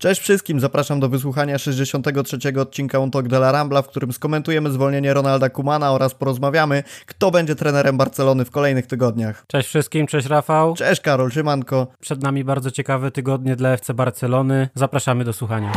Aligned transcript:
Cześć 0.00 0.20
wszystkim, 0.20 0.60
zapraszam 0.60 1.00
do 1.00 1.08
wysłuchania 1.08 1.58
63. 1.58 2.38
odcinka 2.60 2.98
Un 2.98 3.10
Talk 3.10 3.28
de 3.28 3.36
la 3.36 3.52
Rambla, 3.52 3.82
w 3.82 3.88
którym 3.88 4.12
skomentujemy 4.12 4.70
zwolnienie 4.70 5.14
Ronalda 5.14 5.50
Kumana 5.50 5.92
oraz 5.92 6.14
porozmawiamy, 6.14 6.82
kto 7.06 7.30
będzie 7.30 7.54
trenerem 7.54 7.96
Barcelony 7.96 8.44
w 8.44 8.50
kolejnych 8.50 8.86
tygodniach. 8.86 9.44
Cześć 9.46 9.68
wszystkim, 9.68 10.06
cześć 10.06 10.28
Rafał. 10.28 10.74
Cześć 10.74 11.00
Karol, 11.00 11.30
siemanko. 11.30 11.86
Przed 12.00 12.22
nami 12.22 12.44
bardzo 12.44 12.70
ciekawe 12.70 13.10
tygodnie 13.10 13.56
dla 13.56 13.70
FC 13.70 13.94
Barcelony. 13.94 14.68
Zapraszamy 14.74 15.24
do 15.24 15.32
słuchania. 15.32 15.72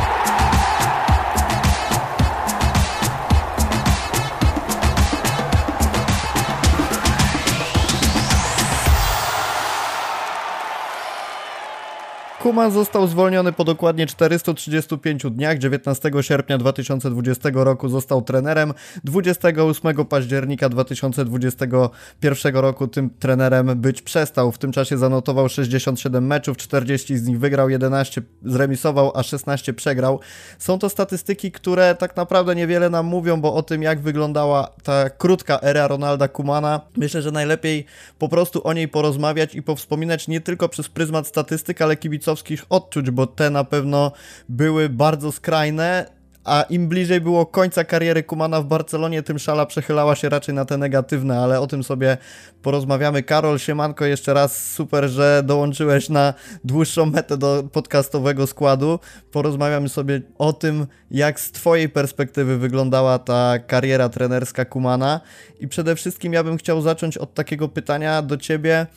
Kuman 12.43 12.71
został 12.71 13.07
zwolniony 13.07 13.53
po 13.53 13.63
dokładnie 13.63 14.07
435 14.07 15.23
dniach. 15.31 15.57
19 15.57 16.11
sierpnia 16.21 16.57
2020 16.57 17.49
roku 17.53 17.89
został 17.89 18.21
trenerem. 18.21 18.73
28 19.03 20.05
października 20.05 20.69
2021 20.69 22.55
roku 22.55 22.87
tym 22.87 23.09
trenerem 23.09 23.81
być 23.81 24.01
przestał. 24.01 24.51
W 24.51 24.57
tym 24.57 24.71
czasie 24.71 24.97
zanotował 24.97 25.49
67 25.49 26.27
meczów, 26.27 26.57
40 26.57 27.17
z 27.17 27.27
nich 27.27 27.39
wygrał, 27.39 27.69
11 27.69 28.21
zremisował, 28.45 29.11
a 29.15 29.23
16 29.23 29.73
przegrał. 29.73 30.19
Są 30.59 30.79
to 30.79 30.89
statystyki, 30.89 31.51
które 31.51 31.95
tak 31.95 32.15
naprawdę 32.15 32.55
niewiele 32.55 32.89
nam 32.89 33.05
mówią, 33.05 33.41
bo 33.41 33.53
o 33.53 33.63
tym 33.63 33.83
jak 33.83 33.99
wyglądała 33.99 34.67
ta 34.83 35.09
krótka 35.09 35.59
era 35.61 35.87
Ronalda 35.87 36.27
Kumana, 36.27 36.81
myślę, 36.97 37.21
że 37.21 37.31
najlepiej 37.31 37.85
po 38.19 38.29
prostu 38.29 38.67
o 38.67 38.73
niej 38.73 38.87
porozmawiać 38.87 39.55
i 39.55 39.63
powspominać 39.63 40.27
nie 40.27 40.41
tylko 40.41 40.69
przez 40.69 40.89
pryzmat 40.89 41.27
statystyk, 41.27 41.81
ale 41.81 41.95
kibiców 41.95 42.32
kibicowskich 42.33 42.65
odczuć, 42.69 43.11
bo 43.11 43.27
te 43.27 43.49
na 43.49 43.63
pewno 43.63 44.11
były 44.49 44.89
bardzo 44.89 45.31
skrajne, 45.31 46.05
a 46.43 46.61
im 46.69 46.87
bliżej 46.87 47.21
było 47.21 47.45
końca 47.45 47.83
kariery 47.83 48.23
Kumana 48.23 48.61
w 48.61 48.65
Barcelonie, 48.65 49.23
tym 49.23 49.39
szala 49.39 49.65
przechylała 49.65 50.15
się 50.15 50.29
raczej 50.29 50.55
na 50.55 50.65
te 50.65 50.77
negatywne, 50.77 51.39
ale 51.39 51.59
o 51.59 51.67
tym 51.67 51.83
sobie 51.83 52.17
porozmawiamy. 52.61 53.23
Karol, 53.23 53.59
siemanko, 53.59 54.05
jeszcze 54.05 54.33
raz 54.33 54.71
super, 54.71 55.09
że 55.09 55.43
dołączyłeś 55.45 56.09
na 56.09 56.33
dłuższą 56.63 57.05
metę 57.05 57.37
do 57.37 57.63
podcastowego 57.71 58.47
składu. 58.47 58.99
Porozmawiamy 59.31 59.89
sobie 59.89 60.21
o 60.37 60.53
tym, 60.53 60.87
jak 61.11 61.39
z 61.39 61.51
twojej 61.51 61.89
perspektywy 61.89 62.57
wyglądała 62.57 63.19
ta 63.19 63.59
kariera 63.59 64.09
trenerska 64.09 64.65
Kumana 64.65 65.21
i 65.59 65.67
przede 65.67 65.95
wszystkim 65.95 66.33
ja 66.33 66.43
bym 66.43 66.57
chciał 66.57 66.81
zacząć 66.81 67.17
od 67.17 67.33
takiego 67.33 67.69
pytania 67.69 68.21
do 68.21 68.37
ciebie, 68.37 68.87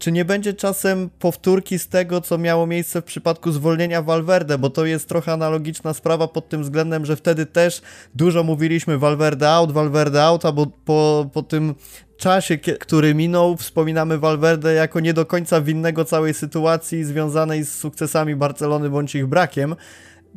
czy 0.00 0.12
nie 0.12 0.24
będzie 0.24 0.54
czasem 0.54 1.10
powtórki 1.18 1.78
z 1.78 1.88
tego, 1.88 2.20
co 2.20 2.38
miało 2.38 2.66
miejsce 2.66 3.00
w 3.00 3.04
przypadku 3.04 3.52
zwolnienia 3.52 4.02
Valverde, 4.02 4.58
bo 4.58 4.70
to 4.70 4.86
jest 4.86 5.08
trochę 5.08 5.32
analogiczna 5.32 5.94
sprawa 5.94 6.28
pod 6.28 6.48
tym 6.48 6.62
względem, 6.62 7.06
że 7.06 7.16
wtedy 7.16 7.46
też 7.46 7.82
dużo 8.14 8.42
mówiliśmy 8.42 8.98
Valverde 8.98 9.50
out, 9.50 9.72
Valverde 9.72 10.22
out, 10.22 10.44
a 10.44 10.52
bo 10.52 10.66
po, 10.66 11.30
po 11.32 11.42
tym 11.42 11.74
czasie, 12.16 12.58
który 12.58 13.14
minął, 13.14 13.56
wspominamy 13.56 14.18
Valverde 14.18 14.74
jako 14.74 15.00
nie 15.00 15.14
do 15.14 15.26
końca 15.26 15.60
winnego 15.60 16.04
całej 16.04 16.34
sytuacji 16.34 17.04
związanej 17.04 17.64
z 17.64 17.78
sukcesami 17.78 18.36
Barcelony 18.36 18.90
bądź 18.90 19.14
ich 19.14 19.26
brakiem. 19.26 19.76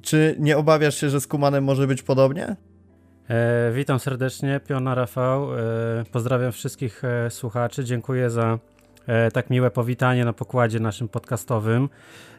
Czy 0.02 0.36
nie 0.40 0.58
obawiasz 0.58 0.96
się, 0.96 1.10
że 1.10 1.22
z 1.22 1.28
Kumanem 1.28 1.64
może 1.64 1.88
być 1.88 2.02
podobnie? 2.02 2.56
E, 3.30 3.72
witam 3.74 4.00
serdecznie, 4.00 4.60
Piona 4.68 4.96
Rafał. 4.96 5.60
E, 5.60 5.60
pozdrawiam 6.12 6.52
wszystkich 6.52 7.04
e, 7.04 7.32
słuchaczy. 7.32 7.84
Dziękuję 7.84 8.30
za 8.30 8.60
tak 9.34 9.50
miłe 9.50 9.72
powitanie 9.72 10.26
na 10.26 10.34
pokładzie 10.34 10.80
naszym 10.80 11.08
podcastowym. 11.08 11.90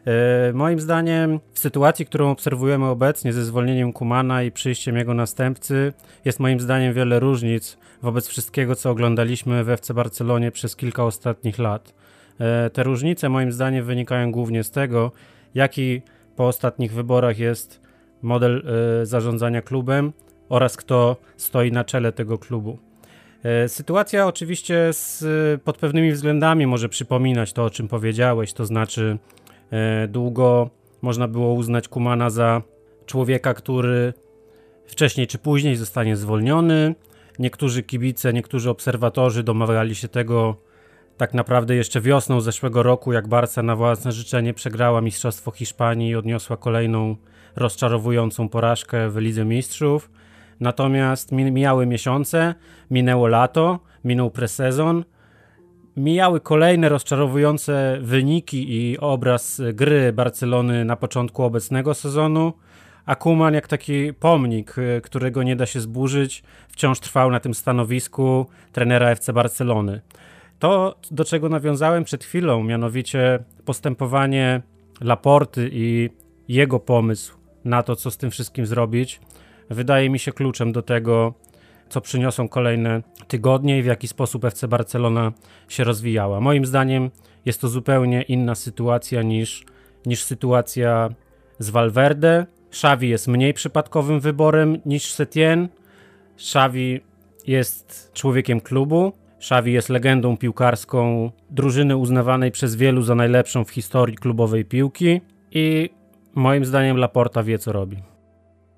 E, 0.05 0.53
moim 0.53 0.79
zdaniem, 0.79 1.39
w 1.53 1.59
sytuacji, 1.59 2.05
którą 2.05 2.31
obserwujemy 2.31 2.85
obecnie 2.85 3.33
ze 3.33 3.45
zwolnieniem 3.45 3.93
Kumana 3.93 4.43
i 4.43 4.51
przyjściem 4.51 4.97
jego 4.97 5.13
następcy, 5.13 5.93
jest 6.25 6.39
moim 6.39 6.59
zdaniem 6.59 6.93
wiele 6.93 7.19
różnic 7.19 7.77
wobec 8.01 8.27
wszystkiego, 8.27 8.75
co 8.75 8.89
oglądaliśmy 8.89 9.63
w 9.63 9.69
FC 9.69 9.93
Barcelonie 9.93 10.51
przez 10.51 10.75
kilka 10.75 11.03
ostatnich 11.03 11.59
lat. 11.59 11.93
E, 12.39 12.69
te 12.69 12.83
różnice, 12.83 13.29
moim 13.29 13.51
zdaniem, 13.51 13.85
wynikają 13.85 14.31
głównie 14.31 14.63
z 14.63 14.71
tego, 14.71 15.11
jaki 15.55 16.01
po 16.35 16.47
ostatnich 16.47 16.93
wyborach 16.93 17.39
jest 17.39 17.81
model 18.21 18.63
zarządzania 19.03 19.61
klubem 19.61 20.13
oraz 20.49 20.77
kto 20.77 21.17
stoi 21.37 21.71
na 21.71 21.83
czele 21.83 22.11
tego 22.11 22.37
klubu. 22.37 22.77
E, 23.45 23.69
sytuacja 23.69 24.27
oczywiście 24.27 24.93
z, 24.93 25.23
pod 25.61 25.77
pewnymi 25.77 26.11
względami 26.11 26.67
może 26.67 26.89
przypominać 26.89 27.53
to, 27.53 27.63
o 27.63 27.69
czym 27.69 27.87
powiedziałeś, 27.87 28.53
to 28.53 28.65
znaczy 28.65 29.17
e, 29.71 30.07
długo 30.07 30.69
można 31.01 31.27
było 31.27 31.53
uznać 31.53 31.87
Kumana 31.87 32.29
za 32.29 32.61
człowieka, 33.05 33.53
który 33.53 34.13
wcześniej 34.85 35.27
czy 35.27 35.37
później 35.37 35.75
zostanie 35.75 36.15
zwolniony. 36.15 36.95
Niektórzy 37.39 37.83
kibice, 37.83 38.33
niektórzy 38.33 38.69
obserwatorzy 38.69 39.43
domawiali 39.43 39.95
się 39.95 40.07
tego 40.07 40.55
tak 41.17 41.33
naprawdę 41.33 41.75
jeszcze 41.75 42.01
wiosną 42.01 42.41
zeszłego 42.41 42.83
roku, 42.83 43.13
jak 43.13 43.27
Barca 43.27 43.63
na 43.63 43.75
własne 43.75 44.11
życzenie 44.11 44.53
przegrała 44.53 45.01
Mistrzostwo 45.01 45.51
Hiszpanii 45.51 46.09
i 46.09 46.15
odniosła 46.15 46.57
kolejną 46.57 47.15
rozczarowującą 47.55 48.49
porażkę 48.49 49.09
w 49.09 49.17
Lidze 49.17 49.45
Mistrzów. 49.45 50.09
Natomiast 50.59 51.31
mijały 51.31 51.85
miesiące, 51.85 52.55
minęło 52.91 53.27
lato, 53.27 53.79
minął 54.03 54.31
presezon, 54.31 55.03
mijały 55.97 56.39
kolejne 56.39 56.89
rozczarowujące 56.89 57.97
wyniki 58.01 58.73
i 58.73 58.97
obraz 58.97 59.61
gry 59.73 60.13
Barcelony 60.13 60.85
na 60.85 60.95
początku 60.95 61.43
obecnego 61.43 61.93
sezonu, 61.93 62.53
a 63.05 63.15
Kuman 63.15 63.53
jak 63.53 63.67
taki 63.67 64.13
pomnik, 64.13 64.77
y, 64.77 65.01
którego 65.03 65.43
nie 65.43 65.55
da 65.55 65.65
się 65.65 65.81
zburzyć, 65.81 66.43
wciąż 66.67 66.99
trwał 66.99 67.31
na 67.31 67.39
tym 67.39 67.53
stanowisku 67.53 68.45
trenera 68.71 69.09
FC 69.09 69.33
Barcelony. 69.33 70.01
To, 70.59 70.95
do 71.11 71.25
czego 71.25 71.49
nawiązałem 71.49 72.03
przed 72.03 72.23
chwilą, 72.23 72.63
mianowicie 72.63 73.39
postępowanie 73.65 74.61
Laporty 75.01 75.69
i 75.73 76.09
jego 76.47 76.79
pomysł 76.79 77.37
na 77.65 77.83
to, 77.83 77.95
co 77.95 78.11
z 78.11 78.17
tym 78.17 78.31
wszystkim 78.31 78.65
zrobić, 78.65 79.19
wydaje 79.69 80.09
mi 80.09 80.19
się 80.19 80.31
kluczem 80.31 80.71
do 80.71 80.81
tego, 80.81 81.33
co 81.89 82.01
przyniosą 82.01 82.47
kolejne 82.47 83.01
tygodnie 83.27 83.79
i 83.79 83.81
w 83.81 83.85
jaki 83.85 84.07
sposób 84.07 84.45
FC 84.45 84.67
Barcelona 84.67 85.31
się 85.69 85.83
rozwijała. 85.83 86.39
Moim 86.39 86.65
zdaniem 86.65 87.11
jest 87.45 87.61
to 87.61 87.67
zupełnie 87.67 88.21
inna 88.21 88.55
sytuacja 88.55 89.21
niż, 89.21 89.65
niż 90.05 90.23
sytuacja 90.23 91.09
z 91.59 91.69
Valverde. 91.69 92.45
Xavi 92.69 93.09
jest 93.09 93.27
mniej 93.27 93.53
przypadkowym 93.53 94.19
wyborem 94.19 94.81
niż 94.85 95.11
Setien. 95.11 95.67
Xavi 96.35 97.01
jest 97.47 98.11
człowiekiem 98.13 98.61
klubu. 98.61 99.13
Xavi 99.37 99.73
jest 99.73 99.89
legendą 99.89 100.37
piłkarską 100.37 101.31
drużyny 101.49 101.97
uznawanej 101.97 102.51
przez 102.51 102.75
wielu 102.75 103.01
za 103.01 103.15
najlepszą 103.15 103.65
w 103.65 103.69
historii 103.69 104.15
klubowej 104.17 104.65
piłki 104.65 105.21
i 105.51 105.89
moim 106.35 106.65
zdaniem 106.65 106.97
Laporta 106.97 107.43
wie 107.43 107.59
co 107.59 107.71
robi. 107.71 108.14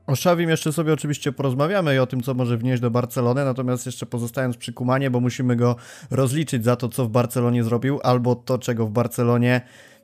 O 0.07 0.15
Szawim 0.15 0.49
jeszcze 0.49 0.73
sobie 0.73 0.93
oczywiście 0.93 1.31
porozmawiamy 1.31 1.95
i 1.95 1.99
o 1.99 2.07
tym, 2.07 2.21
co 2.21 2.33
może 2.33 2.57
wnieść 2.57 2.81
do 2.81 2.91
Barcelony, 2.91 3.45
natomiast 3.45 3.85
jeszcze 3.85 4.05
pozostając 4.05 4.57
przy 4.57 4.73
Kumanie, 4.73 5.09
bo 5.09 5.19
musimy 5.19 5.55
go 5.55 5.75
rozliczyć 6.11 6.63
za 6.63 6.75
to, 6.75 6.89
co 6.89 7.05
w 7.05 7.09
Barcelonie 7.09 7.63
zrobił, 7.63 7.99
albo 8.03 8.35
to, 8.35 8.57
czego 8.57 8.85
w 8.85 8.91
Barcelonie 8.91 9.61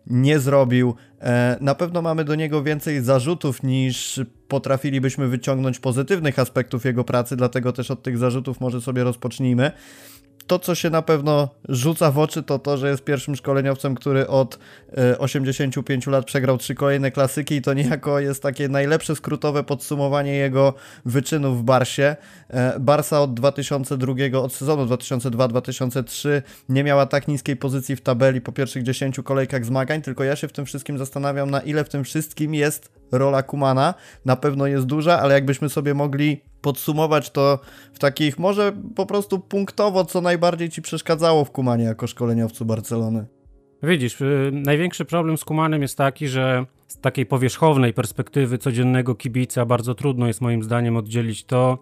nie 0.07 0.39
zrobił. 0.39 0.95
E, 1.21 1.57
na 1.61 1.75
pewno 1.75 2.01
mamy 2.01 2.23
do 2.23 2.35
niego 2.35 2.63
więcej 2.63 3.01
zarzutów 3.01 3.63
niż 3.63 4.21
potrafilibyśmy 4.47 5.27
wyciągnąć 5.27 5.79
pozytywnych 5.79 6.39
aspektów 6.39 6.85
jego 6.85 7.03
pracy, 7.03 7.35
dlatego 7.35 7.71
też 7.71 7.91
od 7.91 8.03
tych 8.03 8.17
zarzutów 8.17 8.61
może 8.61 8.81
sobie 8.81 9.03
rozpocznijmy 9.03 9.71
to, 10.47 10.59
co 10.59 10.75
się 10.75 10.89
na 10.89 11.01
pewno 11.01 11.49
rzuca 11.69 12.11
w 12.11 12.19
oczy, 12.19 12.43
to 12.43 12.59
to, 12.59 12.77
że 12.77 12.89
jest 12.89 13.03
pierwszym 13.03 13.35
szkoleniowcem, 13.35 13.95
który 13.95 14.27
od 14.27 14.59
85 15.17 16.07
e, 16.07 16.11
lat 16.11 16.25
przegrał 16.25 16.57
trzy 16.57 16.75
kolejne 16.75 17.11
klasyki 17.11 17.55
i 17.55 17.61
to 17.61 17.73
niejako 17.73 18.19
jest 18.19 18.43
takie 18.43 18.69
najlepsze 18.69 19.15
skrótowe 19.15 19.63
podsumowanie 19.63 20.33
jego 20.33 20.73
wyczynów 21.05 21.59
w 21.59 21.63
Barsie. 21.63 22.15
E, 22.49 22.79
Barsa 22.79 23.21
od 23.21 23.33
2002, 23.33 24.13
od 24.39 24.53
sezonu 24.53 24.85
2002-2003 24.85 26.41
nie 26.69 26.83
miała 26.83 27.05
tak 27.05 27.27
niskiej 27.27 27.55
pozycji 27.55 27.95
w 27.95 28.01
tabeli 28.01 28.41
po 28.41 28.51
pierwszych 28.51 28.83
10 28.83 29.19
kolejkach 29.23 29.65
zmagań, 29.65 30.01
tylko 30.01 30.23
ja 30.23 30.35
się 30.35 30.47
w 30.47 30.53
tym 30.53 30.65
wszystkim 30.65 30.97
zastanawiam, 30.97 31.51
na 31.51 31.61
ile 31.61 31.83
w 31.83 31.89
tym 31.89 32.03
wszystkim 32.03 32.53
jest 32.53 32.91
rola 33.11 33.43
Kumana. 33.43 33.93
Na 34.25 34.35
pewno 34.35 34.67
jest 34.67 34.85
duża, 34.85 35.19
ale 35.19 35.33
jakbyśmy 35.33 35.69
sobie 35.69 35.93
mogli 35.93 36.41
podsumować 36.63 37.31
to 37.31 37.59
w 37.93 37.99
takich, 37.99 38.39
może 38.39 38.73
po 38.95 39.05
prostu 39.05 39.39
punktowo, 39.39 40.05
co 40.05 40.21
najbardziej 40.21 40.69
ci 40.69 40.81
przeszkadzało 40.81 41.45
w 41.45 41.51
Kumanie 41.51 41.83
jako 41.83 42.07
szkoleniowcu 42.07 42.65
Barcelony? 42.65 43.25
Widzisz, 43.83 44.21
y, 44.21 44.51
największy 44.53 45.05
problem 45.05 45.37
z 45.37 45.45
Kumanem 45.45 45.81
jest 45.81 45.97
taki, 45.97 46.27
że 46.27 46.65
z 46.87 46.99
takiej 46.99 47.25
powierzchownej 47.25 47.93
perspektywy 47.93 48.57
codziennego 48.57 49.15
kibica 49.15 49.65
bardzo 49.65 49.95
trudno 49.95 50.27
jest 50.27 50.41
moim 50.41 50.63
zdaniem 50.63 50.97
oddzielić 50.97 51.43
to, 51.43 51.77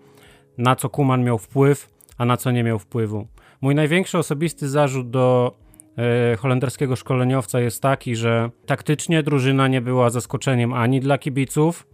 na 0.57 0.75
co 0.75 0.89
Kuman 0.89 1.23
miał 1.23 1.37
wpływ, 1.37 1.89
a 2.17 2.25
na 2.25 2.37
co 2.37 2.51
nie 2.51 2.63
miał 2.63 2.79
wpływu. 2.79 3.27
Mój 3.61 3.75
największy 3.75 4.17
osobisty 4.17 4.69
zarzut 4.69 5.09
do 5.09 5.55
e, 5.97 6.35
holenderskiego 6.35 6.95
szkoleniowca 6.95 7.59
jest 7.59 7.81
taki, 7.81 8.15
że 8.15 8.49
taktycznie 8.65 9.23
drużyna 9.23 9.67
nie 9.67 9.81
była 9.81 10.09
zaskoczeniem 10.09 10.73
ani 10.73 10.99
dla 10.99 11.17
kibiców, 11.17 11.87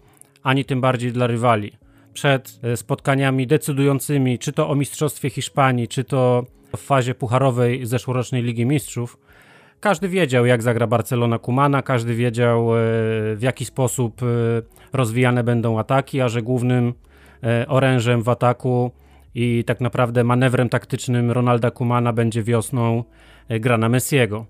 ani 0.43 0.65
tym 0.65 0.81
bardziej 0.81 1.11
dla 1.11 1.27
rywali. 1.27 1.71
Przed 2.17 2.59
e, 2.63 2.77
spotkaniami 2.77 3.47
decydującymi, 3.47 4.39
czy 4.39 4.53
to 4.53 4.69
o 4.69 4.75
Mistrzostwie 4.75 5.29
Hiszpanii, 5.29 5.87
czy 5.87 6.03
to 6.03 6.45
w 6.75 6.79
fazie 6.79 7.15
pucharowej 7.15 7.85
zeszłorocznej 7.85 8.43
Ligi 8.43 8.65
Mistrzów, 8.65 9.17
każdy 9.79 10.09
wiedział, 10.09 10.45
jak 10.45 10.63
zagra 10.63 10.87
Barcelona 10.87 11.39
Kumana, 11.39 11.81
każdy 11.81 12.15
wiedział, 12.15 12.75
e, 12.75 12.79
w 13.35 13.39
jaki 13.41 13.65
sposób 13.65 14.21
rozwijane 14.93 15.43
będą 15.43 15.79
ataki, 15.79 16.21
a 16.21 16.29
że 16.29 16.41
głównym 16.41 16.93
orężem 17.67 18.23
w 18.23 18.29
ataku 18.29 18.91
i 19.35 19.63
tak 19.63 19.81
naprawdę 19.81 20.23
manewrem 20.23 20.69
taktycznym 20.69 21.31
Ronalda 21.31 21.71
Kumana 21.71 22.13
będzie 22.13 22.43
wiosną 22.43 23.03
e, 23.49 23.59
gra 23.59 23.77
na 23.77 23.89
Messiego. 23.89 24.45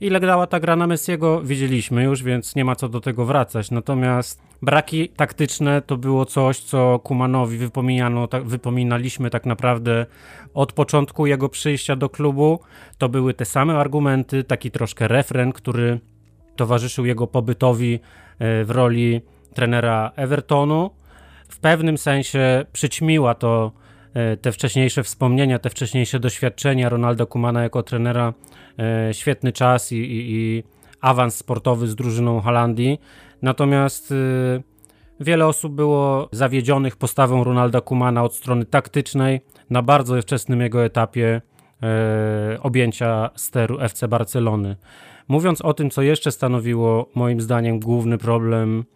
Ile 0.00 0.20
dała 0.20 0.46
ta 0.46 0.60
gra 0.60 0.76
na 0.76 0.86
Messiego, 0.86 1.42
widzieliśmy 1.42 2.04
już, 2.04 2.22
więc 2.22 2.56
nie 2.56 2.64
ma 2.64 2.76
co 2.76 2.88
do 2.88 3.00
tego 3.00 3.24
wracać. 3.24 3.70
Natomiast 3.70 4.42
braki 4.62 5.08
taktyczne 5.08 5.82
to 5.82 5.96
było 5.96 6.24
coś, 6.24 6.60
co 6.60 6.98
Kumanowi 6.98 7.58
wypominano, 7.58 8.28
tak, 8.28 8.44
wypominaliśmy 8.44 9.30
tak 9.30 9.46
naprawdę 9.46 10.06
od 10.54 10.72
początku 10.72 11.26
jego 11.26 11.48
przyjścia 11.48 11.96
do 11.96 12.08
klubu. 12.08 12.60
To 12.98 13.08
były 13.08 13.34
te 13.34 13.44
same 13.44 13.78
argumenty, 13.78 14.44
taki 14.44 14.70
troszkę 14.70 15.08
refren, 15.08 15.52
który 15.52 16.00
towarzyszył 16.56 17.06
jego 17.06 17.26
pobytowi 17.26 17.94
e, 18.38 18.64
w 18.64 18.70
roli 18.70 19.20
trenera 19.54 20.12
Evertonu. 20.16 20.90
W 21.48 21.58
pewnym 21.58 21.98
sensie 21.98 22.64
przyćmiła 22.72 23.34
to 23.34 23.72
te 24.40 24.52
wcześniejsze 24.52 25.02
wspomnienia, 25.02 25.58
te 25.58 25.70
wcześniejsze 25.70 26.20
doświadczenia 26.20 26.88
Ronaldo 26.88 27.26
Kumana 27.26 27.62
jako 27.62 27.82
trenera, 27.82 28.34
e, 28.78 29.14
świetny 29.14 29.52
czas 29.52 29.92
i, 29.92 29.96
i, 29.96 30.34
i 30.34 30.64
awans 31.00 31.36
sportowy 31.36 31.88
z 31.88 31.94
drużyną 31.94 32.40
Holandii. 32.40 33.00
Natomiast 33.42 34.12
e, 34.12 34.14
wiele 35.20 35.46
osób 35.46 35.74
było 35.74 36.28
zawiedzionych 36.32 36.96
postawą 36.96 37.44
Ronalda 37.44 37.80
Kumana 37.80 38.22
od 38.22 38.34
strony 38.34 38.64
taktycznej 38.64 39.40
na 39.70 39.82
bardzo 39.82 40.22
wczesnym 40.22 40.60
jego 40.60 40.84
etapie 40.84 41.42
objęcia 42.62 43.30
steru 43.34 43.80
FC 43.80 44.08
Barcelony. 44.08 44.76
Mówiąc 45.28 45.62
o 45.62 45.74
tym, 45.74 45.90
co 45.90 46.02
jeszcze 46.02 46.32
stanowiło 46.32 47.10
moim 47.14 47.40
zdaniem 47.40 47.80
główny 47.80 48.18
problem 48.18 48.84
E, 48.84 48.95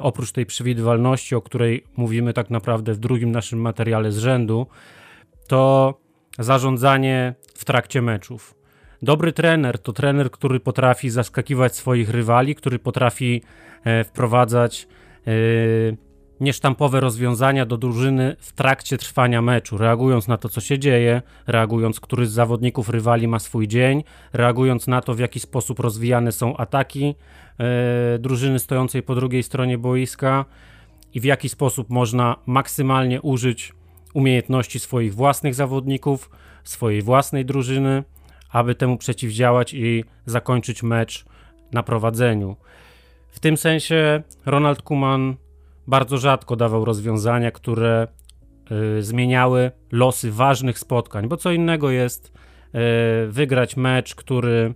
oprócz 0.00 0.32
tej 0.32 0.46
przewidywalności, 0.46 1.34
o 1.34 1.42
której 1.42 1.84
mówimy 1.96 2.32
tak 2.32 2.50
naprawdę 2.50 2.94
w 2.94 2.98
drugim 2.98 3.32
naszym 3.32 3.60
materiale 3.60 4.12
z 4.12 4.18
rzędu, 4.18 4.66
to 5.48 5.94
zarządzanie 6.38 7.34
w 7.54 7.64
trakcie 7.64 8.02
meczów. 8.02 8.54
Dobry 9.02 9.32
trener 9.32 9.78
to 9.78 9.92
trener, 9.92 10.30
który 10.30 10.60
potrafi 10.60 11.10
zaskakiwać 11.10 11.76
swoich 11.76 12.10
rywali, 12.10 12.54
który 12.54 12.78
potrafi 12.78 13.42
e, 13.84 14.04
wprowadzać 14.04 14.88
e, 15.26 15.30
niesztampowe 16.40 17.00
rozwiązania 17.00 17.66
do 17.66 17.76
drużyny 17.76 18.36
w 18.40 18.52
trakcie 18.52 18.98
trwania 18.98 19.42
meczu, 19.42 19.78
reagując 19.78 20.28
na 20.28 20.36
to, 20.36 20.48
co 20.48 20.60
się 20.60 20.78
dzieje, 20.78 21.22
reagując, 21.46 22.00
który 22.00 22.26
z 22.26 22.32
zawodników 22.32 22.88
rywali 22.88 23.28
ma 23.28 23.38
swój 23.38 23.68
dzień, 23.68 24.04
reagując 24.32 24.86
na 24.86 25.00
to, 25.00 25.14
w 25.14 25.18
jaki 25.18 25.40
sposób 25.40 25.80
rozwijane 25.80 26.32
są 26.32 26.56
ataki 26.56 27.04
e, 27.04 27.14
drużyny 28.18 28.58
stojącej 28.58 29.02
po 29.02 29.14
drugiej 29.14 29.42
stronie 29.42 29.78
boiska 29.78 30.44
i 31.14 31.20
w 31.20 31.24
jaki 31.24 31.48
sposób 31.48 31.90
można 31.90 32.36
maksymalnie 32.46 33.22
użyć 33.22 33.72
umiejętności 34.14 34.80
swoich 34.80 35.14
własnych 35.14 35.54
zawodników, 35.54 36.30
swojej 36.64 37.02
własnej 37.02 37.44
drużyny, 37.44 38.04
aby 38.52 38.74
temu 38.74 38.96
przeciwdziałać 38.96 39.74
i 39.74 40.04
zakończyć 40.26 40.82
mecz 40.82 41.24
na 41.72 41.82
prowadzeniu. 41.82 42.56
W 43.30 43.40
tym 43.40 43.56
sensie 43.56 44.22
Ronald 44.46 44.82
Kuman 44.82 45.36
bardzo 45.86 46.18
rzadko 46.18 46.56
dawał 46.56 46.84
rozwiązania, 46.84 47.50
które 47.50 48.08
y, 48.98 49.02
zmieniały 49.02 49.70
losy 49.92 50.32
ważnych 50.32 50.78
spotkań, 50.78 51.28
bo 51.28 51.36
co 51.36 51.52
innego 51.52 51.90
jest 51.90 52.28
y, 52.28 53.28
wygrać 53.28 53.76
mecz, 53.76 54.14
który, 54.14 54.74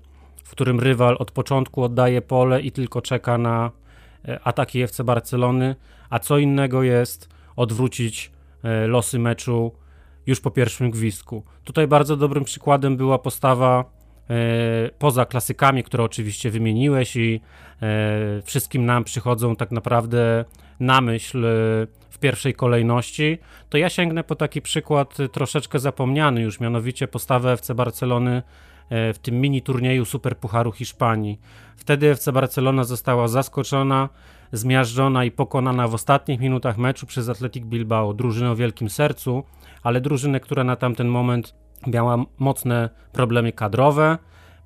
którym 0.52 0.80
rywal 0.80 1.16
od 1.18 1.30
początku 1.30 1.82
oddaje 1.82 2.22
pole 2.22 2.60
i 2.60 2.72
tylko 2.72 3.02
czeka 3.02 3.38
na 3.38 3.70
y, 4.28 4.38
ataki 4.44 4.82
FC 4.82 5.04
Barcelony, 5.04 5.76
a 6.10 6.18
co 6.18 6.38
innego 6.38 6.82
jest 6.82 7.28
odwrócić 7.56 8.32
losy 8.86 9.18
meczu 9.18 9.72
już 10.26 10.40
po 10.40 10.50
pierwszym 10.50 10.90
gwizdku. 10.90 11.42
Tutaj 11.64 11.86
bardzo 11.86 12.16
dobrym 12.16 12.44
przykładem 12.44 12.96
była 12.96 13.18
postawa 13.18 13.84
poza 14.98 15.26
klasykami, 15.26 15.84
które 15.84 16.04
oczywiście 16.04 16.50
wymieniłeś 16.50 17.16
i 17.16 17.40
wszystkim 18.44 18.86
nam 18.86 19.04
przychodzą 19.04 19.56
tak 19.56 19.70
naprawdę 19.70 20.44
na 20.80 21.00
myśl 21.00 21.46
w 22.10 22.18
pierwszej 22.20 22.54
kolejności, 22.54 23.38
to 23.68 23.78
ja 23.78 23.88
sięgnę 23.88 24.24
po 24.24 24.34
taki 24.34 24.62
przykład 24.62 25.16
troszeczkę 25.32 25.78
zapomniany 25.78 26.42
już, 26.42 26.60
mianowicie 26.60 27.08
postawę 27.08 27.52
FC 27.52 27.74
Barcelony 27.74 28.42
w 29.14 29.18
tym 29.22 29.40
mini 29.40 29.62
turnieju 29.62 30.04
Superpucharu 30.04 30.72
Hiszpanii. 30.72 31.40
Wtedy 31.76 32.10
FC 32.10 32.32
Barcelona 32.32 32.84
została 32.84 33.28
zaskoczona, 33.28 34.08
zmiażdżona 34.52 35.24
i 35.24 35.30
pokonana 35.30 35.88
w 35.88 35.94
ostatnich 35.94 36.40
minutach 36.40 36.78
meczu 36.78 37.06
przez 37.06 37.28
Athletic 37.28 37.64
Bilbao, 37.64 38.14
drużynę 38.14 38.50
o 38.50 38.56
wielkim 38.56 38.90
sercu, 38.90 39.44
ale 39.82 40.00
drużynę, 40.00 40.40
która 40.40 40.64
na 40.64 40.76
tamten 40.76 41.08
moment 41.08 41.54
miała 41.86 42.24
mocne 42.38 42.90
problemy 43.12 43.52
kadrowe, 43.52 44.18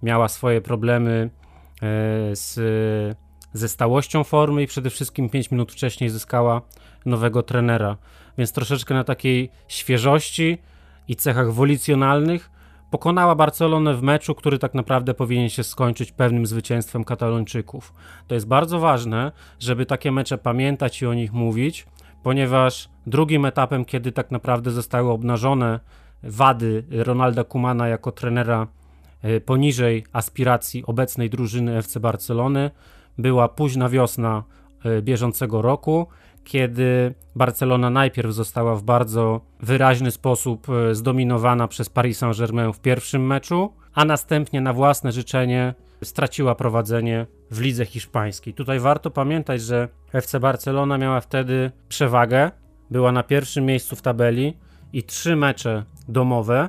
miała 0.03 0.29
swoje 0.29 0.61
problemy 0.61 1.31
y, 2.33 2.37
z 2.37 2.57
ze 3.57 3.69
stałością 3.69 4.25
formy 4.25 4.63
i 4.63 4.67
przede 4.67 4.91
wszystkim 4.91 5.29
5 5.29 5.51
minut 5.51 5.73
wcześniej 5.73 6.11
zyskała 6.11 6.63
nowego 7.07 7.43
trenera. 7.43 7.97
Więc 8.39 8.53
troszeczkę 8.53 8.95
na 8.95 9.05
takiej 9.05 9.51
świeżości 9.69 10.59
i 11.09 11.17
cechach 11.17 11.53
wolicjonalnych 11.53 12.51
pokonała 12.91 13.35
Barcelonę 13.35 13.95
w 13.95 14.03
meczu, 14.03 14.35
który 14.35 14.59
tak 14.59 14.75
naprawdę 14.75 15.15
powinien 15.15 15.49
się 15.49 15.65
skończyć 15.65 16.13
pewnym 16.13 16.47
zwycięstwem 16.47 17.05
Katalończyków. 17.05 17.93
To 18.27 18.35
jest 18.35 18.47
bardzo 18.49 18.81
ważne, 18.81 19.33
żeby 19.59 19.87
takie 19.87 20.13
mecze 20.13 20.39
pamiętać 20.39 21.03
i 21.03 21.07
o 21.07 21.15
nich 21.15 21.33
mówić, 21.33 21.87
ponieważ 22.23 22.89
drugim 23.07 23.45
etapem, 23.45 23.85
kiedy 23.85 24.13
tak 24.13 24.31
naprawdę 24.31 24.71
zostały 24.71 25.11
obnażone 25.11 25.81
wady 26.23 26.85
Ronalda 26.91 27.45
Kumana 27.45 27.89
jako 27.89 28.13
trenera 28.13 28.67
e, 29.23 29.41
poniżej 29.41 30.05
aspiracji 30.13 30.85
obecnej 30.87 31.31
drużyny 31.31 31.77
FC 31.77 32.01
Barcelony, 32.01 32.71
była 33.19 33.49
późna 33.49 33.89
wiosna 33.89 34.45
e, 34.85 35.03
bieżącego 35.03 35.63
roku, 35.63 36.07
kiedy 36.47 37.15
Barcelona 37.35 37.91
najpierw 37.91 38.33
została 38.33 38.75
w 38.75 38.83
bardzo 38.83 39.41
wyraźny 39.61 40.11
sposób 40.11 40.67
e, 40.69 40.95
zdominowana 40.95 41.69
przez 41.69 41.89
Paris 41.89 42.19
Saint-Germain 42.19 42.73
w 42.73 42.81
pierwszym 42.81 43.27
meczu, 43.27 43.73
a 43.95 44.05
następnie 44.05 44.61
na 44.61 44.73
własne 44.73 45.13
życzenie 45.13 45.75
straciła 46.03 46.55
prowadzenie 46.55 47.27
w 47.51 47.61
lidze 47.61 47.85
hiszpańskiej. 47.87 48.55
Tutaj 48.55 48.81
warto 48.81 49.11
pamiętać, 49.11 49.63
że 49.63 49.89
FC 50.13 50.41
Barcelona 50.41 50.99
miała 50.99 51.21
wtedy 51.21 51.71
przewagę, 51.89 52.51
była 52.91 53.13
na 53.13 53.23
pierwszym 53.23 53.65
miejscu 53.65 53.97
w 53.97 54.03
tabeli 54.03 54.57
i 54.93 55.03
trzy 55.03 55.37
mecze 55.37 55.85
domowe 56.09 56.69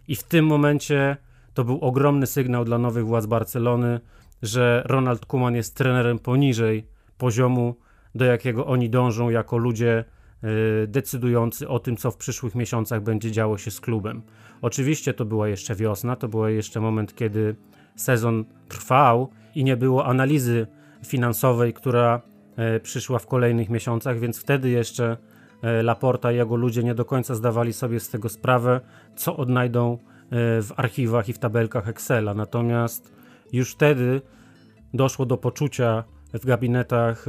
i 0.08 0.16
w 0.16 0.22
tym 0.22 0.46
momencie 0.46 1.16
to 1.54 1.64
był 1.64 1.80
ogromny 1.80 2.26
sygnał 2.26 2.64
dla 2.64 2.78
nowych 2.78 3.06
władz 3.06 3.26
Barcelony, 3.26 4.00
że 4.42 4.82
Ronald 4.86 5.26
Koeman 5.26 5.54
jest 5.54 5.74
trenerem 5.74 6.18
poniżej 6.18 6.86
poziomu, 7.18 7.74
do 8.14 8.24
jakiego 8.24 8.66
oni 8.66 8.90
dążą 8.90 9.30
jako 9.30 9.58
ludzie 9.58 10.04
decydujący 10.86 11.68
o 11.68 11.78
tym, 11.78 11.96
co 11.96 12.10
w 12.10 12.16
przyszłych 12.16 12.54
miesiącach 12.54 13.02
będzie 13.02 13.32
działo 13.32 13.58
się 13.58 13.70
z 13.70 13.80
klubem. 13.80 14.22
Oczywiście 14.62 15.14
to 15.14 15.24
była 15.24 15.48
jeszcze 15.48 15.74
wiosna, 15.74 16.16
to 16.16 16.28
był 16.28 16.48
jeszcze 16.48 16.80
moment, 16.80 17.14
kiedy 17.14 17.56
sezon 17.96 18.44
trwał 18.68 19.28
i 19.54 19.64
nie 19.64 19.76
było 19.76 20.06
analizy 20.06 20.66
finansowej, 21.06 21.72
która 21.72 22.22
y, 22.76 22.80
przyszła 22.80 23.18
w 23.18 23.26
kolejnych 23.26 23.70
miesiącach, 23.70 24.18
więc 24.18 24.38
wtedy 24.38 24.70
jeszcze 24.70 25.16
y, 25.80 25.82
Laporta 25.82 26.32
i 26.32 26.36
jego 26.36 26.56
ludzie 26.56 26.82
nie 26.82 26.94
do 26.94 27.04
końca 27.04 27.34
zdawali 27.34 27.72
sobie 27.72 28.00
z 28.00 28.10
tego 28.10 28.28
sprawę, 28.28 28.80
co 29.16 29.36
odnajdą 29.36 29.98
w 30.62 30.70
archiwach 30.76 31.28
i 31.28 31.32
w 31.32 31.38
tabelkach 31.38 31.88
Excela. 31.88 32.34
Natomiast 32.34 33.12
już 33.52 33.72
wtedy 33.72 34.22
doszło 34.94 35.26
do 35.26 35.36
poczucia 35.36 36.04
w 36.32 36.46
gabinetach 36.46 37.26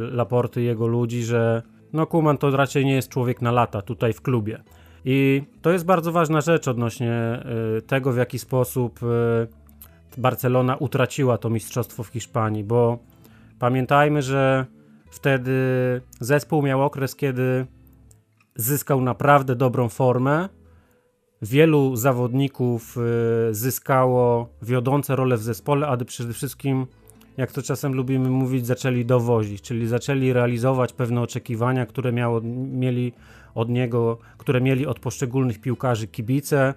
Laporty 0.00 0.62
i 0.62 0.64
jego 0.64 0.86
ludzi, 0.86 1.24
że 1.24 1.62
no 1.96 2.06
Kuman 2.06 2.38
to 2.38 2.50
raczej 2.50 2.84
nie 2.84 2.94
jest 2.94 3.08
człowiek 3.08 3.42
na 3.42 3.52
lata 3.52 3.82
tutaj 3.82 4.12
w 4.12 4.22
klubie. 4.22 4.62
I 5.04 5.42
to 5.62 5.72
jest 5.72 5.84
bardzo 5.84 6.12
ważna 6.12 6.40
rzecz 6.40 6.68
odnośnie 6.68 7.44
tego, 7.86 8.12
w 8.12 8.16
jaki 8.16 8.38
sposób 8.38 9.00
Barcelona 10.16 10.76
utraciła 10.76 11.38
to 11.38 11.50
mistrzostwo 11.50 12.02
w 12.02 12.08
Hiszpanii, 12.08 12.64
bo 12.64 12.98
pamiętajmy, 13.58 14.22
że 14.22 14.66
wtedy 15.10 15.52
zespół 16.20 16.62
miał 16.62 16.82
okres, 16.82 17.16
kiedy 17.16 17.66
zyskał 18.56 19.00
naprawdę 19.00 19.56
dobrą 19.56 19.88
formę. 19.88 20.48
Wielu 21.42 21.96
zawodników 21.96 22.96
y, 23.50 23.54
zyskało 23.54 24.48
wiodące 24.62 25.16
role 25.16 25.36
w 25.36 25.42
zespole, 25.42 25.86
ale 25.86 26.04
przede 26.04 26.32
wszystkim, 26.32 26.86
jak 27.36 27.52
to 27.52 27.62
czasem 27.62 27.94
lubimy 27.94 28.30
mówić, 28.30 28.66
zaczęli 28.66 29.04
dowozić, 29.04 29.62
czyli 29.62 29.86
zaczęli 29.86 30.32
realizować 30.32 30.92
pewne 30.92 31.20
oczekiwania, 31.20 31.86
które 31.86 32.12
miało, 32.12 32.40
mieli 32.70 33.12
od 33.54 33.68
niego, 33.68 34.18
które 34.38 34.60
mieli 34.60 34.86
od 34.86 35.00
poszczególnych 35.00 35.60
piłkarzy 35.60 36.06
kibice, 36.06 36.74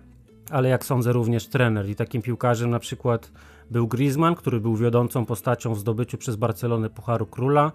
ale 0.51 0.69
jak 0.69 0.85
sądzę 0.85 1.13
również 1.13 1.47
trener. 1.47 1.89
I 1.89 1.95
takim 1.95 2.21
piłkarzem 2.21 2.69
na 2.69 2.79
przykład 2.79 3.31
był 3.71 3.87
Griezmann, 3.87 4.35
który 4.35 4.59
był 4.59 4.75
wiodącą 4.75 5.25
postacią 5.25 5.73
w 5.73 5.79
zdobyciu 5.79 6.17
przez 6.17 6.35
Barcelonę 6.35 6.89
Pucharu 6.89 7.25
Króla. 7.25 7.71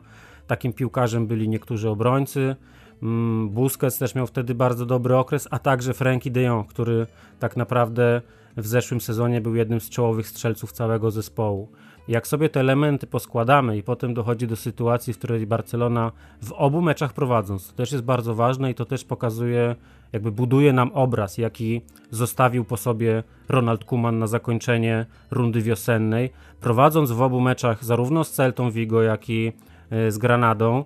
Takim 0.46 0.72
piłkarzem 0.72 1.26
byli 1.26 1.48
niektórzy 1.48 1.88
obrońcy. 1.88 2.56
Mm, 3.02 3.48
Busquets 3.48 3.98
też 3.98 4.14
miał 4.14 4.26
wtedy 4.26 4.54
bardzo 4.54 4.86
dobry 4.86 5.16
okres, 5.16 5.48
a 5.50 5.58
także 5.58 5.94
Frankie 5.94 6.30
de 6.30 6.42
Jong, 6.42 6.68
który 6.68 7.06
tak 7.38 7.56
naprawdę 7.56 8.22
w 8.56 8.66
zeszłym 8.66 9.00
sezonie 9.00 9.40
był 9.40 9.54
jednym 9.54 9.80
z 9.80 9.90
czołowych 9.90 10.28
strzelców 10.28 10.72
całego 10.72 11.10
zespołu. 11.10 11.68
Jak 12.08 12.26
sobie 12.26 12.48
te 12.48 12.60
elementy 12.60 13.06
poskładamy 13.06 13.76
i 13.76 13.82
potem 13.82 14.14
dochodzi 14.14 14.46
do 14.46 14.56
sytuacji, 14.56 15.12
w 15.12 15.18
której 15.18 15.46
Barcelona 15.46 16.12
w 16.42 16.52
obu 16.52 16.82
meczach 16.82 17.12
prowadząc, 17.12 17.68
to 17.68 17.72
też 17.72 17.92
jest 17.92 18.04
bardzo 18.04 18.34
ważne 18.34 18.70
i 18.70 18.74
to 18.74 18.84
też 18.84 19.04
pokazuje, 19.04 19.76
jakby 20.12 20.32
buduje 20.32 20.72
nam 20.72 20.92
obraz, 20.92 21.38
jaki 21.38 21.82
zostawił 22.10 22.64
po 22.64 22.76
sobie 22.76 23.22
Ronald 23.48 23.84
Kuman 23.84 24.18
na 24.18 24.26
zakończenie 24.26 25.06
rundy 25.30 25.60
wiosennej, 25.60 26.30
prowadząc 26.60 27.12
w 27.12 27.22
obu 27.22 27.40
meczach 27.40 27.84
zarówno 27.84 28.24
z 28.24 28.32
Celtą 28.32 28.70
Vigo, 28.70 29.02
jak 29.02 29.30
i 29.30 29.52
e, 29.90 30.10
z 30.10 30.18
Granadą. 30.18 30.84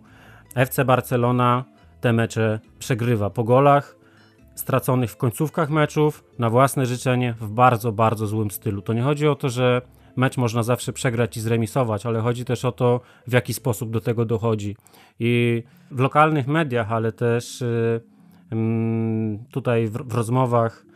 FC 0.55 0.85
Barcelona 0.85 1.65
te 2.01 2.13
mecze 2.13 2.61
przegrywa 2.79 3.31
po 3.31 3.45
golach, 3.45 3.97
straconych 4.55 5.11
w 5.11 5.17
końcówkach 5.17 5.71
meczów, 5.71 6.25
na 6.39 6.51
własne 6.51 6.87
życzenie, 6.87 7.35
w 7.41 7.49
bardzo, 7.49 7.93
bardzo 7.93 8.27
złym 8.27 8.51
stylu. 8.51 8.83
To 8.83 8.93
nie 8.93 9.03
chodzi 9.03 9.29
o 9.29 9.35
to, 9.35 9.49
że 9.49 9.83
mecz 10.19 10.37
można 10.37 10.63
zawsze 10.63 10.93
przegrać 10.93 11.37
i 11.37 11.41
zremisować, 11.41 12.07
ale 12.07 12.21
chodzi 12.21 12.45
też 12.45 12.65
o 12.65 12.73
to, 12.73 13.01
w 13.27 13.33
jaki 13.33 13.55
sposób 13.55 13.91
do 13.91 14.01
tego 14.01 14.25
dochodzi. 14.25 14.77
I 15.21 15.63
w 15.91 16.01
lokalnych 16.01 16.47
mediach, 16.47 16.93
ale 16.93 17.13
też 17.13 17.63
y, 17.63 18.01
mm, 18.51 19.39
tutaj 19.51 19.89
w, 19.89 20.15
rozmowach 20.15 20.87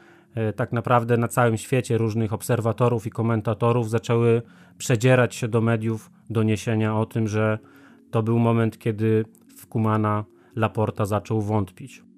y, 0.51 0.53
tak 0.53 0.73
naprawdę 0.73 1.17
na 1.17 1.29
całym 1.29 1.57
świecie 1.57 1.99
różnych 1.99 2.33
obserwatorów 2.33 3.07
i 3.07 3.11
komentatorów 3.11 3.91
zaczęły 3.91 4.43
przedzierać 4.79 5.35
się 5.35 5.49
do 5.49 5.61
mediów 5.61 6.11
doniesienia 6.31 6.99
o 6.99 7.07
tym, 7.07 7.29
że 7.29 7.59
to 8.11 8.23
był 8.23 8.39
moment, 8.39 8.79
kiedy 8.79 9.25
w 9.57 9.67
Kumana 9.67 10.25
Laporta 10.57 11.07
zaczął 11.07 11.41
wątpić. 11.41 12.12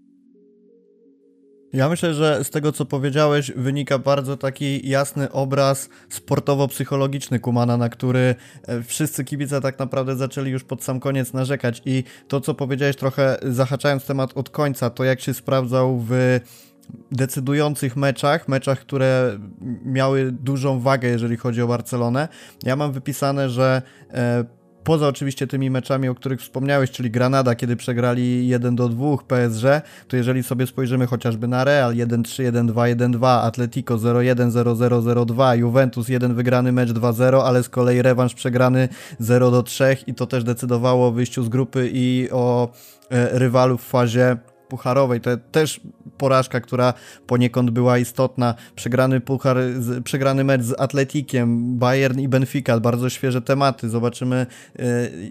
Ja 1.74 1.88
myślę, 1.88 2.14
że 2.14 2.44
z 2.44 2.50
tego 2.50 2.72
co 2.72 2.84
powiedziałeś 2.84 3.52
wynika 3.56 3.98
bardzo 3.98 4.36
taki 4.36 4.88
jasny 4.88 5.32
obraz 5.32 5.88
sportowo-psychologiczny 6.08 7.40
Kumana, 7.40 7.76
na 7.76 7.88
który 7.88 8.34
e, 8.62 8.82
wszyscy 8.82 9.24
kibice 9.24 9.60
tak 9.60 9.78
naprawdę 9.78 10.16
zaczęli 10.16 10.50
już 10.50 10.64
pod 10.64 10.84
sam 10.84 11.00
koniec 11.00 11.32
narzekać 11.32 11.82
i 11.84 12.04
to 12.28 12.40
co 12.40 12.54
powiedziałeś 12.54 12.96
trochę 12.96 13.36
zahaczając 13.42 14.04
temat 14.04 14.32
od 14.34 14.50
końca, 14.50 14.90
to 14.90 15.04
jak 15.04 15.20
się 15.20 15.34
sprawdzał 15.34 16.04
w 16.08 16.40
decydujących 17.12 17.96
meczach, 17.96 18.48
meczach, 18.48 18.80
które 18.80 19.38
miały 19.84 20.32
dużą 20.32 20.80
wagę, 20.80 21.08
jeżeli 21.08 21.36
chodzi 21.36 21.62
o 21.62 21.66
Barcelonę. 21.66 22.28
Ja 22.62 22.76
mam 22.76 22.92
wypisane, 22.92 23.50
że 23.50 23.82
e, 24.10 24.44
poza 24.84 25.08
oczywiście 25.08 25.46
tymi 25.46 25.70
meczami, 25.70 26.08
o 26.08 26.14
których 26.14 26.40
wspomniałeś, 26.40 26.90
czyli 26.90 27.10
Granada, 27.10 27.54
kiedy 27.54 27.76
przegrali 27.76 28.48
1 28.48 28.76
do 28.76 28.88
2 28.88 29.16
PSG, 29.16 29.64
to 30.08 30.16
jeżeli 30.16 30.42
sobie 30.42 30.66
spojrzymy 30.66 31.06
chociażby 31.06 31.48
na 31.48 31.64
Real 31.64 31.94
1-3, 31.94 32.52
1-2, 32.52 32.96
1-2, 32.96 33.26
Atletico 33.42 33.96
0-1, 33.96 34.50
0-0, 34.50 35.02
0-2, 35.02 35.58
Juventus 35.58 36.08
1 36.08 36.34
wygrany 36.34 36.72
mecz 36.72 36.90
2-0, 36.90 37.42
ale 37.44 37.62
z 37.62 37.68
kolei 37.68 38.02
rewanż 38.02 38.34
przegrany 38.34 38.88
0 39.18 39.50
do 39.50 39.62
3 39.62 39.96
i 40.06 40.14
to 40.14 40.26
też 40.26 40.44
decydowało 40.44 41.08
o 41.08 41.12
wyjściu 41.12 41.44
z 41.44 41.48
grupy 41.48 41.90
i 41.92 42.28
o 42.32 42.68
e, 43.10 43.38
rywalu 43.38 43.78
w 43.78 43.84
fazie 43.84 44.36
pucharowej. 44.74 45.20
To 45.20 45.30
też 45.36 45.80
porażka, 46.18 46.60
która 46.60 46.94
poniekąd 47.26 47.70
była 47.70 47.98
istotna. 47.98 48.54
Przegrany 48.76 49.20
puchar, 49.20 49.56
przegrany 50.04 50.44
mecz 50.44 50.62
z 50.62 50.80
Atletikiem, 50.80 51.78
Bayern 51.78 52.20
i 52.20 52.28
Benfica, 52.28 52.80
bardzo 52.80 53.10
świeże 53.10 53.42
tematy. 53.42 53.88
Zobaczymy, 53.88 54.46
e, 54.78 54.84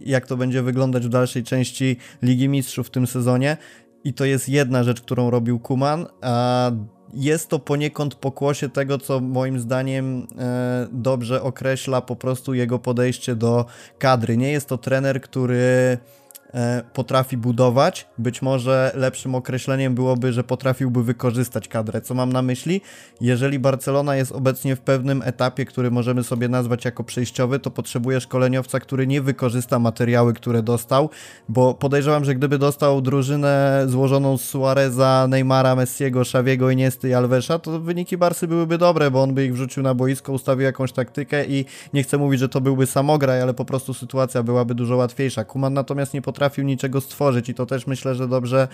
jak 0.06 0.28
to 0.28 0.38
będzie 0.38 0.62
wyglądać 0.62 1.06
w 1.06 1.10
dalszej 1.10 1.44
części 1.44 1.98
Ligi 2.22 2.50
Mistrzów 2.50 2.88
w 2.88 2.90
tym 2.90 3.08
sezonie. 3.08 3.58
I 4.04 4.14
to 4.14 4.26
jest 4.26 4.50
jedna 4.50 4.84
rzecz, 4.84 5.02
którą 5.02 5.30
robił 5.30 5.60
Kuman, 5.60 6.06
a 6.22 6.72
jest 7.14 7.50
to 7.50 7.60
poniekąd 7.60 8.16
pokłosie 8.16 8.70
tego, 8.70 8.98
co 8.98 9.20
moim 9.20 9.60
zdaniem 9.60 10.28
e, 10.40 10.88
dobrze 10.92 11.42
określa 11.42 12.02
po 12.02 12.16
prostu 12.16 12.54
jego 12.54 12.80
podejście 12.80 13.36
do 13.36 13.66
kadry. 14.00 14.38
Nie 14.38 14.52
jest 14.52 14.68
to 14.68 14.78
trener, 14.78 15.22
który 15.22 15.98
potrafi 16.94 17.38
budować. 17.38 18.08
Być 18.18 18.42
może 18.42 18.92
lepszym 18.96 19.36
określeniem 19.36 19.96
byłoby, 19.96 20.34
że 20.34 20.44
potrafiłby 20.44 21.04
wykorzystać 21.04 21.68
kadrę. 21.68 22.02
Co 22.02 22.14
mam 22.14 22.34
na 22.34 22.42
myśli? 22.42 22.82
Jeżeli 23.22 23.60
Barcelona 23.60 24.16
jest 24.16 24.32
obecnie 24.32 24.76
w 24.76 24.80
pewnym 24.80 25.22
etapie, 25.22 25.66
który 25.66 25.92
możemy 25.92 26.24
sobie 26.24 26.48
nazwać 26.50 26.86
jako 26.86 27.04
przejściowy, 27.04 27.60
to 27.60 27.72
potrzebuje 27.72 28.22
szkoleniowca, 28.22 28.80
który 28.80 29.08
nie 29.08 29.22
wykorzysta 29.22 29.80
materiały, 29.80 30.34
które 30.34 30.64
dostał, 30.64 31.10
bo 31.50 31.74
podejrzewam, 31.74 32.26
że 32.26 32.36
gdyby 32.36 32.58
dostał 32.58 33.02
drużynę 33.02 33.84
złożoną 33.88 34.38
z 34.38 34.44
Suareza, 34.44 35.26
Neymara, 35.30 35.76
Messiego, 35.76 36.22
Xaviego, 36.22 36.70
Iniesty 36.70 37.10
i 37.10 37.14
Alvesa, 37.14 37.60
to 37.60 37.80
wyniki 37.80 38.18
Barsy 38.18 38.48
byłyby 38.48 38.78
dobre, 38.78 39.12
bo 39.12 39.24
on 39.24 39.34
by 39.34 39.46
ich 39.46 39.54
wrzucił 39.54 39.84
na 39.84 39.94
boisko, 39.94 40.34
ustawił 40.34 40.66
jakąś 40.66 40.92
taktykę 40.92 41.46
i 41.46 41.66
nie 41.94 42.04
chcę 42.04 42.18
mówić, 42.18 42.40
że 42.40 42.50
to 42.50 42.62
byłby 42.62 42.86
samograj, 42.86 43.42
ale 43.42 43.54
po 43.54 43.66
prostu 43.66 43.94
sytuacja 43.94 44.44
byłaby 44.44 44.76
dużo 44.76 44.96
łatwiejsza. 44.96 45.46
Kuman 45.46 45.74
natomiast 45.74 46.14
nie 46.14 46.22
potrafi 46.22 46.43
potrafił 46.44 46.66
niczego 46.66 47.02
stworzyć 47.02 47.50
i 47.50 47.54
to 47.54 47.66
też 47.66 47.88
myślę, 47.88 48.16
że 48.16 48.28
dobrze 48.28 48.68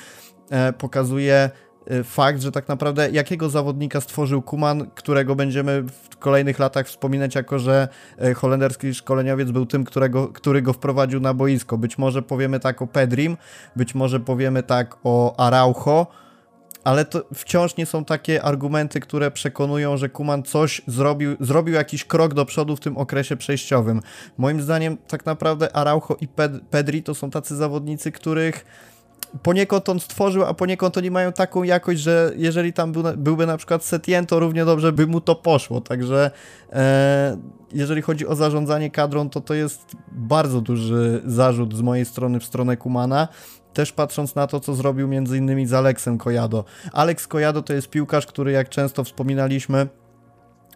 e, 0.49 0.73
pokazuje 0.73 1.49
e, 1.87 2.03
fakt, 2.03 2.41
że 2.41 2.51
tak 2.51 2.67
naprawdę 2.67 3.09
jakiego 3.09 3.49
zawodnika 3.49 4.01
stworzył 4.01 4.41
Kuman, 4.41 4.89
którego 4.95 5.35
będziemy 5.35 5.83
w 5.83 6.17
kolejnych 6.17 6.59
latach 6.59 6.87
wspominać 6.87 7.35
jako, 7.35 7.59
że 7.59 7.87
e, 8.17 8.33
holenderski 8.33 8.93
szkoleniowiec 8.93 9.51
był 9.51 9.65
tym, 9.65 9.83
którego, 9.83 10.27
który 10.27 10.61
go 10.61 10.73
wprowadził 10.73 11.19
na 11.19 11.33
boisko. 11.33 11.77
Być 11.77 11.97
może 11.97 12.21
powiemy 12.21 12.59
tak 12.59 12.81
o 12.81 12.87
Pedrim, 12.87 13.37
być 13.75 13.95
może 13.95 14.19
powiemy 14.19 14.63
tak 14.63 14.97
o 15.03 15.39
Araujo, 15.39 16.07
ale 16.83 17.05
to 17.05 17.25
wciąż 17.33 17.77
nie 17.77 17.85
są 17.85 18.05
takie 18.05 18.43
argumenty, 18.43 18.99
które 18.99 19.31
przekonują, 19.31 19.97
że 19.97 20.09
Kuman 20.09 20.43
coś 20.43 20.81
zrobił, 20.87 21.35
zrobił 21.39 21.75
jakiś 21.75 22.05
krok 22.05 22.33
do 22.33 22.45
przodu 22.45 22.75
w 22.75 22.79
tym 22.79 22.97
okresie 22.97 23.37
przejściowym. 23.37 24.01
Moim 24.37 24.61
zdaniem 24.61 24.97
tak 25.07 25.25
naprawdę 25.25 25.75
Araujo 25.75 26.17
i 26.21 26.27
Ped 26.27 26.51
Pedri 26.69 27.03
to 27.03 27.15
są 27.15 27.31
tacy 27.31 27.55
zawodnicy, 27.55 28.11
których 28.11 28.65
poniekąd 29.43 29.89
on 29.89 29.99
stworzył, 29.99 30.43
a 30.43 30.53
poniekąd 30.53 30.97
oni 30.97 31.11
mają 31.11 31.31
taką 31.31 31.63
jakość, 31.63 32.01
że 32.01 32.31
jeżeli 32.35 32.73
tam 32.73 32.91
był, 32.91 33.03
byłby 33.17 33.45
na 33.45 33.57
przykład 33.57 33.85
Setien, 33.85 34.25
to 34.25 34.39
równie 34.39 34.65
dobrze 34.65 34.91
by 34.91 35.07
mu 35.07 35.21
to 35.21 35.35
poszło, 35.35 35.81
także 35.81 36.31
e, 36.73 37.37
jeżeli 37.73 38.01
chodzi 38.01 38.27
o 38.27 38.35
zarządzanie 38.35 38.91
kadrą, 38.91 39.29
to 39.29 39.41
to 39.41 39.53
jest 39.53 39.95
bardzo 40.11 40.61
duży 40.61 41.21
zarzut 41.25 41.75
z 41.75 41.81
mojej 41.81 42.05
strony 42.05 42.39
w 42.39 42.45
stronę 42.45 42.77
Kumana, 42.77 43.27
też 43.73 43.91
patrząc 43.91 44.35
na 44.35 44.47
to, 44.47 44.59
co 44.59 44.75
zrobił 44.75 45.07
między 45.07 45.37
innymi 45.37 45.67
z 45.67 45.73
Aleksem 45.73 46.17
Kojado. 46.17 46.65
Alex 46.93 47.27
Kojado 47.27 47.61
to 47.61 47.73
jest 47.73 47.89
piłkarz, 47.89 48.25
który 48.25 48.51
jak 48.51 48.69
często 48.69 49.03
wspominaliśmy, 49.03 49.87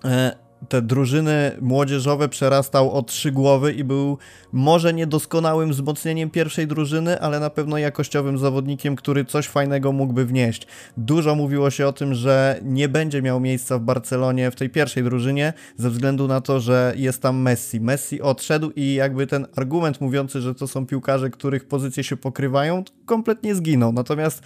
e, 0.06 0.43
te 0.70 0.82
drużyny 0.82 1.52
młodzieżowe 1.62 2.30
przerastał 2.30 2.92
o 2.92 3.04
trzy 3.04 3.32
głowy 3.32 3.74
i 3.74 3.84
był 3.84 4.18
może 4.52 4.94
niedoskonałym 4.94 5.72
wzmocnieniem 5.72 6.30
pierwszej 6.30 6.68
drużyny, 6.68 7.20
ale 7.20 7.40
na 7.40 7.50
pewno 7.50 7.78
jakościowym 7.78 8.38
zawodnikiem, 8.38 8.96
który 8.96 9.26
coś 9.26 9.48
fajnego 9.48 9.92
mógłby 9.92 10.26
wnieść. 10.26 10.68
Dużo 10.98 11.36
mówiło 11.36 11.70
się 11.70 11.88
o 11.88 11.94
tym, 11.94 12.14
że 12.14 12.60
nie 12.64 12.90
będzie 12.90 13.22
miał 13.22 13.40
miejsca 13.40 13.78
w 13.78 13.82
Barcelonie 13.82 14.52
w 14.52 14.56
tej 14.56 14.70
pierwszej 14.70 15.04
drużynie 15.04 15.54
ze 15.78 15.90
względu 15.90 16.28
na 16.28 16.42
to, 16.42 16.60
że 16.60 16.94
jest 16.98 17.22
tam 17.22 17.38
Messi. 17.38 17.82
Messi 17.82 18.22
odszedł 18.22 18.72
i 18.76 18.94
jakby 18.94 19.28
ten 19.28 19.48
argument 19.56 20.02
mówiący, 20.02 20.42
że 20.42 20.56
to 20.56 20.68
są 20.68 20.86
piłkarze, 20.86 21.30
których 21.30 21.68
pozycje 21.68 22.04
się 22.04 22.18
pokrywają, 22.18 22.84
kompletnie 23.06 23.56
zginął. 23.56 23.94
Natomiast 23.94 24.44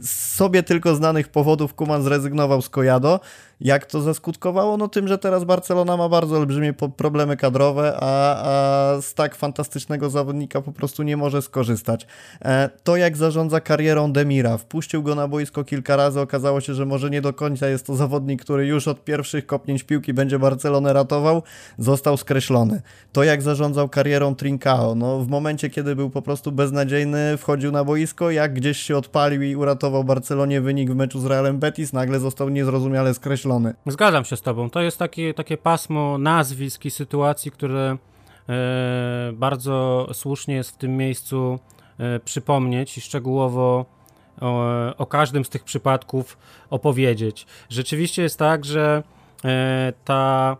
z 0.00 0.34
sobie 0.34 0.62
tylko 0.62 0.94
znanych 0.94 1.28
powodów 1.28 1.74
Kuman 1.74 2.02
zrezygnował 2.02 2.62
z 2.62 2.68
Kojado. 2.68 3.20
Jak 3.60 3.86
to 3.86 4.00
zaskutkowało? 4.00 4.76
No 4.76 4.88
tym, 4.88 5.08
że 5.08 5.18
teraz 5.18 5.44
Barcelona 5.44 5.96
ma 5.96 6.08
bardzo 6.08 6.36
olbrzymie 6.36 6.72
problemy 6.72 7.36
kadrowe, 7.36 7.96
a, 8.00 8.42
a 8.44 9.00
z 9.02 9.14
tak 9.14 9.36
fantastycznego 9.36 10.10
zawodnika 10.10 10.62
po 10.62 10.72
prostu 10.72 11.02
nie 11.02 11.16
może 11.16 11.42
skorzystać. 11.42 12.06
E, 12.44 12.70
to 12.84 12.96
jak 12.96 13.16
zarządza 13.16 13.60
karierą 13.60 14.12
Demira, 14.12 14.58
wpuścił 14.58 15.02
go 15.02 15.14
na 15.14 15.28
boisko 15.28 15.64
kilka 15.64 15.96
razy, 15.96 16.20
okazało 16.20 16.60
się, 16.60 16.74
że 16.74 16.86
może 16.86 17.10
nie 17.10 17.22
do 17.22 17.32
końca 17.32 17.68
jest 17.68 17.86
to 17.86 17.96
zawodnik, 17.96 18.42
który 18.42 18.66
już 18.66 18.88
od 18.88 19.04
pierwszych 19.04 19.46
kopnięć 19.46 19.82
piłki 19.82 20.14
będzie 20.14 20.38
Barcelonę 20.38 20.92
ratował, 20.92 21.42
został 21.78 22.16
skreślony. 22.16 22.82
To 23.12 23.24
jak 23.24 23.42
zarządzał 23.42 23.88
karierą 23.88 24.34
Trincao, 24.34 24.94
no 24.94 25.18
w 25.18 25.28
momencie, 25.28 25.70
kiedy 25.70 25.96
był 25.96 26.10
po 26.10 26.22
prostu 26.22 26.52
beznadziejny, 26.52 27.36
wchodził 27.36 27.72
na 27.72 27.84
boisko, 27.84 28.30
jak 28.30 28.54
gdzieś 28.54 28.78
się 28.78 28.96
odpalił 28.96 29.42
i 29.42 29.56
uratował 29.56 30.04
Barcelonie 30.04 30.60
wynik 30.60 30.90
w 30.90 30.94
meczu 30.96 31.20
z 31.20 31.26
Realem 31.26 31.58
Betis, 31.58 31.92
nagle 31.92 32.20
został 32.20 32.48
niezrozumiale 32.48 33.14
skreślony. 33.14 33.45
Zgadzam 33.86 34.24
się 34.24 34.36
z 34.36 34.42
tobą. 34.42 34.70
To 34.70 34.80
jest 34.80 34.98
takie, 34.98 35.34
takie 35.34 35.56
pasmo 35.56 36.18
nazwisk 36.18 36.84
i 36.84 36.90
sytuacji, 36.90 37.50
które 37.50 37.96
e, 38.48 39.32
bardzo 39.32 40.08
słusznie 40.12 40.54
jest 40.54 40.70
w 40.70 40.76
tym 40.76 40.96
miejscu 40.96 41.58
e, 41.98 42.20
przypomnieć 42.20 42.98
i 42.98 43.00
szczegółowo 43.00 43.86
o, 44.40 44.96
o, 44.96 45.06
każdym 45.06 45.44
z 45.44 45.48
tych 45.48 45.64
przypadków 45.64 46.38
opowiedzieć. 46.70 47.46
Rzeczywiście 47.68 48.22
jest 48.22 48.38
tak, 48.38 48.64
że 48.64 49.02
e, 49.44 49.92
ta 50.04 50.56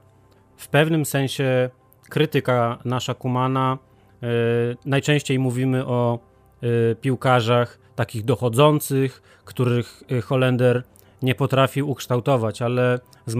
w 0.57 0.69
pewnym 0.69 1.07
sensie 1.07 1.71
krytyka 2.09 2.78
nasza 2.85 3.14
Kumana, 3.14 3.78
e, 4.23 4.26
najczęściej 4.85 5.38
mówimy 5.38 5.87
o 5.87 6.19
e, 6.62 6.95
piłkarzach 6.95 7.78
takich 7.97 8.25
dochodzących, 8.25 9.23
których 9.45 10.02
e, 10.11 10.21
Holender 10.21 10.83
nie 11.26 11.35
potrafi 11.35 11.83
ukształtować, 11.83 12.62
ale 12.62 13.00
z, 13.26 13.35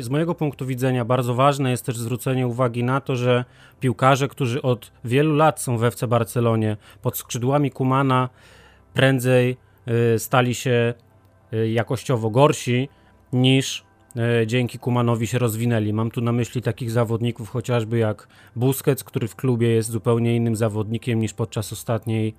z 0.00 0.08
mojego 0.08 0.34
punktu 0.34 0.66
widzenia 0.66 1.04
bardzo 1.04 1.34
ważne 1.34 1.70
jest 1.70 1.86
też 1.86 1.98
zwrócenie 1.98 2.46
uwagi 2.46 2.84
na 2.84 3.00
to, 3.00 3.16
że 3.16 3.44
piłkarze, 3.80 4.28
którzy 4.28 4.62
od 4.62 4.92
wielu 5.04 5.36
lat 5.36 5.60
są 5.60 5.78
we 5.78 5.86
FC 5.86 6.06
Barcelonie 6.06 6.76
pod 7.02 7.18
skrzydłami 7.18 7.70
Kumana, 7.70 8.28
prędzej 8.94 9.56
y, 10.14 10.18
stali 10.18 10.54
się 10.54 10.94
y, 11.52 11.68
jakościowo 11.68 12.30
gorsi 12.30 12.88
niż 13.32 13.84
y, 14.42 14.46
dzięki 14.46 14.78
Kumanowi 14.78 15.26
się 15.26 15.38
rozwinęli. 15.38 15.92
Mam 15.92 16.10
tu 16.10 16.20
na 16.20 16.32
myśli 16.32 16.62
takich 16.62 16.90
zawodników 16.90 17.50
chociażby 17.50 17.98
jak 17.98 18.28
Busquets, 18.56 19.04
który 19.04 19.28
w 19.28 19.36
klubie 19.36 19.68
jest 19.68 19.90
zupełnie 19.90 20.36
innym 20.36 20.56
zawodnikiem 20.56 21.18
niż 21.18 21.32
podczas 21.32 21.72
ostatniej 21.72 22.34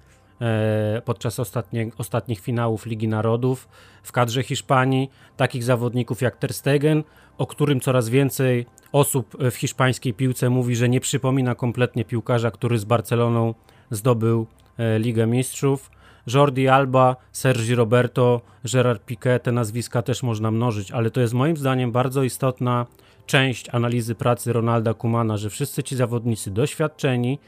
podczas 1.06 1.40
ostatnie, 1.40 1.90
ostatnich 1.98 2.40
finałów 2.40 2.86
Ligi 2.86 3.08
Narodów 3.08 3.68
w 4.04 4.12
kadrze 4.12 4.44
Hiszpanii, 4.44 5.10
takich 5.38 5.64
zawodników 5.64 6.22
jak 6.22 6.38
Ter 6.38 6.54
Stegen, 6.54 7.04
o 7.38 7.48
którym 7.48 7.80
coraz 7.80 8.10
więcej 8.10 8.66
osób 8.92 9.38
w 9.52 9.56
hiszpańskiej 9.56 10.14
piłce 10.14 10.50
mówi, 10.50 10.76
że 10.76 10.90
nie 10.90 11.00
przypomina 11.00 11.56
kompletnie 11.56 12.06
piłkarza, 12.06 12.52
który 12.52 12.80
z 12.80 12.86
Barceloną 12.86 13.54
zdobył 13.92 14.48
e, 14.78 15.00
Ligę 15.00 15.28
Mistrzów. 15.28 15.92
Jordi 16.34 16.68
Alba, 16.68 17.16
Sergi 17.32 17.76
Roberto, 17.76 18.42
Gerard 18.74 19.06
Piqué, 19.06 19.40
te 19.40 19.52
nazwiska 19.52 20.02
też 20.02 20.24
można 20.24 20.52
mnożyć, 20.52 20.92
ale 20.92 21.12
to 21.12 21.22
jest 21.22 21.34
moim 21.34 21.58
zdaniem 21.58 21.92
bardzo 21.92 22.24
istotna 22.24 22.86
część 23.26 23.70
analizy 23.70 24.16
pracy 24.16 24.54
Ronalda 24.54 24.94
Kumana, 24.94 25.38
że 25.38 25.50
wszyscy 25.50 25.84
ci 25.84 25.96
zawodnicy 25.96 26.52
doświadczeni 26.52 27.40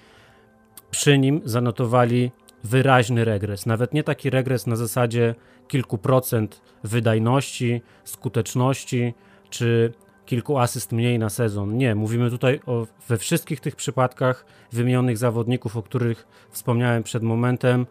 przy 0.91 1.17
nim 1.17 1.41
zanotowali 1.45 2.31
wyraźny 2.63 3.25
regres. 3.25 3.65
Nawet 3.65 3.93
nie 3.93 4.03
taki 4.03 4.29
regres 4.29 4.67
na 4.67 4.75
zasadzie 4.75 5.35
kilku 5.67 5.97
procent 5.97 6.61
wydajności, 6.83 7.81
skuteczności 8.03 9.13
czy 9.49 9.93
kilku 10.25 10.57
asyst 10.57 10.91
mniej 10.91 11.19
na 11.19 11.29
sezon. 11.29 11.77
Nie, 11.77 11.95
mówimy 11.95 12.29
tutaj 12.29 12.59
o, 12.65 12.87
we 13.07 13.17
wszystkich 13.17 13.59
tych 13.59 13.75
przypadkach 13.75 14.45
wymienionych 14.71 15.17
zawodników, 15.17 15.77
o 15.77 15.83
których 15.83 16.27
wspomniałem 16.49 17.03
przed 17.03 17.23
momentem, 17.23 17.85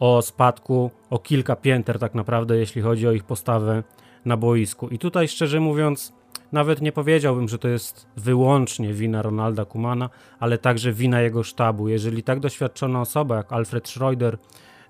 o 0.00 0.22
spadku 0.22 0.90
o 1.10 1.18
kilka 1.18 1.56
pięter 1.56 1.98
tak 1.98 2.14
naprawdę, 2.14 2.56
jeśli 2.56 2.82
chodzi 2.82 3.08
o 3.08 3.12
ich 3.12 3.24
postawę 3.24 3.82
na 4.24 4.36
boisku. 4.36 4.88
I 4.88 4.98
tutaj 4.98 5.28
szczerze 5.28 5.60
mówiąc, 5.60 6.12
nawet 6.54 6.80
nie 6.80 6.92
powiedziałbym, 6.92 7.48
że 7.48 7.58
to 7.58 7.68
jest 7.68 8.06
wyłącznie 8.16 8.92
wina 8.92 9.22
Ronalda 9.22 9.64
Kumana, 9.64 10.10
ale 10.40 10.58
także 10.58 10.92
wina 10.92 11.20
jego 11.20 11.42
sztabu. 11.42 11.88
Jeżeli 11.88 12.22
tak 12.22 12.40
doświadczona 12.40 13.00
osoba 13.00 13.36
jak 13.36 13.52
Alfred 13.52 13.88
Schroeder, 13.88 14.38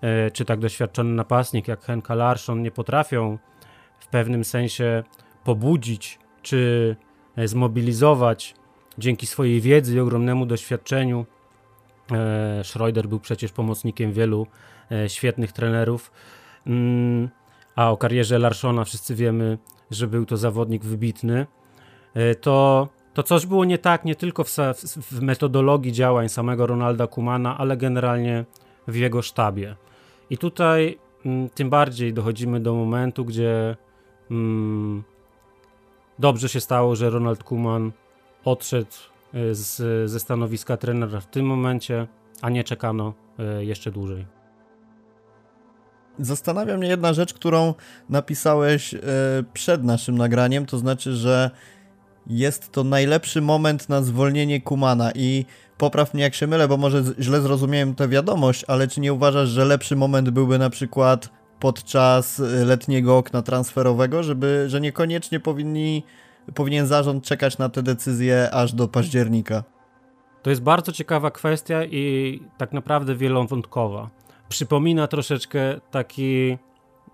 e, 0.00 0.30
czy 0.30 0.44
tak 0.44 0.60
doświadczony 0.60 1.14
napastnik 1.14 1.68
jak 1.68 1.84
Henka 1.84 2.14
Larsson 2.14 2.62
nie 2.62 2.70
potrafią 2.70 3.38
w 3.98 4.06
pewnym 4.06 4.44
sensie 4.44 5.02
pobudzić 5.44 6.18
czy 6.42 6.96
e, 7.36 7.48
zmobilizować 7.48 8.54
dzięki 8.98 9.26
swojej 9.26 9.60
wiedzy 9.60 9.96
i 9.96 10.00
ogromnemu 10.00 10.46
doświadczeniu. 10.46 11.26
E, 12.12 12.64
Schroeder 12.64 13.08
był 13.08 13.20
przecież 13.20 13.52
pomocnikiem 13.52 14.12
wielu 14.12 14.46
świetnych 15.08 15.52
trenerów. 15.52 16.12
Mm, 16.66 17.28
a 17.76 17.90
o 17.90 17.96
karierze 17.96 18.38
Larssona 18.38 18.84
wszyscy 18.84 19.14
wiemy, 19.14 19.58
że 19.90 20.06
był 20.06 20.26
to 20.26 20.36
zawodnik 20.36 20.84
wybitny, 20.84 21.46
e, 22.14 22.34
to, 22.34 22.88
to 23.14 23.22
coś 23.22 23.46
było 23.46 23.64
nie 23.64 23.78
tak 23.78 24.04
nie 24.04 24.14
tylko 24.14 24.44
w, 24.44 24.50
w 25.12 25.20
metodologii 25.22 25.92
działań 25.92 26.28
samego 26.28 26.66
Ronalda 26.66 27.06
Kumana, 27.06 27.58
ale 27.58 27.76
generalnie 27.76 28.44
w 28.88 28.96
jego 28.96 29.22
sztabie. 29.22 29.76
I 30.30 30.38
tutaj 30.38 30.98
m, 31.26 31.48
tym 31.54 31.70
bardziej 31.70 32.12
dochodzimy 32.12 32.60
do 32.60 32.74
momentu, 32.74 33.24
gdzie 33.24 33.76
m, 34.30 35.02
dobrze 36.18 36.48
się 36.48 36.60
stało, 36.60 36.96
że 36.96 37.10
Ronald 37.10 37.44
Kuman 37.44 37.92
odszedł 38.44 38.92
e, 39.34 39.54
z, 39.54 40.10
ze 40.10 40.20
stanowiska 40.20 40.76
trenera 40.76 41.20
w 41.20 41.26
tym 41.26 41.46
momencie, 41.46 42.06
a 42.42 42.50
nie 42.50 42.64
czekano 42.64 43.14
e, 43.38 43.64
jeszcze 43.64 43.90
dłużej. 43.90 44.43
Zastanawia 46.18 46.76
mnie 46.76 46.88
jedna 46.88 47.12
rzecz, 47.12 47.34
którą 47.34 47.74
napisałeś 48.08 48.94
e, 48.94 48.98
przed 49.52 49.84
naszym 49.84 50.18
nagraniem, 50.18 50.66
to 50.66 50.78
znaczy, 50.78 51.14
że 51.14 51.50
jest 52.26 52.72
to 52.72 52.84
najlepszy 52.84 53.40
moment 53.40 53.88
na 53.88 54.02
zwolnienie 54.02 54.60
Kumana 54.60 55.10
i 55.14 55.44
popraw 55.78 56.14
mnie 56.14 56.22
jak 56.22 56.34
się 56.34 56.46
mylę, 56.46 56.68
bo 56.68 56.76
może 56.76 57.02
źle 57.18 57.40
zrozumiałem 57.40 57.94
tę 57.94 58.08
wiadomość, 58.08 58.64
ale 58.68 58.88
czy 58.88 59.00
nie 59.00 59.12
uważasz, 59.12 59.48
że 59.48 59.64
lepszy 59.64 59.96
moment 59.96 60.30
byłby 60.30 60.58
na 60.58 60.70
przykład 60.70 61.30
podczas 61.60 62.40
e, 62.40 62.64
letniego 62.64 63.18
okna 63.18 63.42
transferowego, 63.42 64.22
żeby, 64.22 64.64
że 64.68 64.80
niekoniecznie 64.80 65.40
powinni, 65.40 66.02
powinien 66.54 66.86
zarząd 66.86 67.24
czekać 67.24 67.58
na 67.58 67.68
te 67.68 67.82
decyzje 67.82 68.50
aż 68.52 68.72
do 68.72 68.88
października? 68.88 69.64
To 70.42 70.50
jest 70.50 70.62
bardzo 70.62 70.92
ciekawa 70.92 71.30
kwestia 71.30 71.84
i 71.84 72.40
tak 72.58 72.72
naprawdę 72.72 73.14
wielowątkowa 73.14 74.10
przypomina 74.48 75.06
troszeczkę 75.06 75.80
taki 75.90 76.58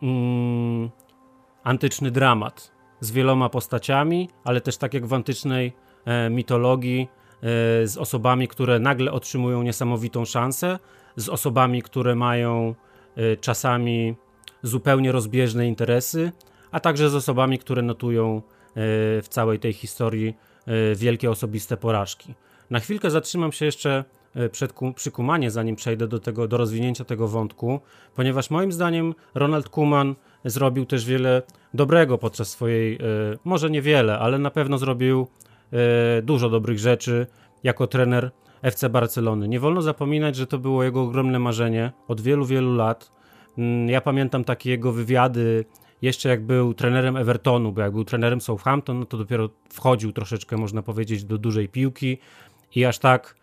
mm, 0.03 0.91
antyczny 1.65 2.11
dramat 2.11 2.73
z 3.01 3.11
wieloma 3.11 3.49
postaciami, 3.49 4.29
ale 4.45 4.61
też 4.61 4.77
tak 4.77 4.95
jak 4.95 5.07
w 5.07 5.13
antycznej 5.13 5.73
e, 6.05 6.31
mitologii, 6.31 7.01
e, 7.03 7.87
z 7.87 7.97
osobami, 7.99 8.49
które 8.49 8.79
nagle 8.79 9.13
otrzymują 9.13 9.63
niesamowitą 9.63 10.25
szansę, 10.25 10.79
z 11.17 11.29
osobami, 11.29 11.83
które 11.83 12.15
mają 12.15 12.75
e, 13.17 13.37
czasami 13.37 14.15
zupełnie 14.63 15.13
rozbieżne 15.13 15.69
interesy, 15.69 16.33
a 16.71 16.81
także 16.81 17.11
z 17.11 17.15
osobami, 17.15 17.59
które 17.59 17.83
notują 17.83 18.37
e, 18.37 18.43
w 19.23 19.27
całej 19.29 19.59
tej 19.59 19.73
historii 19.73 20.37
e, 20.67 20.95
wielkie 20.95 21.31
osobiste 21.31 21.77
porażki. 21.77 22.35
Na 22.71 22.81
chwilkę 22.81 23.11
zatrzymam 23.11 23.53
się 23.53 23.65
jeszcze 23.65 24.05
E, 24.35 24.49
przed 24.49 24.73
przy 24.95 25.11
Kumanie, 25.11 25.51
zanim 25.51 25.77
przejdę 25.77 26.09
do 26.09 26.21
tego, 26.21 26.49
do 26.49 26.57
rozwinięcia 26.57 27.05
tego 27.05 27.29
wątku, 27.29 27.81
ponieważ 28.15 28.51
moim 28.51 28.73
zdaniem 28.73 29.15
Ronald 29.35 29.69
Kuman 29.69 30.15
zrobił 30.45 30.87
też 30.87 31.05
wiele 31.05 31.43
dobrego 31.75 32.19
podczas 32.19 32.51
swojej, 32.51 32.95
e, 32.95 32.99
może 33.45 33.71
niewiele, 33.71 34.19
ale 34.19 34.39
na 34.39 34.51
pewno 34.51 34.79
zrobił 34.79 35.27
e, 35.73 36.23
dużo 36.23 36.51
dobrych 36.51 36.79
rzeczy 36.79 37.27
jako 37.63 37.87
trener 37.87 38.31
FC 38.63 38.89
Barcelony. 38.89 39.49
Nie 39.49 39.61
wolno 39.61 39.83
zapominać, 39.83 40.37
że 40.37 40.47
to 40.47 40.59
było 40.59 40.85
jego 40.85 41.03
ogromne 41.03 41.39
marzenie 41.39 41.93
od 42.09 42.21
wielu, 42.21 42.45
wielu 42.45 42.75
lat. 42.75 43.13
Mm, 43.59 43.89
ja 43.89 44.01
pamiętam 44.01 44.45
takie 44.45 44.71
jego 44.71 44.93
wywiady 44.93 45.65
jeszcze 46.03 46.29
jak 46.29 46.47
był 46.47 46.75
trenerem 46.75 47.17
Evertonu, 47.17 47.73
bo 47.73 47.81
jak 47.81 47.93
był 47.93 48.05
trenerem 48.05 48.41
Southampton, 48.41 48.99
no 48.99 49.07
to 49.07 49.17
dopiero 49.17 49.49
wchodził 49.73 50.13
troszeczkę, 50.13 50.57
można 50.57 50.83
powiedzieć, 50.83 51.25
do 51.25 51.39
dużej 51.39 51.69
piłki 51.69 52.19
i 52.75 52.85
aż 52.85 52.99
tak 52.99 53.35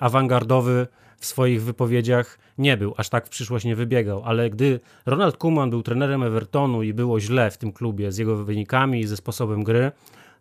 awangardowy 0.00 0.86
w 1.18 1.26
swoich 1.26 1.62
wypowiedziach 1.62 2.38
nie 2.58 2.76
był, 2.76 2.94
aż 2.96 3.08
tak 3.08 3.26
w 3.26 3.30
przyszłość 3.30 3.64
nie 3.64 3.76
wybiegał, 3.76 4.22
ale 4.24 4.50
gdy 4.50 4.80
Ronald 5.06 5.36
Koeman 5.36 5.70
był 5.70 5.82
trenerem 5.82 6.22
Evertonu 6.22 6.82
i 6.82 6.94
było 6.94 7.20
źle 7.20 7.50
w 7.50 7.58
tym 7.58 7.72
klubie 7.72 8.12
z 8.12 8.18
jego 8.18 8.36
wynikami 8.36 9.00
i 9.00 9.06
ze 9.06 9.16
sposobem 9.16 9.64
gry, 9.64 9.92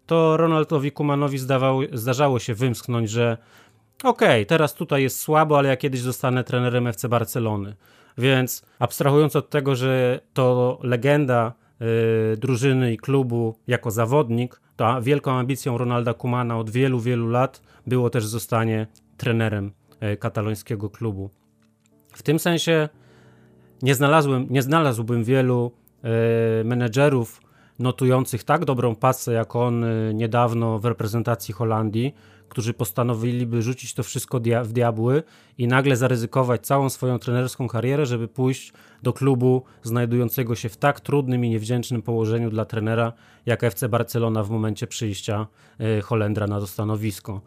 to 0.05 0.37
Ronaldowi 0.37 0.91
Koemanowi 0.91 1.37
zdarzało 1.93 2.39
się 2.39 2.53
wymsknąć, 2.53 3.09
że 3.09 3.37
okej, 4.03 4.41
okay, 4.41 4.45
teraz 4.45 4.73
tutaj 4.73 5.03
jest 5.03 5.19
słabo, 5.19 5.57
ale 5.57 5.69
ja 5.69 5.77
kiedyś 5.77 6.01
zostanę 6.01 6.43
trenerem 6.43 6.87
FC 6.87 7.09
Barcelony. 7.09 7.75
Więc 8.17 8.65
abstrahując 8.79 9.35
od 9.35 9.49
tego, 9.49 9.75
że 9.75 10.19
to 10.33 10.79
legenda 10.83 11.53
yy, 11.79 11.87
drużyny 12.37 12.93
i 12.93 12.97
klubu 12.97 13.55
jako 13.67 13.91
zawodnik, 13.91 14.61
to 14.77 15.01
wielką 15.01 15.31
ambicją 15.31 15.77
Ronalda 15.77 16.13
Kumana 16.13 16.57
od 16.57 16.69
wielu, 16.69 16.99
wielu 16.99 17.27
lat 17.29 17.61
było 17.87 18.09
też 18.09 18.25
zostanie 18.25 18.87
trenerem 19.17 19.71
yy, 20.01 20.17
katalońskiego 20.17 20.89
klubu. 20.89 21.29
W 22.13 22.23
tym 22.23 22.39
sensie 22.39 22.89
nie, 23.81 23.95
znalazłem, 23.95 24.47
nie 24.49 24.61
znalazłbym 24.61 25.23
wielu 25.23 25.71
yy, 26.03 26.09
menedżerów 26.65 27.41
notujących 27.79 28.43
tak 28.43 28.65
dobrą 28.65 28.95
pasę 28.95 29.33
jak 29.33 29.55
on 29.55 29.81
yy, 29.81 30.13
niedawno 30.13 30.79
w 30.79 30.85
reprezentacji 30.85 31.53
Holandii, 31.53 32.13
którzy 32.49 32.73
postanowiliby 32.73 33.61
rzucić 33.61 33.93
to 33.93 34.03
wszystko 34.03 34.39
dia 34.39 34.63
w 34.63 34.73
diabły 34.73 35.23
i 35.57 35.67
nagle 35.67 35.95
zaryzykować 35.95 36.65
całą 36.65 36.89
swoją 36.89 37.19
trenerską 37.19 37.67
karierę, 37.67 38.05
żeby 38.05 38.27
pójść 38.27 38.73
do 39.03 39.13
klubu 39.13 39.63
znajdującego 39.83 40.55
się 40.55 40.69
w 40.69 40.77
tak 40.77 40.99
trudnym 40.99 41.45
i 41.45 41.49
niewdzięcznym 41.49 42.01
położeniu 42.01 42.49
dla 42.49 42.65
trenera, 42.65 43.13
jak 43.47 43.63
FC 43.63 43.89
Barcelona 43.89 44.43
w 44.43 44.49
momencie 44.49 44.87
przyjścia 44.87 45.47
y, 45.81 46.01
Holendra 46.01 46.47
na 46.47 46.59
to 46.59 46.67
stanowisko. 46.67 47.41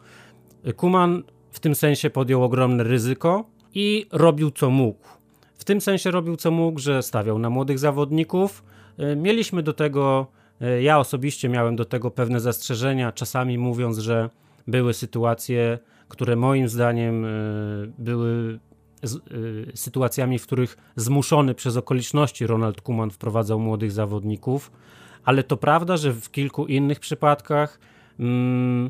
Kuman 0.75 1.23
w 1.51 1.59
tym 1.59 1.75
sensie 1.75 2.09
podjął 2.09 2.43
ogromne 2.43 2.83
ryzyko 2.83 3.45
i 3.73 4.05
robił 4.11 4.51
co 4.51 4.69
mógł. 4.69 5.07
W 5.53 5.63
tym 5.63 5.81
sensie 5.81 6.11
robił 6.11 6.35
co 6.35 6.51
mógł, 6.51 6.79
że 6.79 7.03
stawiał 7.03 7.39
na 7.39 7.49
młodych 7.49 7.79
zawodników. 7.79 8.63
Y, 8.99 9.15
mieliśmy 9.15 9.63
do 9.63 9.73
tego, 9.73 10.27
y, 10.61 10.81
ja 10.81 10.99
osobiście 10.99 11.49
miałem 11.49 11.75
do 11.75 11.85
tego 11.85 12.11
pewne 12.11 12.39
zastrzeżenia, 12.39 13.11
czasami 13.11 13.57
mówiąc, 13.57 13.97
że 13.97 14.29
były 14.67 14.93
sytuacje, 14.93 15.79
które 16.07 16.35
moim 16.35 16.69
zdaniem 16.69 17.25
były 17.97 18.59
sytuacjami, 19.75 20.39
w 20.39 20.43
których 20.43 20.77
zmuszony 20.95 21.55
przez 21.55 21.77
okoliczności 21.77 22.47
Ronald 22.47 22.81
Kuman 22.81 23.11
wprowadzał 23.11 23.59
młodych 23.59 23.91
zawodników, 23.91 24.71
ale 25.25 25.43
to 25.43 25.57
prawda, 25.57 25.97
że 25.97 26.13
w 26.13 26.31
kilku 26.31 26.65
innych 26.65 26.99
przypadkach 26.99 27.79
mm, 28.19 28.89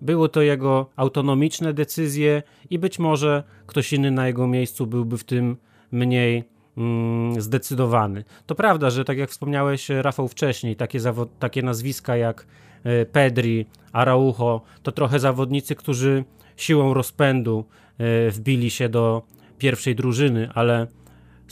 były 0.00 0.28
to 0.28 0.42
jego 0.42 0.90
autonomiczne 0.96 1.74
decyzje 1.74 2.42
i 2.70 2.78
być 2.78 2.98
może 2.98 3.42
ktoś 3.66 3.92
inny 3.92 4.10
na 4.10 4.26
jego 4.26 4.46
miejscu 4.46 4.86
byłby 4.86 5.18
w 5.18 5.24
tym 5.24 5.56
mniej 5.92 6.44
mm, 6.76 7.40
zdecydowany. 7.40 8.24
To 8.46 8.54
prawda, 8.54 8.90
że 8.90 9.04
tak 9.04 9.18
jak 9.18 9.30
wspomniałeś 9.30 9.88
Rafał 9.88 10.28
wcześniej, 10.28 10.76
takie, 10.76 10.98
takie 11.38 11.62
nazwiska 11.62 12.16
jak 12.16 12.46
E, 12.84 13.06
Pedri, 13.06 13.66
Araujo, 13.92 14.60
to 14.82 14.92
trochę 14.92 15.18
zawodnicy, 15.18 15.74
którzy 15.74 16.24
siłą 16.56 16.94
rozpędu 16.94 17.64
e, 17.98 18.30
wbili 18.30 18.70
się 18.70 18.88
do 18.88 19.22
pierwszej 19.58 19.94
drużyny, 19.94 20.48
ale 20.54 20.86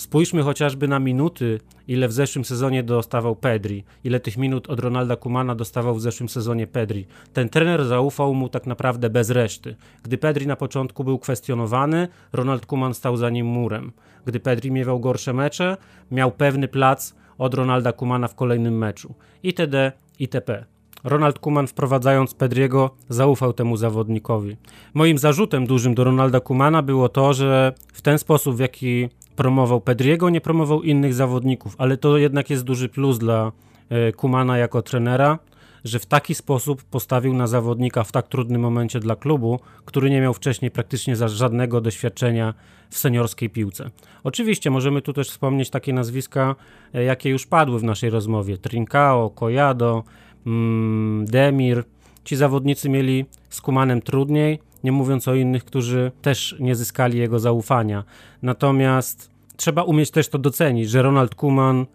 spójrzmy 0.00 0.42
chociażby 0.42 0.88
na 0.88 0.98
minuty, 0.98 1.60
ile 1.88 2.08
w 2.08 2.12
zeszłym 2.12 2.44
sezonie 2.44 2.82
dostawał 2.82 3.36
Pedri, 3.36 3.84
ile 4.04 4.20
tych 4.20 4.36
minut 4.36 4.70
od 4.70 4.80
Ronalda 4.80 5.16
Kumana 5.16 5.54
dostawał 5.54 5.94
w 5.94 6.00
zeszłym 6.00 6.28
sezonie 6.28 6.66
Pedri. 6.66 7.06
Ten 7.32 7.48
trener 7.48 7.84
zaufał 7.84 8.34
mu 8.34 8.48
tak 8.48 8.66
naprawdę 8.66 9.10
bez 9.10 9.30
reszty. 9.30 9.76
Gdy 10.02 10.18
Pedri 10.18 10.46
na 10.46 10.56
początku 10.56 11.04
był 11.04 11.18
kwestionowany, 11.18 12.08
Ronald 12.32 12.66
Kuman 12.66 12.94
stał 12.94 13.16
za 13.16 13.30
nim 13.30 13.46
murem. 13.46 13.92
Gdy 14.24 14.40
Pedri 14.40 14.70
miewał 14.70 15.00
gorsze 15.00 15.32
mecze, 15.32 15.76
miał 16.10 16.32
pewny 16.32 16.68
plac 16.68 17.14
od 17.38 17.54
Ronalda 17.54 17.92
Kumana 17.92 18.28
w 18.28 18.34
kolejnym 18.34 18.78
meczu. 18.78 19.14
Itd. 19.42 19.92
itp. 20.18 20.64
Ronald 21.04 21.38
Kuman 21.38 21.66
wprowadzając 21.66 22.34
Pedriego 22.34 22.90
zaufał 23.08 23.52
temu 23.52 23.76
zawodnikowi. 23.76 24.56
Moim 24.94 25.18
zarzutem 25.18 25.66
dużym 25.66 25.94
do 25.94 26.04
Ronalda 26.04 26.40
Kumana 26.40 26.82
było 26.82 27.08
to, 27.08 27.32
że 27.32 27.72
w 27.92 28.02
ten 28.02 28.18
sposób, 28.18 28.56
w 28.56 28.58
jaki 28.58 29.08
promował 29.40 29.80
Pedriego, 29.80 30.30
nie 30.30 30.40
promował 30.40 30.82
innych 30.82 31.14
zawodników, 31.14 31.74
ale 31.78 31.96
to 31.96 32.18
jednak 32.18 32.50
jest 32.50 32.64
duży 32.64 32.88
plus 32.88 33.18
dla 33.18 33.52
e, 33.88 34.12
Kumana 34.12 34.58
jako 34.58 34.82
trenera, 34.82 35.38
że 35.84 35.98
w 35.98 36.06
taki 36.06 36.34
sposób 36.34 36.82
postawił 36.84 37.34
na 37.34 37.46
zawodnika 37.46 38.04
w 38.04 38.12
tak 38.12 38.28
trudnym 38.28 38.60
momencie 38.60 39.00
dla 39.00 39.16
klubu, 39.16 39.60
który 39.84 40.10
nie 40.10 40.20
miał 40.20 40.34
wcześniej 40.34 40.70
praktycznie 40.70 41.16
żadnego 41.16 41.80
doświadczenia 41.80 42.54
w 42.90 42.98
seniorskiej 42.98 43.50
piłce. 43.50 43.90
Oczywiście 44.24 44.70
możemy 44.70 45.02
tu 45.02 45.12
też 45.12 45.30
wspomnieć 45.30 45.70
takie 45.70 45.92
nazwiska, 45.92 46.56
e, 46.94 47.04
jakie 47.04 47.30
już 47.30 47.46
padły 47.46 47.78
w 47.78 47.84
naszej 47.84 48.10
rozmowie: 48.10 48.58
Trincao, 48.58 49.30
Collado, 49.30 50.04
Mm, 50.46 51.24
Demir. 51.24 51.84
Ci 52.24 52.36
zawodnicy 52.36 52.88
mieli 52.88 53.26
z 53.48 53.60
Kumanem 53.60 54.02
trudniej, 54.02 54.58
nie 54.84 54.92
mówiąc 54.92 55.28
o 55.28 55.34
innych, 55.34 55.64
którzy 55.64 56.12
też 56.22 56.56
nie 56.60 56.74
zyskali 56.74 57.18
jego 57.18 57.38
zaufania. 57.38 58.04
Natomiast 58.42 59.29
trzeba 59.60 59.82
umieć 59.82 60.10
też 60.10 60.28
to 60.28 60.38
docenić, 60.38 60.90
że 60.90 61.02
Ronald 61.02 61.34
Kuman 61.34 61.86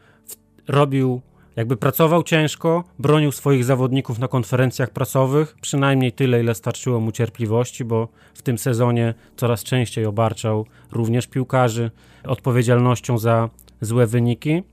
robił, 0.67 1.21
jakby 1.55 1.77
pracował 1.77 2.23
ciężko, 2.23 2.83
bronił 2.99 3.31
swoich 3.31 3.63
zawodników 3.63 4.19
na 4.19 4.27
konferencjach 4.27 4.89
prasowych, 4.89 5.55
przynajmniej 5.61 6.11
tyle, 6.11 6.41
ile 6.41 6.55
starczyło 6.55 6.99
mu 6.99 7.11
cierpliwości, 7.11 7.85
bo 7.85 8.07
w 8.33 8.41
tym 8.41 8.57
sezonie 8.57 9.13
coraz 9.37 9.63
częściej 9.63 10.05
obarczał 10.05 10.65
również 10.91 11.27
piłkarzy 11.27 11.91
odpowiedzialnością 12.23 13.17
za 13.17 13.49
złe 13.81 14.07
wyniki. 14.07 14.63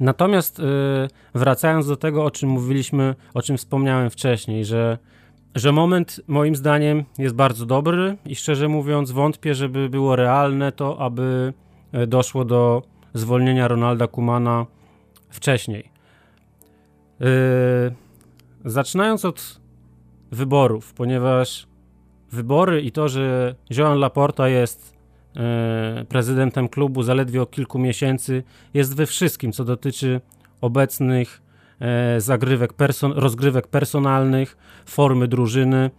Natomiast 0.00 0.58
y, 0.58 0.62
wracając 1.34 1.86
do 1.86 1.96
tego, 1.96 2.24
o 2.24 2.30
czym 2.30 2.48
mówiliśmy, 2.48 3.14
o 3.34 3.42
czym 3.42 3.56
wspomniałem 3.56 4.10
wcześniej, 4.10 4.64
że, 4.64 4.98
że 5.54 5.72
moment 5.72 6.20
moim 6.28 6.56
zdaniem 6.56 7.04
jest 7.18 7.34
bardzo 7.34 7.66
dobry 7.66 8.16
i 8.26 8.36
szczerze 8.36 8.68
mówiąc 8.68 9.10
wątpię, 9.10 9.54
żeby 9.54 9.88
było 9.88 10.16
realne 10.16 10.72
to, 10.72 10.98
aby 11.00 11.52
doszło 12.06 12.44
do 12.44 12.82
zwolnienia 13.14 13.68
Ronalda 13.68 14.06
Kumana 14.06 14.66
wcześniej. 15.30 15.90
Yy, 17.20 17.26
zaczynając 18.64 19.24
od 19.24 19.60
wyborów, 20.30 20.92
ponieważ 20.92 21.66
wybory 22.32 22.82
i 22.82 22.92
to, 22.92 23.08
że 23.08 23.54
Joan 23.70 23.98
Laporta 23.98 24.48
jest 24.48 24.92
E, 25.36 26.04
prezydentem 26.08 26.68
klubu 26.68 27.02
zaledwie 27.02 27.42
o 27.42 27.46
kilku 27.46 27.78
miesięcy, 27.78 28.42
jest 28.74 28.96
we 28.96 29.06
wszystkim, 29.06 29.52
co 29.52 29.64
dotyczy 29.64 30.20
obecnych 30.60 31.42
e, 31.80 32.20
zagrywek, 32.20 32.72
rozgrywek 33.14 33.66
personalnych, 33.66 34.56
formy 34.86 35.28
drużyny 35.28 35.90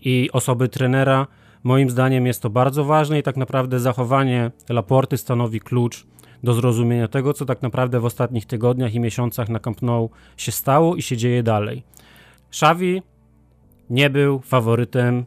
i 0.00 0.30
osoby 0.32 0.68
trenera. 0.68 1.26
Moim 1.68 1.90
zdaniem 1.90 2.26
jest 2.26 2.42
to 2.42 2.50
bardzo 2.50 2.84
ważne 2.84 3.18
i 3.18 3.22
tak 3.22 3.36
naprawdę 3.36 3.80
zachowanie 3.80 4.50
Laporty 4.68 5.16
stanowi 5.16 5.60
klucz 5.60 6.06
do 6.42 6.54
zrozumienia 6.54 7.08
tego, 7.08 7.32
co 7.34 7.44
tak 7.44 7.62
naprawdę 7.62 8.00
w 8.00 8.04
ostatnich 8.04 8.46
tygodniach 8.46 8.94
i 8.94 9.00
miesiącach 9.00 9.48
na 9.48 9.58
Camp 9.58 9.82
Nou 9.82 10.10
się 10.36 10.52
stało 10.52 10.96
i 10.96 11.02
się 11.02 11.16
dzieje 11.16 11.42
dalej. 11.42 11.82
Xavi 12.48 13.02
nie 13.90 14.10
był 14.10 14.40
faworytem 14.40 15.24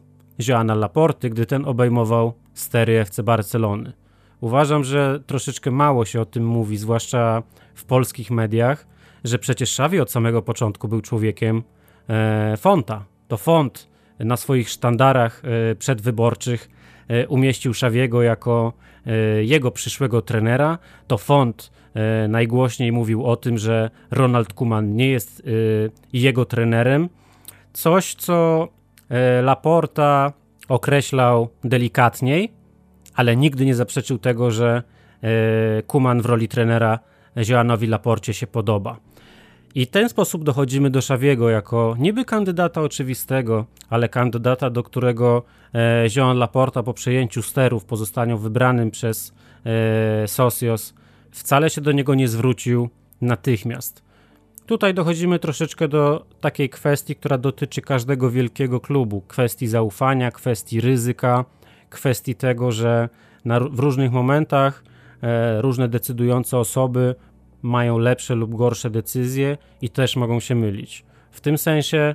Joana 0.48 0.74
Laporty, 0.74 1.30
gdy 1.30 1.46
ten 1.46 1.64
obejmował 1.64 2.32
stery 2.54 3.00
FC 3.00 3.22
Barcelony. 3.22 3.92
Uważam, 4.40 4.84
że 4.84 5.20
troszeczkę 5.26 5.70
mało 5.70 6.04
się 6.04 6.20
o 6.20 6.24
tym 6.24 6.46
mówi, 6.46 6.76
zwłaszcza 6.76 7.42
w 7.74 7.84
polskich 7.84 8.30
mediach, 8.30 8.86
że 9.24 9.38
przecież 9.38 9.70
Xavi 9.70 10.00
od 10.00 10.10
samego 10.10 10.42
początku 10.42 10.88
był 10.88 11.00
człowiekiem 11.00 11.62
e, 12.08 12.56
Fonta. 12.56 13.04
To 13.28 13.36
Font 13.36 13.91
na 14.24 14.36
swoich 14.36 14.70
sztandarach 14.70 15.42
e, 15.44 15.74
przedwyborczych 15.74 16.70
e, 17.08 17.28
umieścił 17.28 17.70
Xaviego 17.72 18.22
jako 18.22 18.72
e, 19.06 19.44
jego 19.44 19.70
przyszłego 19.70 20.22
trenera. 20.22 20.78
To 21.06 21.18
Font 21.18 21.72
najgłośniej 22.28 22.92
mówił 22.92 23.26
o 23.26 23.36
tym, 23.36 23.58
że 23.58 23.90
Ronald 24.10 24.54
Koeman 24.54 24.96
nie 24.96 25.08
jest 25.08 25.42
jego 26.12 26.44
trenerem. 26.44 27.08
Coś, 27.72 28.14
co 28.14 28.68
Laporta 29.42 30.32
określał 30.68 31.48
delikatniej, 31.64 32.52
ale 33.14 33.36
nigdy 33.36 33.66
nie 33.66 33.74
zaprzeczył 33.74 34.18
tego, 34.18 34.50
że 34.50 34.82
Kuman 35.86 36.22
w 36.22 36.26
roli 36.26 36.48
trenera 36.48 36.98
Joanowi 37.48 37.86
Laporcie 37.86 38.34
się 38.34 38.46
podoba. 38.46 38.96
I 39.74 39.86
w 39.86 39.90
ten 39.90 40.08
sposób 40.08 40.44
dochodzimy 40.44 40.90
do 40.90 41.00
Szawiego 41.00 41.50
jako 41.50 41.96
niby 41.98 42.24
kandydata 42.24 42.80
oczywistego, 42.80 43.66
ale 43.90 44.08
kandydata, 44.08 44.70
do 44.70 44.82
którego 44.82 45.42
e, 45.74 46.34
Laporta 46.34 46.82
po 46.82 46.94
przejęciu 46.94 47.42
sterów, 47.42 47.84
po 47.84 47.96
zostaniu 47.96 48.38
wybranym 48.38 48.90
przez 48.90 49.32
e, 49.64 50.28
Socios, 50.28 50.94
wcale 51.30 51.70
się 51.70 51.80
do 51.80 51.92
niego 51.92 52.14
nie 52.14 52.28
zwrócił 52.28 52.88
natychmiast. 53.20 54.02
Tutaj 54.66 54.94
dochodzimy 54.94 55.38
troszeczkę 55.38 55.88
do 55.88 56.26
takiej 56.40 56.70
kwestii, 56.70 57.16
która 57.16 57.38
dotyczy 57.38 57.80
każdego 57.80 58.30
wielkiego 58.30 58.80
klubu: 58.80 59.20
kwestii 59.20 59.66
zaufania, 59.66 60.30
kwestii 60.30 60.80
ryzyka, 60.80 61.44
kwestii 61.90 62.34
tego, 62.34 62.72
że 62.72 63.08
na, 63.44 63.60
w 63.60 63.78
różnych 63.78 64.12
momentach 64.12 64.84
e, 65.22 65.62
różne 65.62 65.88
decydujące 65.88 66.58
osoby 66.58 67.14
mają 67.62 67.98
lepsze 67.98 68.34
lub 68.34 68.54
gorsze 68.54 68.90
decyzje 68.90 69.58
i 69.82 69.90
też 69.90 70.16
mogą 70.16 70.40
się 70.40 70.54
mylić. 70.54 71.04
W 71.30 71.40
tym 71.40 71.58
sensie 71.58 72.14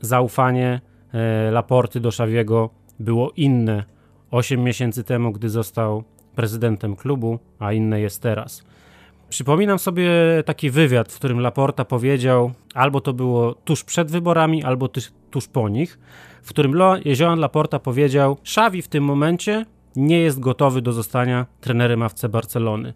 zaufanie 0.00 0.80
e, 1.12 1.50
Laporty 1.50 2.00
do 2.00 2.10
Szawiego 2.10 2.70
było 3.00 3.32
inne 3.36 3.84
8 4.30 4.62
miesięcy 4.62 5.04
temu, 5.04 5.32
gdy 5.32 5.50
został 5.50 6.04
prezydentem 6.34 6.96
klubu, 6.96 7.38
a 7.58 7.72
inne 7.72 8.00
jest 8.00 8.22
teraz. 8.22 8.64
Przypominam 9.28 9.78
sobie 9.78 10.10
taki 10.44 10.70
wywiad, 10.70 11.12
w 11.12 11.16
którym 11.16 11.40
Laporta 11.40 11.84
powiedział, 11.84 12.52
albo 12.74 13.00
to 13.00 13.12
było 13.12 13.54
tuż 13.54 13.84
przed 13.84 14.10
wyborami, 14.10 14.64
albo 14.64 14.88
tuż, 15.30 15.48
po 15.52 15.68
nich, 15.68 15.98
w 16.42 16.48
którym 16.48 16.74
Joan 17.20 17.38
Laporta 17.38 17.78
powiedział: 17.78 18.36
Xavi 18.42 18.82
w 18.82 18.88
tym 18.88 19.04
momencie 19.04 19.66
nie 19.96 20.20
jest 20.20 20.40
gotowy 20.40 20.82
do 20.82 20.92
zostania 20.92 21.46
trenerem 21.60 22.02
AFC 22.02 22.28
Barcelony. 22.28 22.92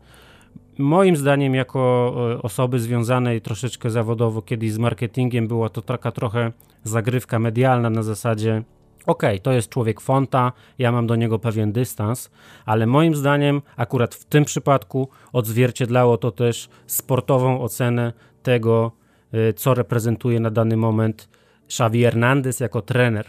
Moim 0.78 1.16
zdaniem, 1.16 1.54
jako 1.54 2.14
e, 2.32 2.42
osoby 2.42 2.80
związanej 2.80 3.40
troszeczkę 3.40 3.90
zawodowo 3.90 4.42
kiedyś 4.42 4.72
z 4.72 4.78
marketingiem, 4.78 5.48
była 5.48 5.68
to 5.68 5.82
taka 5.82 6.12
trochę 6.12 6.52
zagrywka 6.84 7.38
medialna 7.38 7.90
na 7.90 8.02
zasadzie 8.02 8.62
okay, 9.08 9.38
to 9.38 9.52
jest 9.52 9.68
człowiek 9.68 10.00
fonta, 10.00 10.52
ja 10.78 10.92
mam 10.92 11.06
do 11.06 11.16
niego 11.16 11.38
pewien 11.38 11.72
dystans, 11.72 12.30
ale 12.66 12.86
moim 12.86 13.14
zdaniem 13.14 13.62
akurat 13.76 14.14
w 14.14 14.24
tym 14.24 14.44
przypadku 14.44 15.08
odzwierciedlało 15.32 16.18
to 16.18 16.30
też 16.30 16.68
sportową 16.86 17.60
ocenę 17.60 18.12
tego, 18.42 18.92
y, 19.34 19.52
co 19.52 19.74
reprezentuje 19.74 20.40
na 20.40 20.50
dany 20.50 20.76
moment 20.76 21.28
Xavi 21.66 22.02
Hernandez 22.02 22.60
jako 22.60 22.82
trener. 22.82 23.26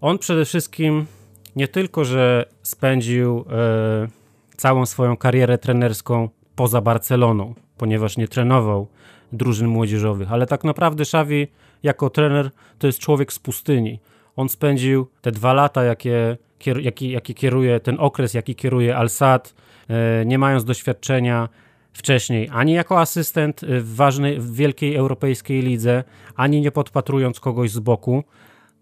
On 0.00 0.18
przede 0.18 0.44
wszystkim 0.44 1.06
nie 1.56 1.68
tylko, 1.68 2.04
że 2.04 2.44
spędził 2.62 3.44
e, 3.50 4.08
całą 4.56 4.86
swoją 4.86 5.16
karierę 5.16 5.58
trenerską 5.58 6.28
poza 6.56 6.80
Barceloną, 6.80 7.54
ponieważ 7.78 8.16
nie 8.16 8.28
trenował 8.28 8.86
drużyn 9.32 9.68
młodzieżowych, 9.68 10.32
ale 10.32 10.46
tak 10.46 10.64
naprawdę 10.64 11.02
Xavi 11.02 11.46
jako 11.82 12.10
trener 12.10 12.50
to 12.78 12.86
jest 12.86 12.98
człowiek 12.98 13.32
z 13.32 13.38
pustyni. 13.38 14.00
On 14.36 14.48
spędził 14.48 15.06
te 15.20 15.32
dwa 15.32 15.52
lata, 15.52 15.84
jakie, 15.84 16.36
jaki, 16.82 17.10
jaki 17.10 17.34
kieruje, 17.34 17.80
ten 17.80 17.96
okres, 18.00 18.34
jaki 18.34 18.54
kieruje 18.54 18.96
Al-Sad, 18.96 19.54
e, 19.88 20.26
nie 20.26 20.38
mając 20.38 20.64
doświadczenia 20.64 21.48
wcześniej, 21.92 22.48
ani 22.52 22.72
jako 22.72 23.00
asystent 23.00 23.60
w 23.68 23.94
ważnej, 23.94 24.40
w 24.40 24.54
wielkiej 24.54 24.96
europejskiej 24.96 25.62
lidze, 25.62 26.04
ani 26.36 26.60
nie 26.60 26.70
podpatrując 26.70 27.40
kogoś 27.40 27.70
z 27.70 27.78
boku, 27.78 28.24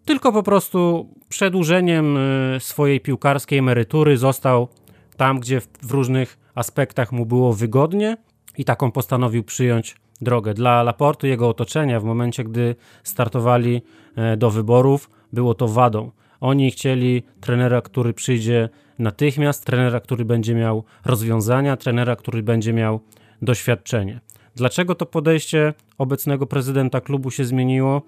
tylko 0.05 0.33
po 0.33 0.43
prostu 0.43 1.09
przedłużeniem 1.29 2.17
e, 2.17 2.61
swojej 2.61 3.01
piłkarskiej 3.01 3.59
emerytury 3.59 4.19
został 4.19 4.69
tam, 5.17 5.41
gdzie 5.41 5.61
w 5.61 5.91
różnych 5.91 6.39
aspektach 6.55 7.13
mu 7.13 7.27
było 7.27 7.53
wygodnie 7.53 8.17
i 8.59 8.65
taką 8.65 8.93
postanowił 8.93 9.45
przyjąć 9.45 9.97
drogę. 10.21 10.55
Dla 10.55 10.83
Laportu, 10.83 11.27
jego 11.27 11.49
otoczenia, 11.49 12.01
w 12.01 12.05
momencie, 12.05 12.45
gdy 12.45 12.77
startowali 13.05 13.83
e, 14.17 14.37
do 14.37 14.51
wyborów, 14.51 15.11
było 15.33 15.55
to 15.55 15.69
wadą. 15.69 16.11
Oni 16.41 16.71
chcieli 16.71 17.23
trenera, 17.41 17.83
który 17.83 18.13
przyjdzie 18.13 18.69
natychmiast, 18.99 19.65
trenera, 19.65 20.01
który 20.01 20.25
będzie 20.25 20.55
miał 20.55 20.85
rozwiązania, 21.05 21.77
trenera, 21.77 22.17
który 22.17 22.43
będzie 22.43 22.73
miał 22.73 23.01
doświadczenie. 23.43 24.21
Dlaczego 24.57 24.95
to 24.95 25.07
podejście 25.07 25.75
obecnego 25.99 26.47
prezydenta 26.47 27.01
klubu 27.01 27.31
się 27.31 27.45
zmieniło? 27.45 28.03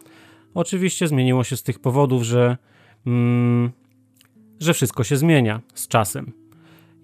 Oczywiście 0.54 1.08
zmieniło 1.08 1.44
się 1.44 1.56
z 1.56 1.62
tych 1.62 1.78
powodów, 1.78 2.22
że, 2.22 2.56
mm, 3.06 3.70
że 4.60 4.74
wszystko 4.74 5.04
się 5.04 5.16
zmienia 5.16 5.60
z 5.74 5.88
czasem. 5.88 6.45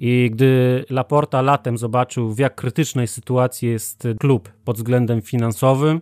I 0.04 0.30
gdy 0.32 0.84
Laporta 0.90 1.42
latem 1.42 1.78
zobaczył, 1.78 2.32
w 2.32 2.38
jak 2.38 2.54
krytycznej 2.54 3.06
sytuacji 3.08 3.68
jest 3.68 4.08
klub 4.20 4.52
pod 4.64 4.76
względem 4.76 5.22
finansowym, 5.22 6.00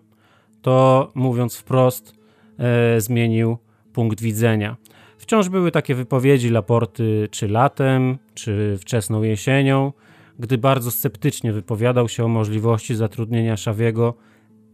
to 0.62 1.10
mówiąc 1.14 1.56
wprost, 1.56 2.14
e, 2.58 3.00
zmienił 3.00 3.58
punkt 3.92 4.20
widzenia. 4.20 4.76
Wciąż 5.18 5.48
były 5.48 5.70
takie 5.70 5.94
wypowiedzi 5.94 6.50
Laporty 6.50 7.28
czy 7.30 7.48
latem, 7.48 8.18
czy 8.34 8.78
wczesną 8.80 9.22
jesienią, 9.22 9.92
gdy 10.38 10.58
bardzo 10.58 10.90
sceptycznie 10.90 11.52
wypowiadał 11.52 12.08
się 12.08 12.24
o 12.24 12.28
możliwości 12.28 12.94
zatrudnienia 12.94 13.56
Szawiego 13.56 14.14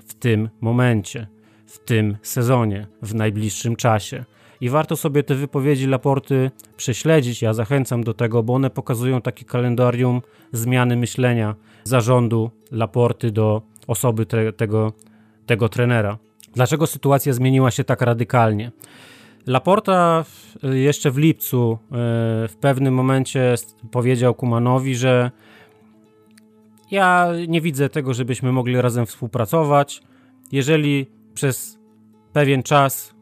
w 0.07 0.15
tym 0.15 0.49
momencie, 0.61 1.27
w 1.67 1.79
tym 1.79 2.17
sezonie, 2.23 2.87
w 3.03 3.15
najbliższym 3.15 3.77
czasie. 3.77 4.25
I 4.61 4.69
warto 4.69 4.97
sobie 4.97 5.23
te 5.23 5.35
wypowiedzi 5.35 5.87
Laporty 5.87 6.51
prześledzić. 6.77 7.43
Ja 7.43 7.55
zachęcam 7.55 8.05
do 8.05 8.15
tego, 8.15 8.43
bo 8.43 8.55
one 8.55 8.71
pokazują 8.71 9.21
takie 9.21 9.45
kalendarium 9.45 10.23
zmiany 10.53 10.97
myślenia 10.97 11.55
zarządu 11.85 12.51
Laporty 12.71 13.31
do 13.31 13.63
osoby 13.87 14.27
te, 14.27 14.53
tego, 14.53 14.93
tego 15.47 15.69
trenera. 15.69 16.19
Dlaczego 16.55 16.87
sytuacja 16.87 17.33
zmieniła 17.33 17.71
się 17.71 17.85
tak 17.85 18.01
radykalnie? 18.01 18.73
Laporta 19.47 20.25
jeszcze 20.63 21.11
w 21.11 21.19
lipcu 21.19 21.73
e, 21.73 21.87
w 22.49 22.55
pewnym 22.61 22.95
momencie 22.95 23.55
powiedział 23.91 24.35
Kumanowi, 24.35 24.97
że 24.97 25.31
ja 26.91 27.29
nie 27.49 27.61
widzę 27.61 27.89
tego, 27.89 28.15
żebyśmy 28.15 28.53
mogli 28.53 28.81
razem 28.81 29.07
współpracować. 29.07 30.03
Jeżeli 30.53 31.07
przez 31.35 31.79
pewien 32.33 32.63
czas, 32.63 33.15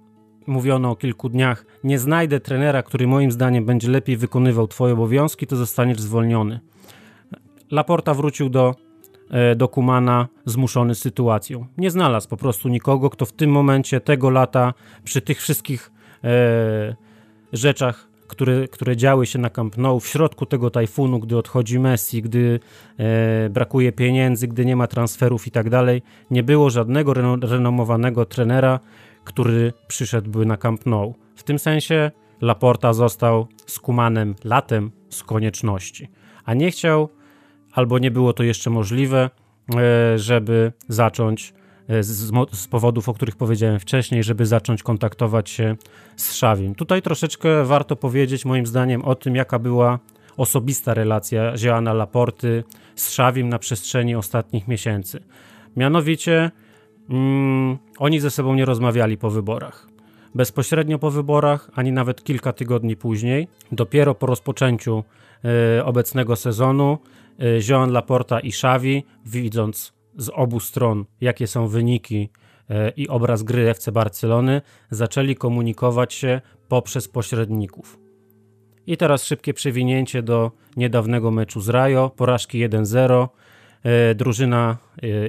mówiono 0.47 0.91
o 0.91 0.97
kilku 0.97 1.29
dniach, 1.29 1.67
nie 1.85 1.99
znajdę 1.99 2.41
trenera, 2.41 2.83
który 2.83 3.07
moim 3.07 3.33
zdaniem 3.33 3.65
będzie 3.65 3.91
lepiej 3.91 4.17
wykonywał 4.17 4.69
Twoje 4.69 4.93
obowiązki, 4.93 5.47
to 5.47 5.57
zostaniesz 5.57 6.01
zwolniony. 6.01 6.61
Laporta 7.71 8.15
wrócił 8.15 8.49
do 8.49 8.75
E, 9.31 9.57
do 9.57 9.69
Kumana 9.69 10.29
zmuszony 10.45 10.95
sytuacją. 10.95 11.67
Nie 11.79 11.91
znalazł 11.91 12.29
po 12.29 12.37
prostu 12.37 12.69
nikogo, 12.69 13.11
kto 13.11 13.27
w 13.27 13.33
tym 13.33 13.51
momencie, 13.51 14.01
tego 14.01 14.31
lata, 14.31 14.75
przy 15.05 15.21
tych 15.21 15.41
wszystkich 15.41 15.91
e, 16.25 16.97
rzeczach, 17.53 18.09
które, 18.29 18.69
które 18.69 18.97
działy 18.97 19.27
się 19.27 19.39
na 19.39 19.51
Camp 19.51 19.77
Nou, 19.77 20.01
w 20.01 20.07
środku 20.07 20.47
tego 20.47 20.71
tajfunu, 20.71 21.19
gdy 21.19 21.37
odchodzi 21.37 21.79
Messi, 21.79 22.23
gdy 22.23 22.61
e, 22.99 23.51
brakuje 23.51 23.93
pieniędzy, 23.93 24.49
gdy 24.49 24.65
nie 24.65 24.77
ma 24.77 24.87
transferów 24.87 25.47
i 25.47 25.51
tak 25.51 25.71
dalej, 25.71 26.03
nie 26.31 26.43
było 26.43 26.71
żadnego 26.71 27.15
reno, 27.15 27.37
renomowanego 27.43 28.25
trenera, 28.25 28.81
który 29.25 29.73
przyszedłby 29.87 30.47
na 30.47 30.57
Camp 30.57 30.87
Nou. 30.87 31.15
W 31.37 31.43
tym 31.43 31.59
sensie 31.59 32.11
Laporta 32.41 32.93
został 32.93 33.47
z 33.67 33.79
Kumanem 33.79 34.35
latem 34.45 34.91
z 35.11 35.23
konieczności, 35.23 36.09
a 36.45 36.55
nie 36.55 36.71
chciał 36.71 37.09
albo 37.73 37.99
nie 37.99 38.11
było 38.11 38.33
to 38.33 38.43
jeszcze 38.43 38.71
możliwe, 38.71 39.31
e, 39.77 40.19
żeby 40.19 40.73
zacząć 40.89 41.55
e, 41.89 42.03
z, 42.03 42.69
powodów, 42.71 43.09
o 43.09 43.15
których 43.15 43.37
powiedziałem 43.37 43.81
wcześniej, 43.81 44.23
żeby 44.23 44.47
zacząć 44.47 44.83
kontaktować 44.83 45.51
się 45.51 45.77
z 46.17 46.35
Szawim. 46.35 46.75
Tutaj 46.75 47.03
troszeczkę 47.03 47.65
warto 47.65 47.97
powiedzieć, 47.97 48.45
moim 48.45 48.67
zdaniem, 48.67 49.05
o 49.05 49.15
tym, 49.15 49.37
jaka 49.37 49.59
była 49.59 49.99
osobista 50.37 50.95
relacja 50.95 51.53
Joana 51.63 51.93
Laporty 51.93 52.65
z 52.95 53.11
Szawim 53.11 53.49
na 53.49 53.59
przestrzeni 53.59 54.15
ostatnich 54.15 54.69
miesięcy. 54.69 55.21
Mianowicie 55.77 56.51
mm, 57.11 57.79
oni 57.99 58.21
ze 58.21 58.31
sobą 58.31 58.55
nie 58.55 58.65
rozmawiali 58.65 59.19
po 59.19 59.31
wyborach. 59.31 59.89
Bezpośrednio 60.35 60.99
po 60.99 61.11
wyborach, 61.11 61.71
ani 61.75 61.93
nawet 61.93 62.25
kilka 62.25 62.53
tygodni 62.53 62.97
później, 62.97 63.49
dopiero 63.73 64.15
po 64.15 64.27
rozpoczęciu 64.27 65.05
y, 65.79 65.85
obecnego 65.85 66.37
sezonu, 66.37 66.99
Y, 67.43 67.61
Joan 67.69 67.93
Laporta 67.93 68.41
i 68.41 68.49
Xavi, 68.49 69.05
widząc 69.27 69.93
z 70.17 70.29
obu 70.29 70.61
stron, 70.61 71.05
jakie 71.21 71.47
są 71.47 71.69
wyniki 71.69 72.31
y, 72.71 72.75
i 72.97 73.09
obraz 73.09 73.43
gry 73.43 73.69
FC 73.69 73.93
Barcelony, 73.93 74.63
zaczęli 74.91 75.37
komunikować 75.37 76.15
się 76.15 76.41
poprzez 76.69 77.09
pośredników. 77.09 77.99
I 78.87 78.97
teraz 78.97 79.25
szybkie 79.25 79.55
przewinięcie 79.55 80.23
do 80.23 80.51
niedawnego 80.77 81.31
meczu 81.31 81.61
z 81.61 81.69
Rajo, 81.69 82.11
porażki 82.11 82.69
1-0. 82.69 83.29
Y, 84.11 84.15
drużyna 84.15 84.77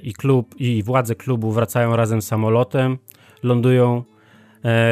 i 0.04 0.14
klub 0.14 0.56
i 0.60 0.84
władze 0.84 1.16
klubu 1.16 1.52
wracają 1.52 1.96
razem 1.96 2.22
samolotem, 2.22 2.98
lądują, 3.44 4.04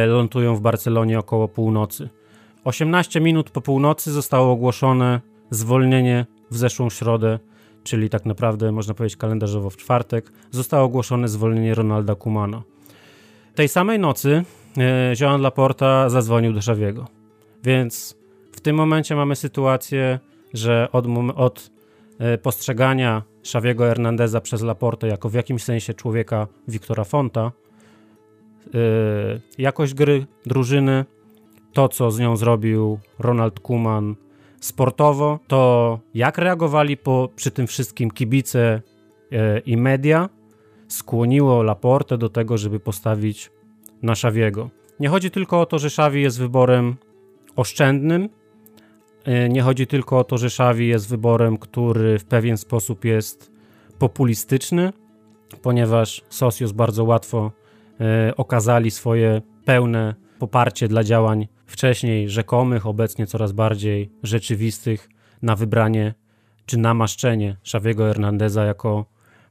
lądują 0.08 0.56
w 0.56 0.62
Barcelonie 0.62 1.20
około 1.20 1.48
północy. 1.48 2.10
18 2.64 3.22
minut 3.22 3.50
po 3.50 3.62
północy 3.62 4.12
zostało 4.12 4.52
ogłoszone 4.52 5.22
zwolnienie 5.50 6.26
w 6.52 6.58
zeszłą 6.58 6.90
środę, 6.90 7.40
czyli 7.84 8.10
tak 8.10 8.26
naprawdę 8.26 8.72
można 8.72 8.94
powiedzieć 8.94 9.18
kalendarzowo 9.18 9.70
w 9.70 9.78
czwartek, 9.78 10.32
zostało 10.52 10.86
ogłoszone 10.86 11.28
zwolnienie 11.28 11.76
Ronalda 11.76 12.16
Kumana. 12.16 12.64
Tej 13.56 13.68
samej 13.68 14.00
nocy 14.00 14.44
e, 14.78 15.14
Joan 15.22 15.42
Laporta 15.42 16.10
zadzwonił 16.10 16.54
do 16.54 16.58
Xaviego. 16.58 17.08
Więc 17.64 18.18
w 18.52 18.62
tym 18.62 18.76
momencie 18.76 19.16
mamy 19.16 19.36
sytuację, 19.36 20.20
że 20.54 20.88
od, 20.92 21.06
od 21.36 21.60
e, 21.60 21.83
postrzegania 22.42 23.24
Xaviego 23.40 23.84
Hernandeza 23.84 24.42
przez 24.42 24.62
Laportę 24.62 25.08
jako 25.08 25.30
w 25.30 25.34
jakimś 25.34 25.64
sensie 25.64 25.94
człowieka 25.94 26.48
Wiktora 26.68 27.04
Fonta, 27.04 27.52
e, 28.74 28.80
jakość 29.58 29.94
gry 29.94 30.26
drużyny, 30.46 31.06
to 31.74 31.90
co 31.90 32.12
z 32.12 32.20
nią 32.20 32.36
zrobił 32.36 33.00
Ronald 33.20 33.60
Kuman, 33.60 34.16
sportowo, 34.60 35.40
to 35.48 36.00
jak 36.14 36.38
reagowali 36.38 36.98
po, 36.98 37.30
przy 37.36 37.52
tym 37.52 37.68
wszystkim 37.68 38.12
kibice 38.12 38.82
e, 39.32 39.60
i 39.60 39.78
media, 39.78 40.30
skłoniło 40.88 41.64
Laporte 41.64 42.18
do 42.18 42.30
tego, 42.30 42.58
żeby 42.58 42.80
postawić 42.80 43.52
na 44.02 44.16
Szawiego. 44.16 44.70
Nie 45.00 45.10
chodzi 45.10 45.32
tylko 45.32 45.62
o 45.62 45.66
to, 45.66 45.80
że 45.80 45.90
Szawi 45.90 46.22
jest 46.22 46.40
wyborem 46.40 46.96
oszczędnym. 47.56 48.30
E, 49.26 49.50
nie 49.50 49.62
chodzi 49.62 49.88
tylko 49.88 50.20
o 50.20 50.24
to, 50.24 50.38
że 50.38 50.48
Xavi 50.48 50.88
jest 50.88 51.10
wyborem, 51.10 51.58
który 51.58 52.20
w 52.20 52.26
pewien 52.26 52.58
sposób 52.58 53.06
jest 53.06 53.52
populistyczny, 54.00 54.94
ponieważ 55.62 56.22
Socios 56.30 56.72
bardzo 56.72 57.04
łatwo 57.04 57.52
e, 58.00 58.34
okazali 58.36 58.92
swoje 58.92 59.42
pełne 59.66 60.16
poparcie 60.40 60.88
dla 60.88 61.04
działań 61.04 61.48
wcześniej 61.66 62.30
rzekomych, 62.30 62.86
obecnie 62.86 63.28
coraz 63.28 63.52
bardziej 63.52 64.12
rzeczywistych 64.24 65.10
na 65.42 65.56
wybranie 65.56 66.14
czy 66.66 66.78
namaszczenie 66.78 67.58
Xaviego 67.62 68.04
Hernandeza 68.04 68.66
jako, 68.66 69.06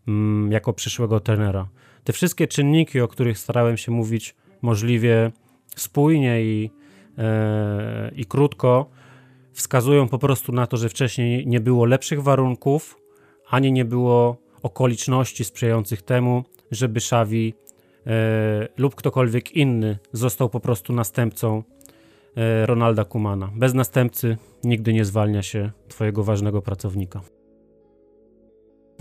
mm, 0.09 0.53
jako 0.53 0.73
przyszłego 0.73 1.21
trenera. 1.21 1.69
Te 2.05 2.13
wszystkie 2.13 2.49
czynniki, 2.49 3.01
o 3.01 3.09
których 3.09 3.39
starałem 3.39 3.77
się 3.77 3.93
mówić 3.93 4.35
możliwie 4.63 5.31
spójnie 5.77 6.43
i, 6.43 6.71
e, 7.19 8.11
i 8.17 8.25
krótko, 8.25 8.91
wskazują 9.53 10.09
po 10.09 10.19
prostu 10.19 10.53
na 10.53 10.67
to, 10.67 10.77
że 10.77 10.88
wcześniej 10.88 11.47
nie 11.47 11.61
było 11.61 11.85
lepszych 11.85 12.23
warunków, 12.23 12.99
ani 13.51 13.73
nie 13.73 13.85
było 13.85 14.37
okoliczności 14.62 15.45
sprzyjających 15.45 16.03
temu, 16.03 16.45
żeby 16.71 16.99
Xavi 16.99 17.55
e, 18.07 18.69
lub 18.77 18.95
ktokolwiek 18.95 19.53
inny 19.53 19.99
został 20.12 20.49
po 20.49 20.61
prostu 20.61 20.93
następcą 20.93 21.62
e, 22.37 22.67
Ronalda 22.67 23.05
Kumana. 23.05 23.51
Bez 23.57 23.75
następcy 23.75 24.37
nigdy 24.65 24.93
nie 24.93 25.05
zwalnia 25.05 25.43
się 25.43 25.71
twojego 25.88 26.25
ważnego 26.25 26.62
pracownika. 26.62 27.21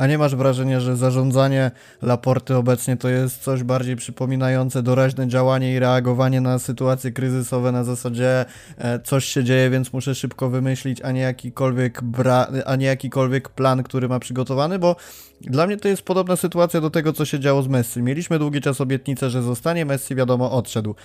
A 0.02 0.08
nie 0.08 0.18
masz 0.18 0.36
wrażenia, 0.36 0.80
że 0.80 0.96
zarządzanie 0.98 1.72
Laporty 2.02 2.56
obecnie 2.56 2.98
to 2.98 3.10
jest 3.10 3.44
coś 3.44 3.64
bardziej 3.64 3.96
przypominające 3.96 4.84
doraźne 4.84 5.28
działanie 5.28 5.74
i 5.74 5.80
reagowanie 5.80 6.42
na 6.42 6.60
sytuacje 6.60 7.12
kryzysowe 7.12 7.72
na 7.72 7.84
zasadzie 7.84 8.46
e, 8.78 9.00
coś 9.00 9.26
się 9.26 9.44
dzieje, 9.44 9.70
więc 9.70 9.94
muszę 9.94 10.16
szybko 10.16 10.50
wymyślić, 10.50 11.02
a 11.02 11.12
nie 11.12 11.22
jakikolwiek, 11.22 12.04
bra- 12.04 12.62
a 12.66 12.76
nie 12.76 12.86
jakikolwiek 12.86 13.50
plan, 13.50 13.84
który 13.84 14.08
ma 14.08 14.20
przygotowany, 14.20 14.80
bo 14.80 14.96
dla 15.42 15.68
mnie 15.68 15.78
to 15.78 15.88
jest 15.88 16.02
podobna 16.02 16.36
sytuacja 16.36 16.82
do 16.82 16.90
tego, 16.90 17.14
co 17.14 17.26
się 17.26 17.40
działo 17.40 17.64
z 17.64 17.68
Messi. 17.68 18.02
Mieliśmy 18.02 18.40
długi 18.40 18.62
czas 18.62 18.82
obietnicę, 18.82 19.30
że 19.30 19.42
zostanie, 19.42 19.86
Messi 19.86 20.16
wiadomo 20.16 20.52
odszedł. 20.52 20.96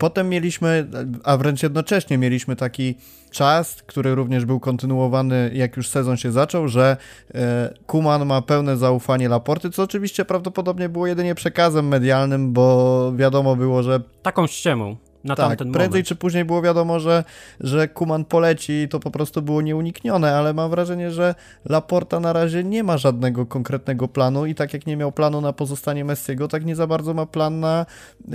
Potem 0.00 0.28
mieliśmy, 0.28 0.86
a 1.24 1.36
wręcz 1.36 1.62
jednocześnie 1.62 2.18
mieliśmy 2.18 2.56
taki 2.56 2.94
czas, 3.30 3.82
który 3.82 4.14
również 4.14 4.44
był 4.44 4.60
kontynuowany, 4.60 5.50
jak 5.54 5.76
już 5.76 5.88
sezon 5.88 6.16
się 6.16 6.32
zaczął, 6.32 6.68
że 6.68 6.96
e, 7.34 7.74
Kuman 7.86 8.26
ma 8.26 8.42
pełne 8.42 8.76
zaufanie 8.76 9.28
Laporty, 9.28 9.70
co 9.70 9.82
oczywiście 9.82 10.24
prawdopodobnie 10.24 10.88
było 10.88 11.06
jedynie 11.06 11.34
przekazem 11.34 11.88
medialnym, 11.88 12.52
bo 12.52 13.12
wiadomo 13.16 13.56
było, 13.56 13.82
że. 13.82 14.00
Taką 14.22 14.46
ściemą 14.46 14.96
na 15.24 15.36
tak, 15.36 15.48
tamten 15.48 15.72
prędzej 15.72 15.98
moment. 15.98 16.06
czy 16.06 16.16
później 16.16 16.44
było 16.44 16.62
wiadomo, 16.62 17.00
że, 17.00 17.24
że 17.60 17.88
Kuman 17.88 18.24
poleci 18.24 18.72
i 18.72 18.88
to 18.88 19.00
po 19.00 19.10
prostu 19.10 19.42
było 19.42 19.62
nieuniknione, 19.62 20.36
ale 20.36 20.54
mam 20.54 20.70
wrażenie, 20.70 21.10
że 21.10 21.34
Laporta 21.64 22.20
na 22.20 22.32
razie 22.32 22.64
nie 22.64 22.84
ma 22.84 22.98
żadnego 22.98 23.46
konkretnego 23.46 24.08
planu 24.08 24.46
i 24.46 24.54
tak 24.54 24.74
jak 24.74 24.86
nie 24.86 24.96
miał 24.96 25.12
planu 25.12 25.40
na 25.40 25.52
pozostanie 25.52 26.04
Messiego, 26.04 26.48
tak 26.48 26.64
nie 26.64 26.76
za 26.76 26.86
bardzo 26.86 27.14
ma 27.14 27.26
plan 27.26 27.60
na 27.60 27.86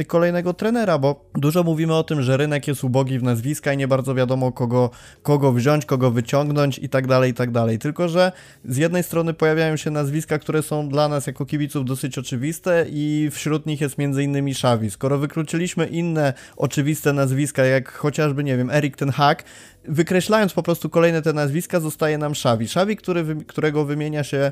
kolejnego 0.08 0.54
trenera, 0.54 0.98
bo 0.98 1.26
dużo 1.36 1.64
mówimy 1.64 1.94
o 1.94 2.04
tym, 2.04 2.22
że 2.22 2.38
rynek 2.38 2.68
jest 2.68 2.84
ubogi 2.84 3.20
w 3.20 3.24
nazwiska 3.24 3.74
i 3.74 3.78
nie 3.78 3.88
bardzo 3.88 4.16
wiadomo 4.16 4.52
kogo, 4.52 4.90
kogo 5.24 5.52
wziąć, 5.52 5.86
kogo 5.86 6.12
wyciągnąć 6.12 6.80
i 6.80 6.90
tak 6.90 7.08
dalej, 7.08 7.32
i 7.32 7.34
tak 7.34 7.52
dalej. 7.52 7.80
Tylko, 7.80 8.10
że 8.10 8.32
z 8.66 8.78
jednej 8.78 9.04
strony 9.04 9.34
pojawiają 9.34 9.78
się 9.78 9.92
nazwiska, 9.92 10.40
które 10.40 10.64
są 10.64 10.90
dla 10.90 11.08
nas 11.08 11.28
jako 11.28 11.46
kibiców 11.46 11.86
dosyć 11.86 12.18
oczywiste 12.18 12.86
i 12.90 13.30
wśród 13.32 13.66
nich 13.66 13.82
jest 13.82 13.98
między 13.98 14.24
innymi 14.24 14.52
Xavi. 14.52 14.92
Skoro 14.92 15.18
wykluczyliśmy 15.18 15.88
inne 15.88 16.34
oczywiste 16.58 16.75
oczywiste 16.76 17.14
nazwiska, 17.14 17.66
jak 17.66 17.92
chociażby, 17.92 18.44
nie 18.44 18.58
wiem, 18.58 18.70
Erik 18.70 18.98
ten 18.98 19.10
Hag, 19.10 19.44
wykreślając 19.84 20.54
po 20.54 20.64
prostu 20.64 20.90
kolejne 20.90 21.22
te 21.22 21.34
nazwiska, 21.34 21.80
zostaje 21.80 22.18
nam 22.18 22.32
Xavi. 22.32 22.66
Xavi, 22.66 22.98
który, 22.98 23.36
którego 23.48 23.86
wymienia 23.86 24.24
się 24.24 24.52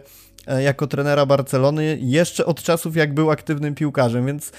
jako 0.64 0.88
trenera 0.88 1.26
Barcelony 1.26 1.98
jeszcze 2.02 2.46
od 2.46 2.64
czasów, 2.64 2.96
jak 2.96 3.14
był 3.14 3.32
aktywnym 3.32 3.76
piłkarzem, 3.76 4.26
więc 4.26 4.52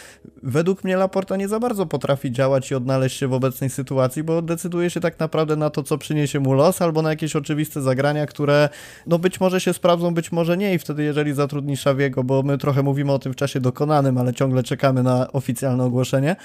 według 0.42 0.84
mnie 0.84 0.96
Laporta 0.96 1.36
nie 1.36 1.48
za 1.48 1.60
bardzo 1.60 1.86
potrafi 1.86 2.32
działać 2.32 2.70
i 2.70 2.74
odnaleźć 2.74 3.16
się 3.16 3.28
w 3.28 3.32
obecnej 3.32 3.70
sytuacji, 3.70 4.22
bo 4.22 4.42
decyduje 4.42 4.90
się 4.90 5.00
tak 5.00 5.20
naprawdę 5.20 5.56
na 5.56 5.70
to, 5.70 5.82
co 5.82 5.98
przyniesie 5.98 6.40
mu 6.40 6.52
los, 6.54 6.82
albo 6.82 7.02
na 7.02 7.10
jakieś 7.10 7.36
oczywiste 7.36 7.82
zagrania, 7.82 8.26
które 8.26 8.68
no 9.06 9.18
być 9.18 9.40
może 9.40 9.60
się 9.60 9.72
sprawdzą, 9.72 10.14
być 10.14 10.32
może 10.32 10.56
nie. 10.56 10.74
I 10.74 10.78
wtedy 10.78 11.02
jeżeli 11.02 11.34
zatrudni 11.34 11.72
Xaviego, 11.72 12.24
bo 12.24 12.42
my 12.42 12.58
trochę 12.58 12.82
mówimy 12.82 13.12
o 13.12 13.18
tym 13.18 13.32
w 13.32 13.36
czasie 13.36 13.60
dokonanym, 13.60 14.18
ale 14.18 14.34
ciągle 14.34 14.62
czekamy 14.62 15.02
na 15.02 15.32
oficjalne 15.32 15.84
ogłoszenie, 15.84 16.36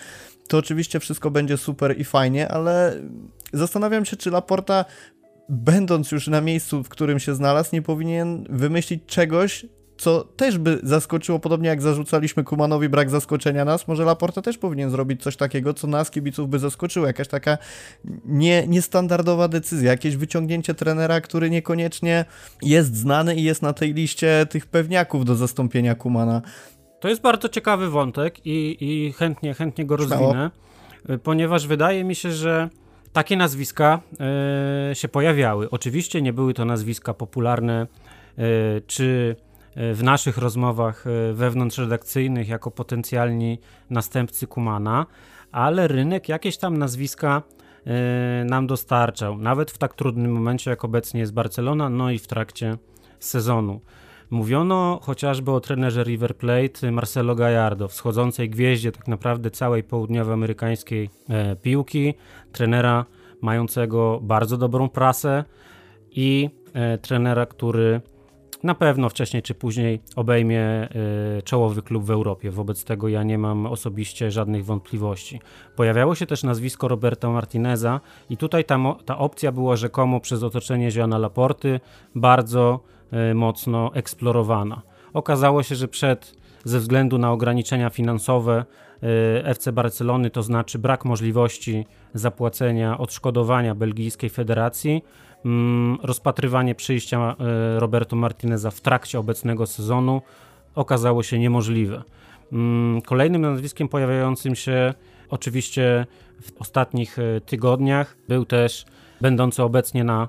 to 0.47 0.57
oczywiście 0.57 0.99
wszystko 0.99 1.31
będzie 1.31 1.57
super 1.57 1.99
i 1.99 2.03
fajnie, 2.03 2.47
ale 2.47 2.95
zastanawiam 3.53 4.05
się, 4.05 4.17
czy 4.17 4.31
Laporta, 4.31 4.85
będąc 5.49 6.11
już 6.11 6.27
na 6.27 6.41
miejscu, 6.41 6.83
w 6.83 6.89
którym 6.89 7.19
się 7.19 7.35
znalazł, 7.35 7.69
nie 7.73 7.81
powinien 7.81 8.45
wymyślić 8.49 9.05
czegoś, 9.05 9.65
co 9.97 10.23
też 10.23 10.57
by 10.57 10.79
zaskoczyło, 10.83 11.39
podobnie 11.39 11.69
jak 11.69 11.81
zarzucaliśmy 11.81 12.43
Kumanowi 12.43 12.89
brak 12.89 13.09
zaskoczenia 13.09 13.65
nas, 13.65 13.87
może 13.87 14.05
Laporta 14.05 14.41
też 14.41 14.57
powinien 14.57 14.89
zrobić 14.89 15.23
coś 15.23 15.35
takiego, 15.35 15.73
co 15.73 15.87
nas, 15.87 16.11
kibiców, 16.11 16.49
by 16.49 16.59
zaskoczyło. 16.59 17.07
Jakaś 17.07 17.27
taka 17.27 17.57
nie, 18.25 18.67
niestandardowa 18.67 19.47
decyzja, 19.47 19.91
jakieś 19.91 20.15
wyciągnięcie 20.15 20.73
trenera, 20.73 21.21
który 21.21 21.49
niekoniecznie 21.49 22.25
jest 22.61 22.95
znany 22.95 23.35
i 23.35 23.43
jest 23.43 23.61
na 23.61 23.73
tej 23.73 23.93
liście 23.93 24.45
tych 24.49 24.65
pewniaków 24.65 25.25
do 25.25 25.35
zastąpienia 25.35 25.95
Kumana. 25.95 26.41
To 26.99 27.07
jest 27.07 27.21
bardzo 27.21 27.49
ciekawy 27.49 27.89
wątek 27.89 28.45
i, 28.45 28.77
i 28.79 29.13
chętnie, 29.13 29.53
chętnie 29.53 29.85
go 29.85 29.97
rozwinę, 29.97 30.51
ponieważ 31.23 31.67
wydaje 31.67 32.03
mi 32.03 32.15
się, 32.15 32.31
że 32.31 32.69
takie 33.13 33.37
nazwiska 33.37 34.01
y, 34.91 34.95
się 34.95 35.07
pojawiały. 35.07 35.69
Oczywiście 35.69 36.21
nie 36.21 36.33
były 36.33 36.53
to 36.53 36.65
nazwiska 36.65 37.13
popularne, 37.13 37.87
y, 38.39 38.81
czy 38.87 39.35
w 39.75 40.03
naszych 40.03 40.37
rozmowach 40.37 41.05
wewnątrzredakcyjnych 41.33 42.47
jako 42.47 42.71
potencjalni 42.71 43.59
następcy 43.89 44.47
Kumana, 44.47 45.05
ale 45.51 45.87
rynek 45.87 46.29
jakieś 46.29 46.57
tam 46.57 46.77
nazwiska 46.77 47.41
nam 48.45 48.67
dostarczał, 48.67 49.37
nawet 49.37 49.71
w 49.71 49.77
tak 49.77 49.93
trudnym 49.93 50.31
momencie, 50.31 50.69
jak 50.69 50.85
obecnie 50.85 51.19
jest 51.19 51.33
Barcelona, 51.33 51.89
no 51.89 52.11
i 52.11 52.19
w 52.19 52.27
trakcie 52.27 52.77
sezonu. 53.19 53.81
Mówiono 54.29 54.99
chociażby 55.03 55.51
o 55.51 55.59
trenerze 55.59 56.03
River 56.03 56.37
Plate 56.37 56.91
Marcelo 56.91 57.35
Gallardo, 57.35 57.87
wschodzącej 57.87 58.49
gwieździe 58.49 58.91
tak 58.91 59.07
naprawdę 59.07 59.51
całej 59.51 59.83
południowoamerykańskiej 59.83 61.09
e, 61.29 61.55
piłki, 61.55 62.13
trenera 62.51 63.05
mającego 63.41 64.19
bardzo 64.21 64.57
dobrą 64.57 64.89
prasę 64.89 65.43
i 66.11 66.49
e, 66.73 66.97
trenera, 66.97 67.45
który 67.45 68.01
na 68.63 68.75
pewno 68.75 69.09
wcześniej 69.09 69.43
czy 69.43 69.53
później 69.53 70.01
obejmie 70.15 70.89
y, 71.39 71.41
czołowy 71.41 71.81
klub 71.81 72.03
w 72.05 72.11
Europie. 72.11 72.51
Wobec 72.51 72.83
tego 72.83 73.07
ja 73.07 73.23
nie 73.23 73.37
mam 73.37 73.65
osobiście 73.65 74.31
żadnych 74.31 74.65
wątpliwości. 74.65 75.41
Pojawiało 75.75 76.15
się 76.15 76.25
też 76.25 76.43
nazwisko 76.43 76.87
Roberta 76.87 77.29
Martineza 77.29 77.99
i 78.29 78.37
tutaj 78.37 78.65
ta, 78.65 78.77
ta 79.05 79.17
opcja 79.17 79.51
była 79.51 79.75
rzekomo 79.75 80.19
przez 80.19 80.43
otoczenie 80.43 80.89
Joana 80.95 81.17
Laporty 81.17 81.79
bardzo 82.15 82.79
y, 82.83 82.98
mocno 83.35 83.91
eksplorowana. 83.93 84.81
Okazało 85.13 85.63
się, 85.63 85.75
że 85.75 85.87
przed, 85.87 86.35
ze 86.63 86.79
względu 86.79 87.17
na 87.17 87.31
ograniczenia 87.31 87.89
finansowe 87.89 88.65
y, 89.03 89.07
FC 89.45 89.71
Barcelony, 89.71 90.29
to 90.29 90.43
znaczy 90.43 90.79
brak 90.79 91.05
możliwości 91.05 91.85
zapłacenia 92.13 92.97
odszkodowania 92.97 93.75
belgijskiej 93.75 94.29
federacji, 94.29 95.01
Mm, 95.45 95.97
rozpatrywanie 96.03 96.75
przyjścia 96.75 97.35
e, 97.39 97.79
Roberto 97.79 98.15
Martineza 98.15 98.71
w 98.71 98.81
trakcie 98.81 99.19
obecnego 99.19 99.67
sezonu 99.67 100.21
okazało 100.75 101.23
się 101.23 101.39
niemożliwe. 101.39 102.03
Mm, 102.51 103.01
kolejnym 103.01 103.41
nazwiskiem 103.41 103.87
pojawiającym 103.87 104.55
się 104.55 104.93
oczywiście 105.29 106.05
w 106.41 106.61
ostatnich 106.61 107.19
e, 107.19 107.41
tygodniach 107.41 108.17
był 108.27 108.45
też 108.45 108.85
będący 109.21 109.63
obecnie 109.63 110.03
na, 110.03 110.27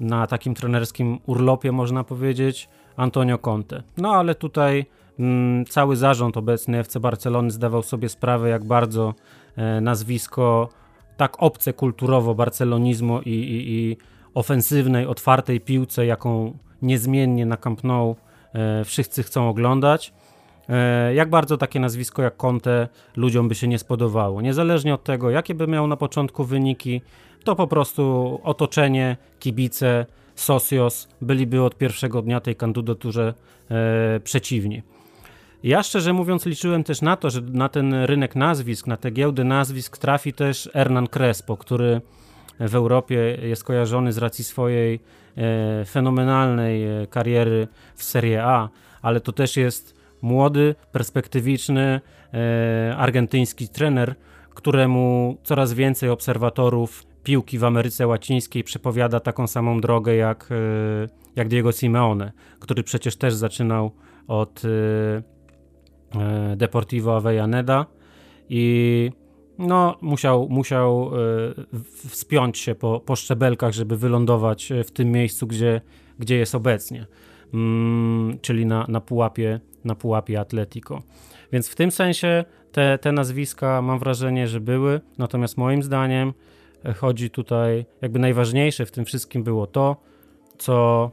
na 0.00 0.26
takim 0.26 0.54
trenerskim 0.54 1.18
urlopie, 1.26 1.72
można 1.72 2.04
powiedzieć, 2.04 2.68
Antonio 2.96 3.38
Conte. 3.38 3.82
No 3.96 4.14
ale 4.14 4.34
tutaj 4.34 4.86
mm, 5.18 5.64
cały 5.64 5.96
zarząd 5.96 6.36
obecny 6.36 6.78
FC 6.78 7.00
Barcelony 7.00 7.50
zdawał 7.50 7.82
sobie 7.82 8.08
sprawę, 8.08 8.48
jak 8.48 8.64
bardzo 8.64 9.14
e, 9.56 9.80
nazwisko 9.80 10.68
tak 11.16 11.42
obce 11.42 11.72
kulturowo 11.72 12.34
barcelonizmu 12.34 13.20
i, 13.20 13.30
i, 13.30 13.74
i 13.74 13.96
ofensywnej, 14.34 15.06
otwartej 15.06 15.60
piłce, 15.60 16.06
jaką 16.06 16.58
niezmiennie 16.82 17.46
na 17.46 17.56
Camp 17.56 17.84
Nou 17.84 18.16
e, 18.52 18.84
wszyscy 18.84 19.22
chcą 19.22 19.48
oglądać. 19.48 20.12
E, 20.68 21.14
jak 21.14 21.30
bardzo 21.30 21.56
takie 21.56 21.80
nazwisko 21.80 22.22
jak 22.22 22.36
Conte 22.36 22.88
ludziom 23.16 23.48
by 23.48 23.54
się 23.54 23.68
nie 23.68 23.78
spodobało. 23.78 24.40
Niezależnie 24.40 24.94
od 24.94 25.04
tego, 25.04 25.30
jakie 25.30 25.54
by 25.54 25.66
miał 25.66 25.86
na 25.86 25.96
początku 25.96 26.44
wyniki, 26.44 27.00
to 27.44 27.56
po 27.56 27.66
prostu 27.66 28.40
otoczenie, 28.42 29.16
kibice, 29.38 30.06
socios 30.34 31.08
byliby 31.20 31.62
od 31.62 31.76
pierwszego 31.76 32.22
dnia 32.22 32.40
tej 32.40 32.56
kandydaturze 32.56 33.34
e, 33.70 34.20
przeciwni. 34.20 34.82
Ja 35.62 35.82
szczerze 35.82 36.12
mówiąc 36.12 36.46
liczyłem 36.46 36.84
też 36.84 37.02
na 37.02 37.16
to, 37.16 37.30
że 37.30 37.40
na 37.40 37.68
ten 37.68 37.94
rynek 37.94 38.36
nazwisk, 38.36 38.86
na 38.86 38.96
te 38.96 39.10
giełdy 39.10 39.44
nazwisk 39.44 39.98
trafi 39.98 40.32
też 40.32 40.70
Hernan 40.72 41.06
Crespo, 41.06 41.56
który 41.56 42.00
w 42.60 42.74
Europie 42.74 43.38
jest 43.42 43.64
kojarzony 43.64 44.12
z 44.12 44.18
racji 44.18 44.44
swojej 44.44 45.00
e, 45.36 45.84
fenomenalnej 45.84 46.84
e, 46.84 47.06
kariery 47.06 47.68
w 47.94 48.04
Serie 48.04 48.44
A, 48.44 48.68
ale 49.02 49.20
to 49.20 49.32
też 49.32 49.56
jest 49.56 49.94
młody, 50.22 50.74
perspektywiczny 50.92 52.00
e, 52.34 52.96
argentyński 52.96 53.68
trener, 53.68 54.14
któremu 54.54 55.36
coraz 55.42 55.72
więcej 55.72 56.08
obserwatorów 56.08 57.09
piłki 57.22 57.58
w 57.58 57.64
Ameryce 57.64 58.06
Łacińskiej 58.06 58.64
przepowiada 58.64 59.20
taką 59.20 59.46
samą 59.46 59.80
drogę 59.80 60.16
jak, 60.16 60.48
e, 60.50 60.56
jak 61.36 61.48
Diego 61.48 61.72
Simeone, 61.72 62.32
który 62.58 62.82
przecież 62.82 63.16
też 63.16 63.34
zaczynał 63.34 63.90
od 64.28 64.62
e, 64.64 64.68
e, 66.20 66.56
Deportivo 66.56 67.16
Avellaneda 67.16 67.86
i 68.48 69.10
no, 69.58 69.98
musiał, 70.00 70.48
musiał 70.48 71.10
wspiąć 72.08 72.58
się 72.58 72.74
po, 72.74 73.00
po 73.00 73.16
szczebelkach, 73.16 73.72
żeby 73.72 73.96
wylądować 73.96 74.72
w 74.84 74.90
tym 74.90 75.12
miejscu, 75.12 75.46
gdzie, 75.46 75.80
gdzie 76.18 76.36
jest 76.36 76.54
obecnie, 76.54 77.06
mm, 77.54 78.38
czyli 78.42 78.66
na, 78.66 78.86
na, 78.88 79.00
pułapie, 79.00 79.60
na 79.84 79.94
pułapie 79.94 80.40
Atletico. 80.40 81.02
Więc 81.52 81.68
w 81.68 81.74
tym 81.74 81.90
sensie 81.90 82.44
te, 82.72 82.98
te 82.98 83.12
nazwiska 83.12 83.82
mam 83.82 83.98
wrażenie, 83.98 84.48
że 84.48 84.60
były, 84.60 85.00
natomiast 85.18 85.56
moim 85.56 85.82
zdaniem 85.82 86.32
chodzi 86.96 87.30
tutaj, 87.30 87.84
jakby 88.02 88.18
najważniejsze 88.18 88.86
w 88.86 88.90
tym 88.90 89.04
wszystkim 89.04 89.42
było 89.42 89.66
to, 89.66 89.96
co, 90.58 91.10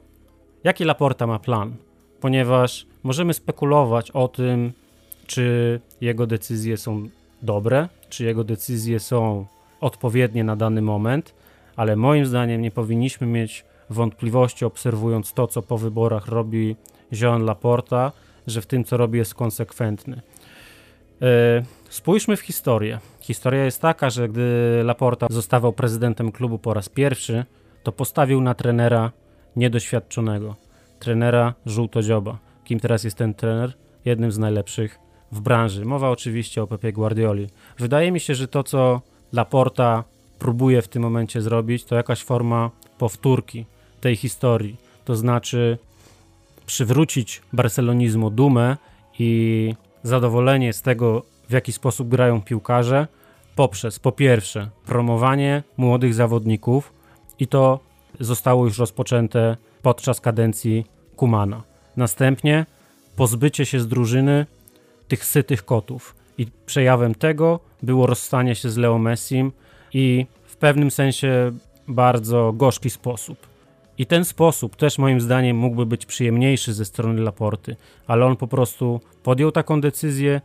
jaki 0.64 0.84
Laporta 0.84 1.28
ma 1.28 1.40
plan, 1.40 1.76
ponieważ 2.22 2.88
możemy 3.04 3.34
spekulować 3.34 4.12
o 4.12 4.28
tym, 4.28 4.74
czy 5.28 5.80
jego 6.02 6.28
decyzje 6.28 6.78
są 6.78 7.10
dobre, 7.42 7.90
czy 8.10 8.24
jego 8.24 8.44
decyzje 8.44 9.00
są 9.00 9.46
odpowiednie 9.82 10.44
na 10.44 10.56
dany 10.56 10.82
moment, 10.82 11.34
ale 11.76 11.96
moim 11.96 12.26
zdaniem 12.26 12.62
nie 12.62 12.72
powinniśmy 12.72 13.28
mieć 13.28 13.66
wątpliwości, 13.90 14.66
obserwując 14.66 15.34
to, 15.34 15.48
co 15.48 15.62
po 15.62 15.78
wyborach 15.78 16.28
robi 16.28 16.76
Jean 17.12 17.46
Laporta, 17.46 18.12
że 18.48 18.62
w 18.62 18.66
tym, 18.66 18.84
co 18.84 18.98
robi, 18.98 19.18
jest 19.18 19.36
konsekwentny. 19.36 20.22
Yy, 21.22 21.28
spójrzmy 21.90 22.38
w 22.38 22.42
historię. 22.42 23.00
Historia 23.20 23.66
jest 23.66 23.82
taka, 23.82 24.10
że 24.10 24.30
gdy 24.30 24.82
Laporta 24.84 25.28
zostawał 25.30 25.74
prezydentem 25.74 26.32
klubu 26.32 26.60
po 26.60 26.74
raz 26.74 26.90
pierwszy, 26.90 27.46
to 27.84 27.92
postawił 27.92 28.42
na 28.42 28.54
trenera 28.54 29.12
niedoświadczonego, 29.56 30.56
trenera 31.00 31.54
żółtodzioba. 31.66 32.38
Kim 32.64 32.80
teraz 32.80 33.04
jest 33.04 33.18
ten 33.18 33.34
trener? 33.34 33.74
Jednym 34.06 34.32
z 34.32 34.38
najlepszych 34.38 35.00
w 35.32 35.42
branży. 35.42 35.86
Mowa 35.86 36.10
oczywiście 36.10 36.64
o 36.64 36.68
Pepie 36.68 36.94
Guardioli. 36.94 37.48
Wydaje 37.80 38.12
mi 38.12 38.20
się, 38.20 38.36
że 38.36 38.48
to, 38.48 38.64
co 38.64 39.02
Laporta 39.34 40.04
próbuje 40.40 40.82
w 40.82 40.88
tym 40.88 41.02
momencie 41.02 41.42
zrobić, 41.42 41.84
to 41.86 41.96
jakaś 41.96 42.24
forma 42.24 42.72
powtórki 42.98 43.66
tej 44.02 44.16
historii. 44.16 44.78
To 45.06 45.16
znaczy 45.16 45.78
przywrócić 46.66 47.42
barcelonizmu 47.54 48.30
dumę 48.30 48.78
i 49.20 49.74
zadowolenie 50.04 50.74
z 50.74 50.82
tego, 50.82 51.24
w 51.50 51.54
jaki 51.54 51.72
sposób 51.74 52.08
grają 52.08 52.42
piłkarze, 52.42 53.08
poprzez 53.56 54.00
po 54.00 54.12
pierwsze 54.12 54.70
promowanie 54.86 55.64
młodych 55.78 56.14
zawodników 56.14 56.94
i 57.40 57.48
to 57.48 57.80
zostało 58.20 58.66
już 58.66 58.78
rozpoczęte 58.78 59.58
podczas 59.82 60.22
kadencji 60.22 60.86
Kumana. 61.16 61.64
Następnie 61.98 62.66
pozbycie 63.16 63.66
się 63.66 63.80
z 63.80 63.88
drużyny 63.88 64.46
tych 65.08 65.26
sytych 65.26 65.66
kotów 65.66 66.16
i 66.38 66.48
przejawem 66.66 67.16
tego 67.16 67.60
było 67.84 68.08
rozstanie 68.08 68.56
się 68.56 68.70
z 68.70 68.78
Leo 68.78 68.98
Messim 68.98 69.52
i 69.94 70.26
w 70.46 70.56
pewnym 70.56 70.92
sensie 70.92 71.52
bardzo 71.88 72.54
gorzki 72.54 72.90
sposób. 72.90 73.47
I 73.98 74.06
ten 74.06 74.26
sposób 74.26 74.76
też 74.76 74.98
moim 74.98 75.22
zdaniem 75.22 75.58
mógłby 75.58 75.86
być 75.86 76.06
przyjemniejszy 76.06 76.74
ze 76.74 76.86
strony 76.86 77.22
Laporty, 77.22 77.76
ale 78.08 78.26
on 78.26 78.36
po 78.36 78.48
prostu 78.48 79.02
podjął 79.24 79.52
taką 79.52 79.82
decyzję 79.82 80.42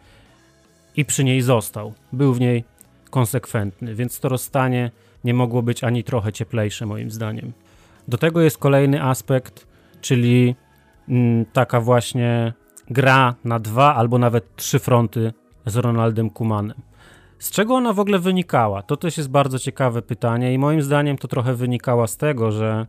i 0.97 1.05
przy 1.05 1.25
niej 1.25 1.43
został. 1.43 1.95
Był 2.13 2.35
w 2.35 2.41
niej 2.41 2.65
konsekwentny, 3.11 3.95
więc 3.95 4.21
to 4.21 4.29
rozstanie 4.29 4.91
nie 5.25 5.35
mogło 5.35 5.63
być 5.63 5.85
ani 5.85 6.05
trochę 6.05 6.33
cieplejsze 6.33 6.87
moim 6.87 7.11
zdaniem. 7.11 7.53
Do 8.09 8.19
tego 8.19 8.41
jest 8.41 8.59
kolejny 8.59 9.03
aspekt, 9.03 9.67
czyli 10.01 10.55
mm, 11.09 11.45
taka 11.53 11.81
właśnie 11.81 12.53
gra 12.91 13.35
na 13.45 13.59
dwa 13.59 13.95
albo 13.95 14.19
nawet 14.19 14.57
trzy 14.57 14.79
fronty 14.79 15.33
z 15.67 15.77
Ronaldem 15.77 16.31
Kumanem. 16.31 16.77
Z 17.39 17.51
czego 17.51 17.75
ona 17.75 17.93
w 17.93 18.01
ogóle 18.01 18.19
wynikała? 18.19 18.83
To 18.83 18.97
też 18.97 19.17
jest 19.17 19.31
bardzo 19.31 19.59
ciekawe 19.59 20.03
pytanie 20.03 20.55
i 20.55 20.59
moim 20.59 20.83
zdaniem 20.83 21.19
to 21.19 21.29
trochę 21.29 21.55
wynikała 21.55 22.07
z 22.07 22.17
tego, 22.17 22.53
że 22.53 22.87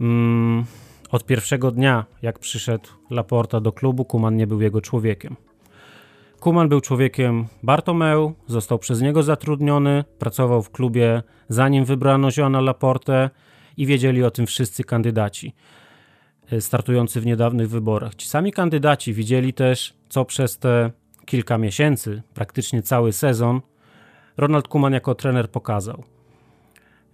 mm, 0.00 0.64
od 1.10 1.26
pierwszego 1.26 1.70
dnia, 1.70 2.04
jak 2.22 2.38
przyszedł 2.38 2.88
Laporta 3.10 3.60
do 3.60 3.72
klubu, 3.72 4.04
Kuman 4.04 4.36
nie 4.36 4.46
był 4.46 4.60
jego 4.60 4.80
człowiekiem. 4.80 5.36
Kuman 6.40 6.68
był 6.68 6.80
człowiekiem 6.80 7.46
Bartomeu, 7.62 8.34
został 8.46 8.78
przez 8.78 9.00
niego 9.00 9.22
zatrudniony, 9.22 10.04
pracował 10.18 10.62
w 10.62 10.70
klubie 10.70 11.22
zanim 11.48 11.84
wybrano 11.84 12.28
Joana 12.36 12.60
Laportę 12.60 13.30
i 13.76 13.86
wiedzieli 13.86 14.24
o 14.24 14.30
tym 14.30 14.46
wszyscy 14.46 14.84
kandydaci 14.84 15.54
e, 16.52 16.60
startujący 16.60 17.20
w 17.20 17.26
niedawnych 17.26 17.70
wyborach. 17.70 18.14
Ci 18.14 18.28
sami 18.28 18.52
kandydaci 18.52 19.14
widzieli 19.14 19.52
też, 19.52 19.94
co 20.08 20.24
przez 20.24 20.58
te 20.58 20.90
kilka 21.26 21.58
miesięcy, 21.58 22.22
praktycznie 22.34 22.82
cały 22.82 23.12
sezon, 23.12 23.60
Ronald 24.36 24.68
Kuman 24.68 24.92
jako 24.92 25.14
trener 25.14 25.50
pokazał. 25.50 26.04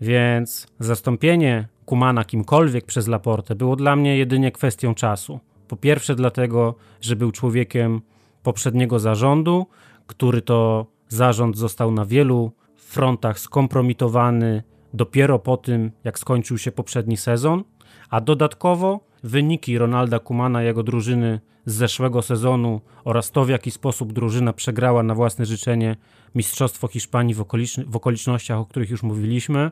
Więc 0.00 0.66
zastąpienie 0.78 1.68
Kumana 1.84 2.24
kimkolwiek 2.24 2.86
przez 2.86 3.08
Laportę 3.08 3.54
było 3.54 3.76
dla 3.76 3.96
mnie 3.96 4.18
jedynie 4.18 4.52
kwestią 4.52 4.94
czasu. 4.94 5.40
Po 5.68 5.76
pierwsze 5.76 6.14
dlatego, 6.14 6.74
że 7.00 7.16
był 7.16 7.32
człowiekiem 7.32 8.00
poprzedniego 8.42 8.98
zarządu, 8.98 9.66
który 10.06 10.42
to 10.42 10.86
zarząd 11.08 11.56
został 11.56 11.90
na 11.90 12.04
wielu 12.04 12.52
frontach 12.76 13.38
skompromitowany 13.38 14.62
dopiero 14.94 15.38
po 15.38 15.56
tym, 15.56 15.92
jak 16.04 16.18
skończył 16.18 16.58
się 16.58 16.72
poprzedni 16.72 17.16
sezon, 17.16 17.64
a 18.10 18.20
dodatkowo 18.20 19.00
wyniki 19.22 19.78
Ronalda 19.78 20.18
Kumana 20.18 20.62
i 20.62 20.66
jego 20.66 20.82
drużyny 20.82 21.40
z 21.66 21.74
zeszłego 21.74 22.22
sezonu 22.22 22.80
oraz 23.04 23.30
to, 23.30 23.44
w 23.44 23.48
jaki 23.48 23.70
sposób 23.70 24.12
drużyna 24.12 24.52
przegrała 24.52 25.02
na 25.02 25.14
własne 25.14 25.46
życzenie 25.46 25.96
Mistrzostwo 26.34 26.88
Hiszpanii 26.88 27.34
w, 27.34 27.44
w 27.86 27.96
okolicznościach, 27.96 28.58
o 28.58 28.64
których 28.64 28.90
już 28.90 29.02
mówiliśmy, 29.02 29.70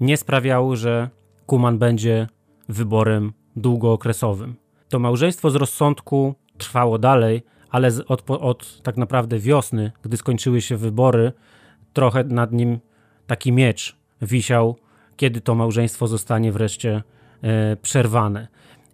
nie 0.00 0.16
sprawiały, 0.16 0.76
że 0.76 1.10
Kuman 1.46 1.78
będzie 1.78 2.28
wyborem 2.68 3.32
długookresowym. 3.56 4.54
To 4.88 4.98
małżeństwo 4.98 5.50
z 5.50 5.54
rozsądku 5.54 6.34
trwało 6.58 6.98
dalej, 6.98 7.42
ale 7.70 7.90
od, 8.08 8.30
od 8.30 8.82
tak 8.82 8.96
naprawdę 8.96 9.38
wiosny, 9.38 9.92
gdy 10.02 10.16
skończyły 10.16 10.60
się 10.60 10.76
wybory, 10.76 11.32
trochę 11.92 12.24
nad 12.24 12.52
nim 12.52 12.78
taki 13.26 13.52
miecz 13.52 13.96
wisiał, 14.22 14.76
kiedy 15.16 15.40
to 15.40 15.54
małżeństwo 15.54 16.06
zostanie 16.06 16.52
wreszcie 16.52 17.02
przerwane. 17.82 18.48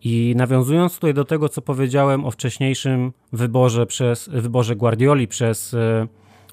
I 0.04 0.34
nawiązując 0.36 0.94
tutaj 0.94 1.14
do 1.14 1.24
tego, 1.24 1.48
co 1.48 1.62
powiedziałem 1.62 2.24
o 2.24 2.30
wcześniejszym 2.30 3.12
wyborze 3.32 3.86
przez 3.86 4.28
wyborze 4.28 4.76
Guardioli 4.76 5.28
przez, 5.28 5.74
e, 5.74 6.06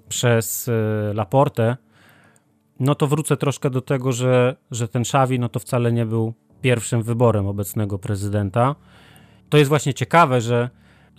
przez 0.10 0.70
e, 0.70 1.14
Laporte, 1.14 1.78
no 2.80 2.96
to 2.96 3.08
wrócę 3.08 3.38
troszkę 3.38 3.70
do 3.70 3.82
tego, 3.82 4.12
że, 4.12 4.56
że 4.72 4.88
ten 4.88 5.02
Xavi 5.02 5.40
no 5.40 5.50
to 5.50 5.60
wcale 5.60 5.92
nie 5.92 6.06
był 6.06 6.34
pierwszym 6.62 7.04
wyborem 7.04 7.48
obecnego 7.48 8.00
prezydenta. 8.00 8.76
To 9.50 9.58
jest 9.58 9.70
właśnie 9.70 9.94
ciekawe, 9.94 10.42
że 10.42 10.70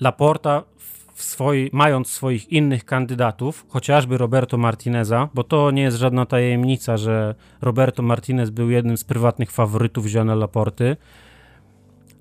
Laporta 0.01 0.63
w 0.79 0.96
swoi, 1.23 1.71
mając 1.73 2.09
swoich 2.09 2.53
innych 2.53 2.85
kandydatów, 2.85 3.67
chociażby 3.69 4.19
Roberto 4.19 4.59
Martineza, 4.59 5.29
bo 5.35 5.45
to 5.45 5.71
nie 5.71 5.83
jest 5.83 5.97
żadna 5.97 6.27
tajemnica, 6.27 6.97
że 6.97 7.35
Roberto 7.61 8.03
Martinez 8.03 8.51
był 8.51 8.71
jednym 8.71 8.97
z 8.97 9.05
prywatnych 9.05 9.51
faworytów 9.51 10.13
Jeana 10.13 10.35
Laporty, 10.35 10.97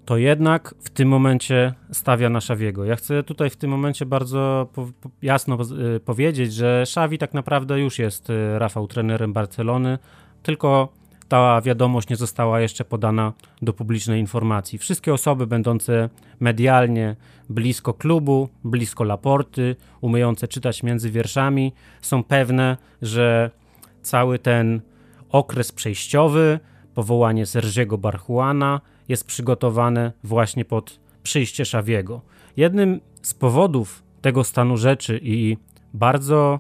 to 0.06 0.18
jednak 0.18 0.76
w 0.80 0.90
tym 0.90 1.10
momencie 1.10 1.74
stawia 1.92 2.30
na 2.30 2.42
Szawiego. 2.42 2.86
Ja 2.86 2.96
chcę 2.96 3.24
tutaj 3.24 3.50
w 3.50 3.58
tym 3.58 3.70
momencie 3.70 4.06
bardzo 4.06 4.70
po, 4.74 4.88
po, 5.02 5.10
jasno 5.22 5.58
y, 5.96 6.00
powiedzieć, 6.00 6.54
że 6.54 6.86
Szawi 6.86 7.18
tak 7.18 7.34
naprawdę 7.34 7.80
już 7.80 8.00
jest 8.00 8.30
y, 8.30 8.60
Rafał 8.60 8.88
trenerem 8.88 9.34
Barcelony, 9.34 9.98
tylko 10.44 10.94
ta 11.28 11.62
wiadomość 11.62 12.10
nie 12.10 12.16
została 12.16 12.60
jeszcze 12.60 12.86
podana 12.86 13.34
do 13.62 13.74
publicznej 13.74 14.20
informacji. 14.20 14.80
Wszystkie 14.80 15.14
osoby 15.14 15.48
będące 15.48 16.10
medialnie 16.40 17.16
blisko 17.50 17.94
klubu, 17.94 18.50
blisko 18.64 19.04
Laporty, 19.04 19.76
umiejące 20.02 20.48
czytać 20.48 20.84
między 20.84 21.12
wierszami, 21.12 21.74
są 22.02 22.24
pewne, 22.24 22.78
że 23.02 23.52
cały 24.02 24.40
ten 24.40 24.82
okres 25.30 25.72
przejściowy, 25.72 26.60
powołanie 26.94 27.46
Sergiego 27.46 27.98
Barchuana 27.98 28.82
jest 29.08 29.28
przygotowane 29.28 30.12
właśnie 30.24 30.66
pod 30.66 31.00
przyjście 31.24 31.66
Szawiego. 31.66 32.22
Jednym 32.58 33.02
z 33.22 33.34
powodów 33.34 34.04
tego 34.22 34.44
stanu 34.44 34.78
rzeczy 34.78 35.20
i 35.24 35.58
bardzo, 35.94 36.60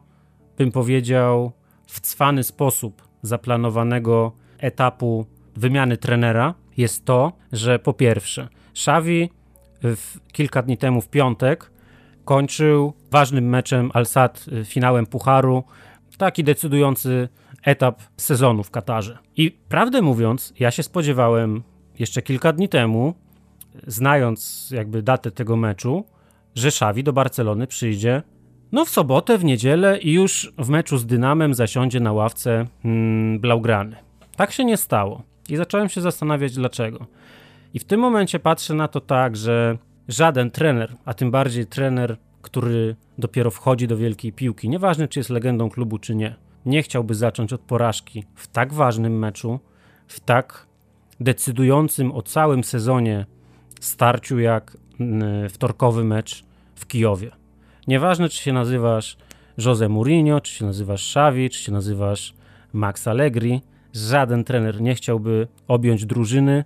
bym 0.57 0.71
powiedział, 0.71 1.51
w 1.87 2.01
cwany 2.01 2.43
sposób 2.43 3.07
zaplanowanego 3.21 4.31
etapu 4.57 5.25
wymiany 5.55 5.97
trenera 5.97 6.53
jest 6.77 7.05
to, 7.05 7.33
że 7.51 7.79
po 7.79 7.93
pierwsze, 7.93 8.47
Xavi 8.71 9.29
kilka 10.31 10.61
dni 10.61 10.77
temu 10.77 11.01
w 11.01 11.09
piątek 11.09 11.71
kończył 12.25 12.93
ważnym 13.11 13.49
meczem 13.49 13.91
Al-Sad, 13.93 14.45
finałem 14.65 15.05
Pucharu, 15.05 15.63
taki 16.17 16.43
decydujący 16.43 17.29
etap 17.63 18.01
sezonu 18.17 18.63
w 18.63 18.71
Katarze. 18.71 19.17
I 19.35 19.51
prawdę 19.51 20.01
mówiąc, 20.01 20.53
ja 20.59 20.71
się 20.71 20.83
spodziewałem 20.83 21.63
jeszcze 21.99 22.21
kilka 22.21 22.53
dni 22.53 22.69
temu, 22.69 23.13
znając 23.87 24.69
jakby 24.71 25.01
datę 25.01 25.31
tego 25.31 25.55
meczu, 25.55 26.05
że 26.55 26.67
Xavi 26.67 27.03
do 27.03 27.13
Barcelony 27.13 27.67
przyjdzie 27.67 28.23
no 28.71 28.85
w 28.85 28.89
sobotę, 28.89 29.37
w 29.37 29.43
niedzielę 29.43 29.99
i 29.99 30.13
już 30.13 30.53
w 30.57 30.69
meczu 30.69 30.97
z 30.97 31.05
Dynamem 31.05 31.53
zasiądzie 31.53 31.99
na 31.99 32.13
ławce 32.13 32.65
hmm, 32.83 33.39
Blaugrany. 33.39 34.04
Tak 34.35 34.51
się 34.51 34.65
nie 34.65 34.77
stało. 34.77 35.23
I 35.49 35.55
zacząłem 35.55 35.89
się 35.89 36.01
zastanawiać 36.01 36.53
dlaczego. 36.53 37.05
I 37.73 37.79
w 37.79 37.83
tym 37.83 37.99
momencie 37.99 38.39
patrzę 38.39 38.73
na 38.73 38.87
to 38.87 39.01
tak, 39.01 39.35
że 39.35 39.77
żaden 40.07 40.51
trener, 40.51 40.95
a 41.05 41.13
tym 41.13 41.31
bardziej 41.31 41.65
trener, 41.65 42.17
który 42.41 42.95
dopiero 43.17 43.51
wchodzi 43.51 43.87
do 43.87 43.97
wielkiej 43.97 44.33
piłki, 44.33 44.69
nieważne 44.69 45.07
czy 45.07 45.19
jest 45.19 45.29
legendą 45.29 45.69
klubu 45.69 45.97
czy 45.97 46.15
nie, 46.15 46.35
nie 46.65 46.83
chciałby 46.83 47.15
zacząć 47.15 47.53
od 47.53 47.61
porażki 47.61 48.23
w 48.35 48.47
tak 48.47 48.73
ważnym 48.73 49.19
meczu, 49.19 49.59
w 50.07 50.19
tak 50.19 50.67
decydującym 51.19 52.11
o 52.11 52.21
całym 52.21 52.63
sezonie 52.63 53.25
starciu 53.79 54.39
jak 54.39 54.77
mm, 54.99 55.49
wtorkowy 55.49 56.03
mecz 56.03 56.43
w 56.75 56.87
Kijowie. 56.87 57.31
Nieważne, 57.87 58.29
czy 58.29 58.37
się 58.37 58.53
nazywasz 58.53 59.17
Jose 59.57 59.89
Mourinho, 59.89 60.41
czy 60.41 60.53
się 60.53 60.65
nazywasz 60.65 61.09
Xavi, 61.11 61.49
czy 61.49 61.63
się 61.63 61.71
nazywasz 61.71 62.33
Max 62.73 63.07
Allegri, 63.07 63.61
żaden 63.95 64.43
trener 64.43 64.81
nie 64.81 64.95
chciałby 64.95 65.47
objąć 65.67 66.05
drużyny 66.05 66.65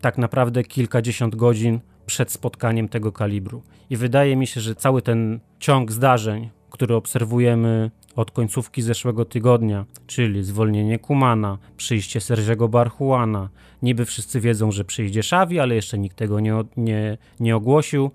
tak 0.00 0.18
naprawdę 0.18 0.64
kilkadziesiąt 0.64 1.36
godzin 1.36 1.80
przed 2.06 2.32
spotkaniem 2.32 2.88
tego 2.88 3.12
kalibru. 3.12 3.62
I 3.90 3.96
wydaje 3.96 4.36
mi 4.36 4.46
się, 4.46 4.60
że 4.60 4.74
cały 4.74 5.02
ten 5.02 5.40
ciąg 5.58 5.92
zdarzeń, 5.92 6.50
który 6.70 6.94
obserwujemy 6.94 7.90
od 8.16 8.30
końcówki 8.30 8.82
zeszłego 8.82 9.24
tygodnia, 9.24 9.84
czyli 10.06 10.44
zwolnienie 10.44 10.98
Kumana, 10.98 11.58
przyjście 11.76 12.20
Sergiego 12.20 12.68
Barhuana, 12.68 13.48
niby 13.82 14.04
wszyscy 14.04 14.40
wiedzą, 14.40 14.72
że 14.72 14.84
przyjdzie 14.84 15.20
Xavi, 15.20 15.60
ale 15.60 15.74
jeszcze 15.74 15.98
nikt 15.98 16.16
tego 16.16 16.40
nie, 16.40 16.54
nie, 16.76 17.18
nie 17.40 17.56
ogłosił 17.56 18.10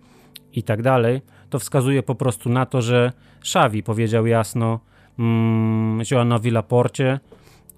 i 0.53 0.63
tak 0.63 0.82
dalej, 0.82 1.21
to 1.49 1.59
wskazuje 1.59 2.03
po 2.03 2.15
prostu 2.15 2.49
na 2.49 2.65
to, 2.65 2.82
że 2.82 3.11
Xavi 3.39 3.84
powiedział 3.84 4.26
jasno 4.28 4.80
mm, 5.19 6.01
Joanowi 6.11 6.51
Laporcie, 6.51 7.19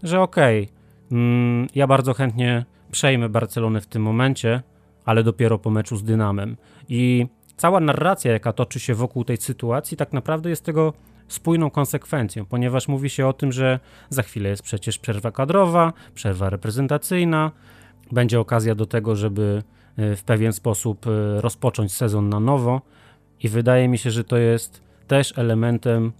że 0.03 0.21
okej, 0.21 0.63
okay, 0.63 1.17
mm, 1.19 1.67
ja 1.75 1.87
bardzo 1.87 2.13
chętnie 2.13 2.65
przejmę 2.91 3.29
Barcelonę 3.29 3.81
w 3.81 3.87
tym 3.87 4.01
momencie, 4.01 4.61
ale 5.05 5.23
dopiero 5.23 5.59
po 5.59 5.69
meczu 5.69 5.97
z 5.97 6.03
Dynamem. 6.03 6.57
I 6.89 7.27
cała 7.57 7.79
narracja, 7.79 8.31
jaka 8.31 8.53
toczy 8.53 8.79
się 8.79 8.95
wokół 8.95 9.23
tej 9.23 9.37
sytuacji, 9.37 9.97
tak 9.97 10.13
naprawdę 10.13 10.49
jest 10.49 10.63
tego 10.63 10.93
spójną 11.27 11.69
konsekwencją, 11.69 12.45
ponieważ 12.45 12.87
mówi 12.87 13.09
się 13.09 13.27
o 13.27 13.33
tym, 13.33 13.51
że 13.51 13.79
za 14.09 14.23
chwilę 14.23 14.49
jest 14.49 14.63
przecież 14.63 14.99
przerwa 14.99 15.31
kadrowa, 15.31 15.93
przerwa 16.13 16.49
reprezentacyjna, 16.49 17.51
będzie 18.11 18.39
okazja 18.39 18.75
do 18.75 18.85
tego, 18.85 19.15
żeby 19.15 19.63
e, 19.97 20.15
w 20.15 20.23
pewien 20.23 20.53
sposób 20.53 21.07
e, 21.07 21.41
rozpocząć 21.41 21.93
sezon 21.93 22.29
na 22.29 22.39
nowo 22.39 22.81
i 23.43 23.49
wydaje 23.49 23.87
mi 23.87 23.97
się, 23.97 24.11
że 24.11 24.23
to 24.23 24.37
jest 24.37 24.81
też 25.07 25.37
elementem 25.37 26.11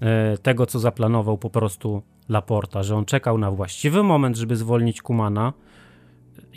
e, 0.00 0.38
tego, 0.38 0.66
co 0.66 0.78
zaplanował 0.78 1.38
po 1.38 1.50
prostu 1.50 2.02
Laporta, 2.28 2.82
że 2.82 2.96
on 2.96 3.04
czekał 3.04 3.38
na 3.38 3.50
właściwy 3.50 4.02
moment, 4.02 4.36
żeby 4.36 4.56
zwolnić 4.56 5.02
Kumana. 5.02 5.52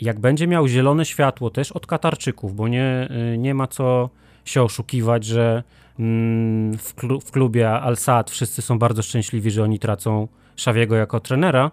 Jak 0.00 0.20
będzie 0.20 0.46
miał 0.46 0.68
zielone 0.68 1.04
światło 1.04 1.50
też 1.50 1.72
od 1.72 1.86
Katarczyków, 1.86 2.56
bo 2.56 2.68
nie, 2.68 3.08
nie 3.38 3.54
ma 3.54 3.66
co 3.66 4.10
się 4.44 4.62
oszukiwać, 4.62 5.24
że 5.24 5.62
mm, 5.98 6.78
w, 6.78 6.94
klu, 6.94 7.20
w 7.20 7.30
klubie 7.30 7.70
Al-Sad 7.70 8.30
wszyscy 8.30 8.62
są 8.62 8.78
bardzo 8.78 9.02
szczęśliwi, 9.02 9.50
że 9.50 9.62
oni 9.62 9.78
tracą 9.78 10.28
Szawiego 10.56 10.96
jako 10.96 11.20
trenera, 11.20 11.70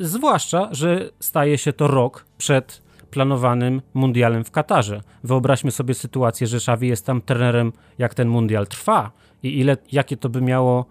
zwłaszcza, 0.00 0.68
że 0.72 1.10
staje 1.20 1.58
się 1.58 1.72
to 1.72 1.86
rok 1.86 2.26
przed 2.38 2.82
planowanym 3.10 3.82
mundialem 3.94 4.44
w 4.44 4.50
Katarze. 4.50 5.00
Wyobraźmy 5.24 5.70
sobie 5.70 5.94
sytuację, 5.94 6.46
że 6.46 6.56
Xavi 6.56 6.88
jest 6.88 7.06
tam 7.06 7.20
trenerem, 7.20 7.72
jak 7.98 8.14
ten 8.14 8.28
mundial 8.28 8.66
trwa 8.66 9.10
i 9.42 9.58
ile, 9.60 9.76
jakie 9.92 10.16
to 10.16 10.28
by 10.28 10.40
miało 10.40 10.86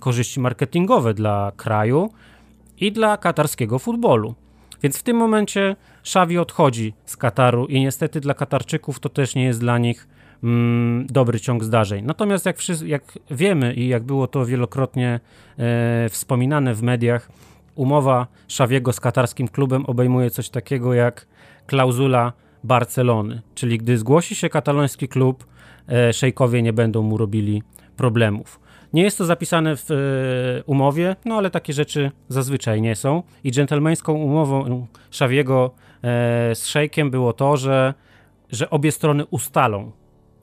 korzyści 0.00 0.40
marketingowe 0.40 1.14
dla 1.14 1.52
kraju 1.56 2.10
i 2.80 2.92
dla 2.92 3.16
katarskiego 3.16 3.78
futbolu. 3.78 4.34
Więc 4.82 4.98
w 4.98 5.02
tym 5.02 5.16
momencie 5.16 5.76
Xavi 6.00 6.38
odchodzi 6.38 6.94
z 7.04 7.16
Kataru 7.16 7.66
i 7.66 7.80
niestety 7.80 8.20
dla 8.20 8.34
Katarczyków 8.34 9.00
to 9.00 9.08
też 9.08 9.34
nie 9.34 9.44
jest 9.44 9.60
dla 9.60 9.78
nich 9.78 10.08
mm, 10.44 11.06
dobry 11.06 11.40
ciąg 11.40 11.64
zdarzeń. 11.64 12.04
Natomiast 12.04 12.46
jak, 12.46 12.56
jak, 12.86 13.18
wiemy 13.30 13.74
i 13.74 13.88
jak 13.88 14.02
było 14.02 14.26
to 14.26 14.46
wielokrotnie 14.46 15.20
e, 15.58 16.08
wspominane 16.08 16.74
w 16.74 16.82
mediach, 16.82 17.30
umowa 17.74 18.26
Szawiego 18.48 18.92
z 18.92 19.00
katarskim 19.00 19.48
klubem 19.48 19.86
obejmuje 19.86 20.30
coś 20.30 20.48
takiego 20.48 20.94
jak 20.94 21.26
klauzula 21.66 22.32
Barcelony, 22.64 23.42
czyli 23.54 23.78
gdy 23.78 23.98
zgłosi 23.98 24.34
się 24.34 24.48
kataloński 24.48 25.08
klub, 25.08 25.46
e, 25.88 26.12
szejkowie 26.12 26.62
nie 26.62 26.72
będą 26.72 27.02
mu 27.02 27.16
robili 27.16 27.62
problemów. 27.96 28.60
Nie 28.92 29.02
jest 29.02 29.18
to 29.18 29.24
zapisane 29.24 29.76
w 29.76 29.90
e, 29.90 29.94
umowie, 30.64 31.16
no 31.24 31.36
ale 31.36 31.50
takie 31.50 31.72
rzeczy 31.72 32.10
zazwyczaj 32.28 32.82
nie 32.82 32.96
są. 32.96 33.22
I 33.44 33.52
dżentelmeńską 33.52 34.12
umową 34.12 34.86
Szawiego 35.10 35.70
e, 36.04 36.54
z 36.54 36.66
szejkiem 36.66 37.10
było 37.10 37.32
to, 37.32 37.56
że, 37.56 37.94
że 38.52 38.70
obie 38.70 38.92
strony 38.92 39.26
ustalą. 39.26 39.92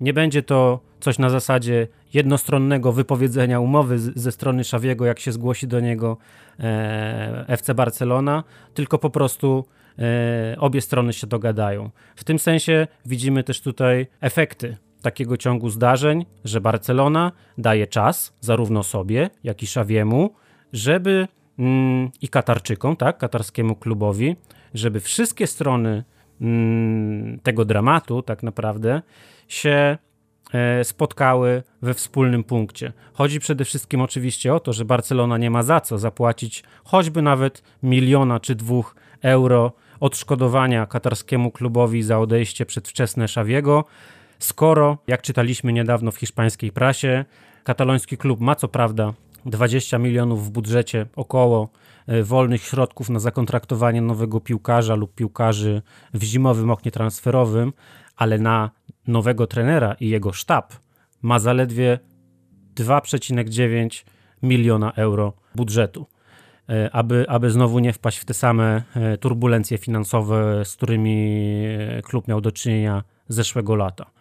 Nie 0.01 0.13
będzie 0.13 0.43
to 0.43 0.79
coś 0.99 1.19
na 1.19 1.29
zasadzie 1.29 1.87
jednostronnego 2.13 2.91
wypowiedzenia 2.91 3.59
umowy 3.59 3.99
z, 3.99 4.19
ze 4.19 4.31
strony 4.31 4.63
Szawiego, 4.63 5.05
jak 5.05 5.19
się 5.19 5.31
zgłosi 5.31 5.67
do 5.67 5.79
niego 5.79 6.17
e, 6.59 7.45
FC 7.47 7.73
Barcelona, 7.73 8.43
tylko 8.73 8.97
po 8.97 9.09
prostu 9.09 9.65
e, 9.99 10.55
obie 10.59 10.81
strony 10.81 11.13
się 11.13 11.27
dogadają. 11.27 11.89
W 12.15 12.23
tym 12.23 12.39
sensie 12.39 12.87
widzimy 13.05 13.43
też 13.43 13.61
tutaj 13.61 14.07
efekty 14.21 14.77
takiego 15.01 15.37
ciągu 15.37 15.69
zdarzeń, 15.69 16.25
że 16.45 16.61
Barcelona 16.61 17.31
daje 17.57 17.87
czas 17.87 18.33
zarówno 18.41 18.83
sobie, 18.83 19.29
jak 19.43 19.63
i 19.63 19.67
Szawiemu, 19.67 20.33
żeby 20.73 21.27
mm, 21.59 22.09
i 22.21 22.27
Katarczykom, 22.27 22.95
tak, 22.95 23.17
katarskiemu 23.17 23.75
klubowi, 23.75 24.35
żeby 24.73 24.99
wszystkie 24.99 25.47
strony 25.47 26.03
mm, 26.41 27.39
tego 27.39 27.65
dramatu 27.65 28.21
tak 28.21 28.43
naprawdę 28.43 29.01
się 29.47 29.97
E, 30.53 30.83
spotkały 30.83 31.63
we 31.81 31.93
wspólnym 31.93 32.43
punkcie. 32.43 32.93
Chodzi 33.13 33.39
przede 33.39 33.65
wszystkim 33.65 34.01
oczywiście 34.01 34.53
o 34.53 34.59
to, 34.59 34.73
że 34.73 34.85
Barcelona 34.85 35.37
nie 35.37 35.49
ma 35.49 35.63
za 35.63 35.81
co 35.81 35.97
zapłacić 35.97 36.63
choćby 36.83 37.21
nawet 37.21 37.63
miliona 37.83 38.39
czy 38.39 38.55
dwóch 38.55 38.95
euro 39.21 39.71
odszkodowania 39.99 40.85
katarskiemu 40.85 41.51
klubowi 41.51 42.03
za 42.03 42.19
odejście 42.19 42.65
przedwczesne 42.65 43.27
Szawiego, 43.27 43.85
skoro, 44.39 44.97
jak 45.07 45.21
czytaliśmy 45.21 45.73
niedawno 45.73 46.11
w 46.11 46.17
hiszpańskiej 46.17 46.71
prasie, 46.71 47.25
kataloński 47.63 48.17
klub 48.17 48.39
ma 48.39 48.55
co 48.55 48.67
prawda 48.67 49.13
20 49.45 49.97
milionów 49.97 50.45
w 50.45 50.49
budżecie 50.49 51.05
około 51.15 51.69
e, 52.07 52.23
wolnych 52.23 52.63
środków 52.63 53.09
na 53.09 53.19
zakontraktowanie 53.19 54.01
nowego 54.01 54.39
piłkarza 54.39 54.95
lub 54.95 55.15
piłkarzy 55.15 55.81
w 56.13 56.23
zimowym 56.23 56.71
oknie 56.71 56.91
transferowym, 56.91 57.73
ale 58.15 58.37
na 58.37 58.71
nowego 59.07 59.47
trenera 59.47 59.95
i 59.99 60.09
jego 60.09 60.33
sztab 60.33 60.73
ma 61.21 61.39
zaledwie 61.39 61.99
2,9 62.75 64.05
miliona 64.43 64.93
euro 64.93 65.33
budżetu. 65.55 66.05
E, 66.69 66.89
aby, 66.95 67.25
aby 67.29 67.51
znowu 67.51 67.79
nie 67.79 67.93
wpaść 67.93 68.17
w 68.17 68.25
te 68.25 68.33
same 68.33 68.83
e, 68.95 69.17
turbulencje 69.17 69.77
finansowe, 69.77 70.65
z 70.65 70.75
którymi 70.75 71.47
klub 72.03 72.27
miał 72.27 72.41
do 72.41 72.51
czynienia 72.51 73.03
zeszłego 73.27 73.75
lata. 73.75 74.16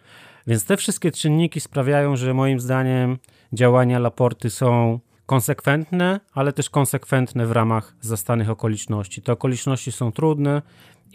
Więc 0.47 0.65
te 0.65 0.77
wszystkie 0.77 1.11
czynniki 1.11 1.59
sprawiają, 1.59 2.15
że 2.15 2.33
moim 2.33 2.59
zdaniem 2.59 3.17
działania 3.53 3.99
Laporty 3.99 4.49
są 4.49 4.99
konsekwentne, 5.25 6.19
ale 6.33 6.53
też 6.53 6.69
konsekwentne 6.69 7.45
w 7.45 7.51
ramach 7.51 7.95
zastanych 8.01 8.49
okoliczności. 8.49 9.21
Te 9.21 9.31
okoliczności 9.31 9.91
są 9.91 10.11
trudne 10.11 10.61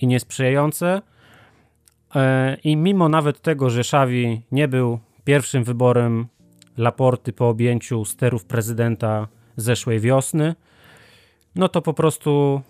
i 0.01 0.07
niesprzyjające, 0.07 1.03
E, 2.15 2.57
I 2.65 2.77
mimo 2.77 3.09
nawet 3.09 3.41
tego, 3.41 3.71
że 3.71 3.81
Xavi 3.81 4.43
nie 4.53 4.69
był 4.69 4.99
pierwszym 5.25 5.65
wyborem 5.65 6.27
Laporty 6.77 7.33
po 7.33 7.49
objęciu 7.49 8.05
sterów 8.05 8.45
prezydenta 8.45 9.29
zeszłej 9.57 10.01
wiosny, 10.01 10.55
no 11.55 11.69
to 11.69 11.83
po 11.83 11.95
prostu 11.95 12.63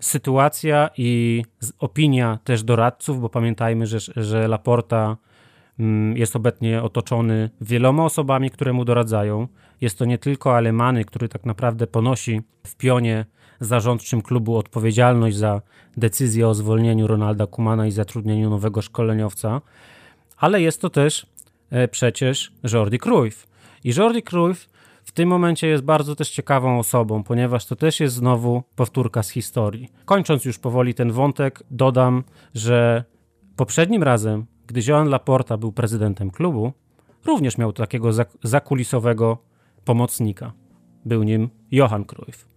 sytuacja 0.00 0.90
i 0.96 1.42
opinia 1.78 2.38
też 2.44 2.62
doradców, 2.62 3.20
bo 3.20 3.28
pamiętajmy, 3.28 3.86
że, 3.86 3.98
że 4.16 4.48
Laporta 4.48 5.16
jest 6.14 6.36
obecnie 6.36 6.82
otoczony 6.82 7.50
wieloma 7.60 8.04
osobami, 8.04 8.50
które 8.50 8.72
mu 8.72 8.84
doradzają. 8.84 9.48
Jest 9.80 9.98
to 9.98 10.04
nie 10.04 10.18
tylko 10.18 10.56
Alemany, 10.56 11.04
który 11.04 11.28
tak 11.28 11.46
naprawdę 11.46 11.86
ponosi 11.86 12.40
w 12.66 12.76
pionie 12.76 13.24
zarządczym 13.60 14.22
klubu 14.22 14.56
odpowiedzialność 14.56 15.36
za 15.36 15.62
decyzję 15.96 16.48
o 16.48 16.54
zwolnieniu 16.54 17.06
Ronalda 17.06 17.46
Kumana 17.46 17.86
i 17.86 17.90
zatrudnieniu 17.90 18.50
nowego 18.50 18.82
szkoleniowca, 18.82 19.60
ale 20.36 20.62
jest 20.62 20.80
to 20.80 20.90
też 20.90 21.26
e, 21.70 21.88
przecież 21.88 22.52
Jordi 22.72 22.98
Cruyff. 22.98 23.46
I 23.84 23.92
Jordi 23.96 24.22
Cruyff 24.22 24.68
w 25.04 25.12
tym 25.12 25.28
momencie 25.28 25.66
jest 25.66 25.84
bardzo 25.84 26.16
też 26.16 26.30
ciekawą 26.30 26.78
osobą, 26.78 27.22
ponieważ 27.22 27.66
to 27.66 27.76
też 27.76 28.00
jest 28.00 28.14
znowu 28.14 28.62
powtórka 28.76 29.22
z 29.22 29.30
historii. 29.30 29.88
Kończąc 30.04 30.44
już 30.44 30.58
powoli 30.58 30.94
ten 30.94 31.12
wątek, 31.12 31.62
dodam, 31.70 32.24
że 32.54 33.04
poprzednim 33.56 34.02
razem, 34.02 34.46
gdy 34.66 34.80
Joan 34.88 35.08
Laporta 35.08 35.56
był 35.56 35.72
prezydentem 35.72 36.30
klubu, 36.30 36.72
również 37.24 37.58
miał 37.58 37.72
takiego 37.72 38.10
zakulisowego 38.42 39.38
pomocnika. 39.84 40.52
Był 41.04 41.22
nim 41.22 41.48
Johan 41.70 42.04
Cruyff, 42.04 42.48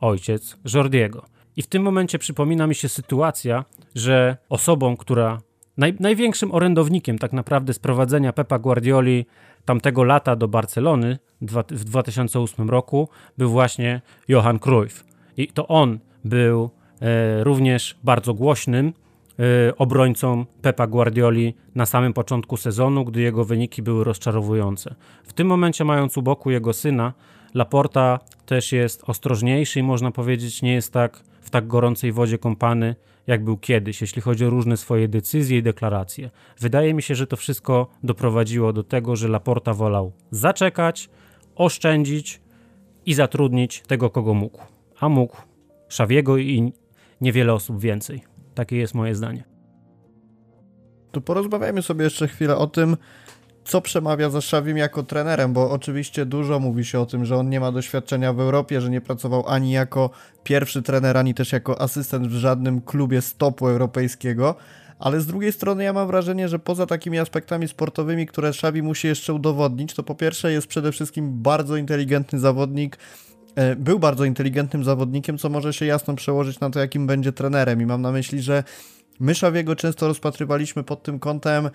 ojciec 0.00 0.56
Jordiego. 0.74 1.24
I 1.56 1.62
w 1.62 1.66
tym 1.66 1.82
momencie 1.82 2.18
przypomina 2.18 2.66
mi 2.66 2.74
się 2.74 2.88
sytuacja, 2.88 3.64
że 3.94 4.36
osobą, 4.48 4.96
która 4.96 5.40
naj, 5.76 5.94
największym 6.00 6.54
orędownikiem 6.54 7.18
tak 7.18 7.32
naprawdę 7.32 7.72
sprowadzenia 7.72 8.32
Pepa 8.32 8.58
Guardioli 8.58 9.26
tamtego 9.64 10.04
lata 10.04 10.36
do 10.36 10.48
Barcelony 10.48 11.18
w 11.70 11.84
2008 11.84 12.70
roku 12.70 13.08
był 13.38 13.50
właśnie 13.50 14.00
Johan 14.28 14.58
Cruyff. 14.58 15.04
I 15.36 15.48
to 15.48 15.68
on 15.68 15.98
był 16.24 16.70
e, 17.00 17.44
również 17.44 17.98
bardzo 18.04 18.34
głośnym 18.34 18.92
obrońcą 19.76 20.46
Pepa 20.62 20.86
Guardioli 20.86 21.54
na 21.74 21.86
samym 21.86 22.12
początku 22.12 22.56
sezonu, 22.56 23.04
gdy 23.04 23.20
jego 23.20 23.44
wyniki 23.44 23.82
były 23.82 24.04
rozczarowujące. 24.04 24.94
W 25.24 25.32
tym 25.32 25.46
momencie, 25.46 25.84
mając 25.84 26.16
u 26.16 26.22
boku 26.22 26.50
jego 26.50 26.72
syna, 26.72 27.12
Laporta 27.54 28.18
też 28.46 28.72
jest 28.72 29.02
ostrożniejszy 29.06 29.80
i 29.80 29.82
można 29.82 30.10
powiedzieć, 30.10 30.62
nie 30.62 30.72
jest 30.72 30.92
tak 30.92 31.22
w 31.40 31.50
tak 31.50 31.66
gorącej 31.66 32.12
wodzie 32.12 32.38
kąpany, 32.38 32.96
jak 33.26 33.44
był 33.44 33.56
kiedyś, 33.56 34.00
jeśli 34.00 34.22
chodzi 34.22 34.44
o 34.44 34.50
różne 34.50 34.76
swoje 34.76 35.08
decyzje 35.08 35.58
i 35.58 35.62
deklaracje. 35.62 36.30
Wydaje 36.60 36.94
mi 36.94 37.02
się, 37.02 37.14
że 37.14 37.26
to 37.26 37.36
wszystko 37.36 37.86
doprowadziło 38.02 38.72
do 38.72 38.82
tego, 38.82 39.16
że 39.16 39.28
Laporta 39.28 39.74
wolał 39.74 40.12
zaczekać, 40.30 41.10
oszczędzić 41.54 42.40
i 43.06 43.14
zatrudnić 43.14 43.82
tego, 43.86 44.10
kogo 44.10 44.34
mógł. 44.34 44.58
A 45.00 45.08
mógł 45.08 45.36
Szawiego 45.88 46.38
i 46.38 46.72
niewiele 47.20 47.54
osób 47.54 47.80
więcej. 47.80 48.27
Takie 48.58 48.76
jest 48.76 48.94
moje 48.94 49.14
zdanie. 49.14 49.44
Tu 51.12 51.20
porozmawiajmy 51.20 51.82
sobie 51.82 52.04
jeszcze 52.04 52.28
chwilę 52.28 52.56
o 52.56 52.66
tym, 52.66 52.96
co 53.64 53.80
przemawia 53.80 54.30
za 54.30 54.40
Szawim 54.40 54.76
jako 54.76 55.02
trenerem, 55.02 55.52
bo 55.52 55.70
oczywiście 55.70 56.26
dużo 56.26 56.58
mówi 56.58 56.84
się 56.84 57.00
o 57.00 57.06
tym, 57.06 57.24
że 57.24 57.36
on 57.36 57.48
nie 57.48 57.60
ma 57.60 57.72
doświadczenia 57.72 58.32
w 58.32 58.40
Europie, 58.40 58.80
że 58.80 58.90
nie 58.90 59.00
pracował 59.00 59.48
ani 59.48 59.72
jako 59.72 60.10
pierwszy 60.44 60.82
trener, 60.82 61.16
ani 61.16 61.34
też 61.34 61.52
jako 61.52 61.80
asystent 61.80 62.26
w 62.26 62.32
żadnym 62.32 62.80
klubie 62.80 63.22
stopu 63.22 63.68
europejskiego. 63.68 64.54
Ale 64.98 65.20
z 65.20 65.26
drugiej 65.26 65.52
strony 65.52 65.84
ja 65.84 65.92
mam 65.92 66.06
wrażenie, 66.06 66.48
że 66.48 66.58
poza 66.58 66.86
takimi 66.86 67.18
aspektami 67.18 67.68
sportowymi, 67.68 68.26
które 68.26 68.52
Szawi 68.52 68.82
musi 68.82 69.06
jeszcze 69.06 69.34
udowodnić, 69.34 69.94
to 69.94 70.02
po 70.02 70.14
pierwsze 70.14 70.52
jest 70.52 70.66
przede 70.66 70.92
wszystkim 70.92 71.42
bardzo 71.42 71.76
inteligentny 71.76 72.38
zawodnik, 72.38 72.98
był 73.76 73.98
bardzo 73.98 74.24
inteligentnym 74.24 74.84
zawodnikiem, 74.84 75.38
co 75.38 75.48
może 75.48 75.72
się 75.72 75.86
jasno 75.86 76.14
przełożyć 76.14 76.60
na 76.60 76.70
to, 76.70 76.80
jakim 76.80 77.06
będzie 77.06 77.32
trenerem. 77.32 77.82
I 77.82 77.86
mam 77.86 78.02
na 78.02 78.12
myśli, 78.12 78.42
że 78.42 78.64
My 79.20 79.34
Szawiego 79.34 79.76
często 79.76 80.08
rozpatrywaliśmy 80.08 80.82
pod 80.82 81.02
tym 81.02 81.18
kątem 81.18 81.70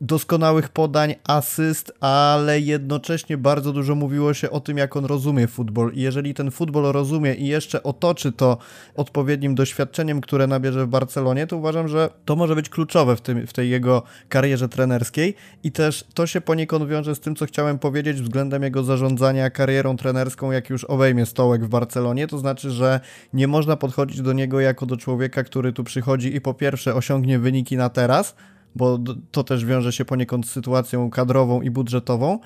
doskonałych 0.00 0.68
podań, 0.68 1.14
asyst, 1.24 1.92
ale 2.00 2.60
jednocześnie 2.60 3.38
bardzo 3.38 3.72
dużo 3.72 3.94
mówiło 3.94 4.34
się 4.34 4.50
o 4.50 4.60
tym, 4.60 4.78
jak 4.78 4.96
on 4.96 5.04
rozumie 5.04 5.46
futbol. 5.46 5.92
I 5.94 6.00
jeżeli 6.00 6.34
ten 6.34 6.50
futbol 6.50 6.92
rozumie 6.92 7.34
i 7.34 7.46
jeszcze 7.46 7.82
otoczy 7.82 8.32
to 8.32 8.58
odpowiednim 8.94 9.54
doświadczeniem, 9.54 10.20
które 10.20 10.46
nabierze 10.46 10.86
w 10.86 10.88
Barcelonie, 10.88 11.46
to 11.46 11.56
uważam, 11.56 11.88
że 11.88 12.10
to 12.24 12.36
może 12.36 12.54
być 12.54 12.68
kluczowe 12.68 13.16
w, 13.16 13.20
tym, 13.20 13.46
w 13.46 13.52
tej 13.52 13.70
jego 13.70 14.02
karierze 14.28 14.68
trenerskiej. 14.68 15.34
I 15.64 15.72
też 15.72 16.04
to 16.14 16.26
się 16.26 16.40
poniekąd 16.40 16.88
wiąże 16.88 17.14
z 17.14 17.20
tym, 17.20 17.36
co 17.36 17.46
chciałem 17.46 17.78
powiedzieć 17.78 18.22
względem 18.22 18.62
jego 18.62 18.84
zarządzania 18.84 19.50
karierą 19.50 19.96
trenerską, 19.96 20.52
jak 20.52 20.70
już 20.70 20.84
obejmie 20.84 21.26
stołek 21.26 21.64
w 21.64 21.68
Barcelonie. 21.68 22.26
To 22.26 22.38
znaczy, 22.38 22.70
że 22.70 23.00
nie 23.32 23.48
można 23.48 23.76
podchodzić 23.76 24.22
do 24.22 24.32
niego 24.32 24.60
jako 24.60 24.86
do 24.86 24.96
człowieka, 24.96 25.44
który 25.44 25.72
tu 25.72 25.84
przychodzi 25.84 26.36
i 26.36 26.40
po 26.40 26.54
pierwsze 26.54 26.85
osiągnie 26.94 27.38
wyniki 27.38 27.76
na 27.76 27.88
teraz, 27.88 28.34
bo 28.74 28.98
to 29.30 29.44
też 29.44 29.64
wiąże 29.64 29.92
się 29.92 30.04
poniekąd 30.04 30.46
z 30.46 30.50
sytuacją 30.50 31.10
kadrową 31.10 31.62
i 31.62 31.70
budżetową, 31.70 32.38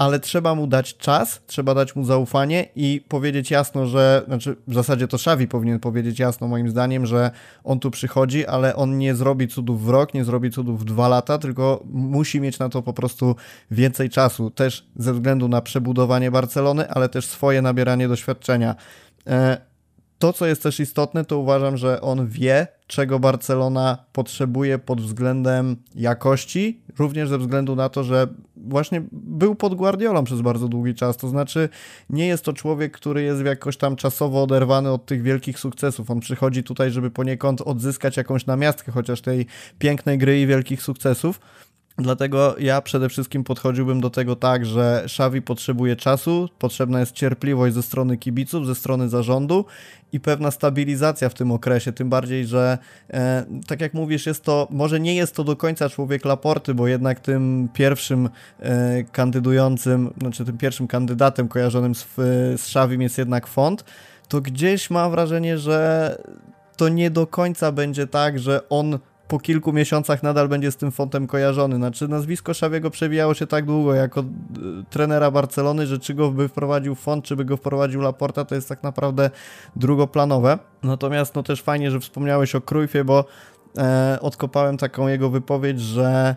ale 0.00 0.20
trzeba 0.20 0.54
mu 0.54 0.66
dać 0.66 0.96
czas, 0.96 1.40
trzeba 1.46 1.74
dać 1.74 1.96
mu 1.96 2.04
zaufanie 2.04 2.68
i 2.76 3.04
powiedzieć 3.08 3.50
jasno, 3.50 3.86
że, 3.86 4.22
znaczy 4.26 4.56
w 4.68 4.74
zasadzie 4.74 5.08
to 5.08 5.18
Szawi 5.18 5.48
powinien 5.48 5.80
powiedzieć 5.80 6.18
jasno 6.18 6.48
moim 6.48 6.70
zdaniem, 6.70 7.06
że 7.06 7.30
on 7.64 7.80
tu 7.80 7.90
przychodzi, 7.90 8.46
ale 8.46 8.76
on 8.76 8.98
nie 8.98 9.14
zrobi 9.14 9.48
cudów 9.48 9.84
w 9.84 9.88
rok, 9.88 10.14
nie 10.14 10.24
zrobi 10.24 10.50
cudów 10.50 10.80
w 10.80 10.84
dwa 10.84 11.08
lata, 11.08 11.38
tylko 11.38 11.82
musi 11.90 12.40
mieć 12.40 12.58
na 12.58 12.68
to 12.68 12.82
po 12.82 12.92
prostu 12.92 13.36
więcej 13.70 14.10
czasu, 14.10 14.50
też 14.50 14.86
ze 14.96 15.12
względu 15.12 15.48
na 15.48 15.60
przebudowanie 15.60 16.30
Barcelony, 16.30 16.90
ale 16.90 17.08
też 17.08 17.26
swoje 17.26 17.62
nabieranie 17.62 18.08
doświadczenia. 18.08 18.74
E, 19.26 19.69
to, 20.20 20.32
co 20.32 20.46
jest 20.46 20.62
też 20.62 20.80
istotne, 20.80 21.24
to 21.24 21.38
uważam, 21.38 21.76
że 21.76 22.00
on 22.00 22.28
wie, 22.28 22.66
czego 22.86 23.18
Barcelona 23.18 23.98
potrzebuje 24.12 24.78
pod 24.78 25.00
względem 25.00 25.76
jakości, 25.94 26.80
również 26.98 27.28
ze 27.28 27.38
względu 27.38 27.76
na 27.76 27.88
to, 27.88 28.04
że 28.04 28.26
właśnie 28.56 29.02
był 29.12 29.54
pod 29.54 29.74
Guardiolą 29.74 30.24
przez 30.24 30.40
bardzo 30.40 30.68
długi 30.68 30.94
czas. 30.94 31.16
To 31.16 31.28
znaczy, 31.28 31.68
nie 32.10 32.26
jest 32.26 32.44
to 32.44 32.52
człowiek, 32.52 32.92
który 32.92 33.22
jest 33.22 33.44
jakoś 33.44 33.76
tam 33.76 33.96
czasowo 33.96 34.42
oderwany 34.42 34.90
od 34.90 35.06
tych 35.06 35.22
wielkich 35.22 35.58
sukcesów. 35.58 36.10
On 36.10 36.20
przychodzi 36.20 36.64
tutaj, 36.64 36.90
żeby 36.90 37.10
poniekąd 37.10 37.60
odzyskać 37.60 38.16
jakąś 38.16 38.46
namiastkę, 38.46 38.92
chociaż 38.92 39.20
tej 39.20 39.46
pięknej 39.78 40.18
gry 40.18 40.40
i 40.40 40.46
wielkich 40.46 40.82
sukcesów. 40.82 41.40
Dlatego 42.02 42.54
ja 42.58 42.80
przede 42.80 43.08
wszystkim 43.08 43.44
podchodziłbym 43.44 44.00
do 44.00 44.10
tego 44.10 44.36
tak, 44.36 44.66
że 44.66 45.02
Xavi 45.04 45.42
potrzebuje 45.42 45.96
czasu, 45.96 46.48
potrzebna 46.58 47.00
jest 47.00 47.12
cierpliwość 47.12 47.74
ze 47.74 47.82
strony 47.82 48.16
kibiców, 48.16 48.66
ze 48.66 48.74
strony 48.74 49.08
zarządu 49.08 49.64
i 50.12 50.20
pewna 50.20 50.50
stabilizacja 50.50 51.28
w 51.28 51.34
tym 51.34 51.52
okresie, 51.52 51.92
tym 51.92 52.08
bardziej, 52.08 52.46
że 52.46 52.78
e, 53.10 53.44
tak 53.66 53.80
jak 53.80 53.94
mówisz, 53.94 54.26
jest 54.26 54.44
to, 54.44 54.68
może 54.70 55.00
nie 55.00 55.14
jest 55.14 55.34
to 55.34 55.44
do 55.44 55.56
końca 55.56 55.88
człowiek 55.88 56.24
Laporty, 56.24 56.74
bo 56.74 56.88
jednak 56.88 57.20
tym 57.20 57.68
pierwszym 57.72 58.28
e, 58.60 59.04
kandydującym, 59.04 60.10
znaczy 60.20 60.44
tym 60.44 60.58
pierwszym 60.58 60.86
kandydatem 60.86 61.48
kojarzonym 61.48 61.94
z, 61.94 62.06
z 62.16 62.62
Xavim 62.62 63.02
jest 63.02 63.18
jednak 63.18 63.46
Font, 63.46 63.84
to 64.28 64.40
gdzieś 64.40 64.90
mam 64.90 65.10
wrażenie, 65.10 65.58
że 65.58 66.16
to 66.76 66.88
nie 66.88 67.10
do 67.10 67.26
końca 67.26 67.72
będzie 67.72 68.06
tak, 68.06 68.38
że 68.38 68.68
on 68.68 68.98
po 69.30 69.38
kilku 69.38 69.72
miesiącach 69.72 70.22
nadal 70.22 70.48
będzie 70.48 70.72
z 70.72 70.76
tym 70.76 70.92
fontem 70.92 71.26
kojarzony. 71.26 71.76
Znaczy 71.76 72.08
nazwisko 72.08 72.54
Szawiego 72.54 72.90
przewijało 72.90 73.34
się 73.34 73.46
tak 73.46 73.64
długo 73.64 73.94
jako 73.94 74.20
y, 74.20 74.24
trenera 74.90 75.30
Barcelony, 75.30 75.86
że 75.86 75.98
czy 75.98 76.14
go 76.14 76.30
by 76.30 76.48
wprowadził 76.48 76.94
font, 76.94 77.24
czy 77.24 77.36
by 77.36 77.44
go 77.44 77.56
wprowadził 77.56 78.00
Laporta, 78.00 78.44
to 78.44 78.54
jest 78.54 78.68
tak 78.68 78.82
naprawdę 78.82 79.30
drugoplanowe. 79.76 80.58
Natomiast 80.82 81.34
no 81.34 81.42
też 81.42 81.62
fajnie, 81.62 81.90
że 81.90 82.00
wspomniałeś 82.00 82.54
o 82.54 82.60
Cruyffie, 82.60 83.04
bo 83.04 83.24
e, 83.78 84.18
odkopałem 84.20 84.76
taką 84.76 85.08
jego 85.08 85.30
wypowiedź, 85.30 85.80
że 85.80 86.36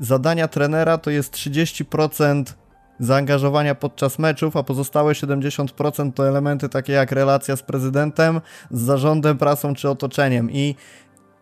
zadania 0.00 0.48
trenera 0.48 0.98
to 0.98 1.10
jest 1.10 1.34
30% 1.34 2.44
zaangażowania 3.00 3.74
podczas 3.74 4.18
meczów, 4.18 4.56
a 4.56 4.62
pozostałe 4.62 5.12
70% 5.12 6.12
to 6.12 6.28
elementy 6.28 6.68
takie 6.68 6.92
jak 6.92 7.12
relacja 7.12 7.56
z 7.56 7.62
prezydentem, 7.62 8.40
z 8.70 8.80
zarządem, 8.80 9.38
prasą 9.38 9.74
czy 9.74 9.88
otoczeniem. 9.88 10.50
I 10.50 10.74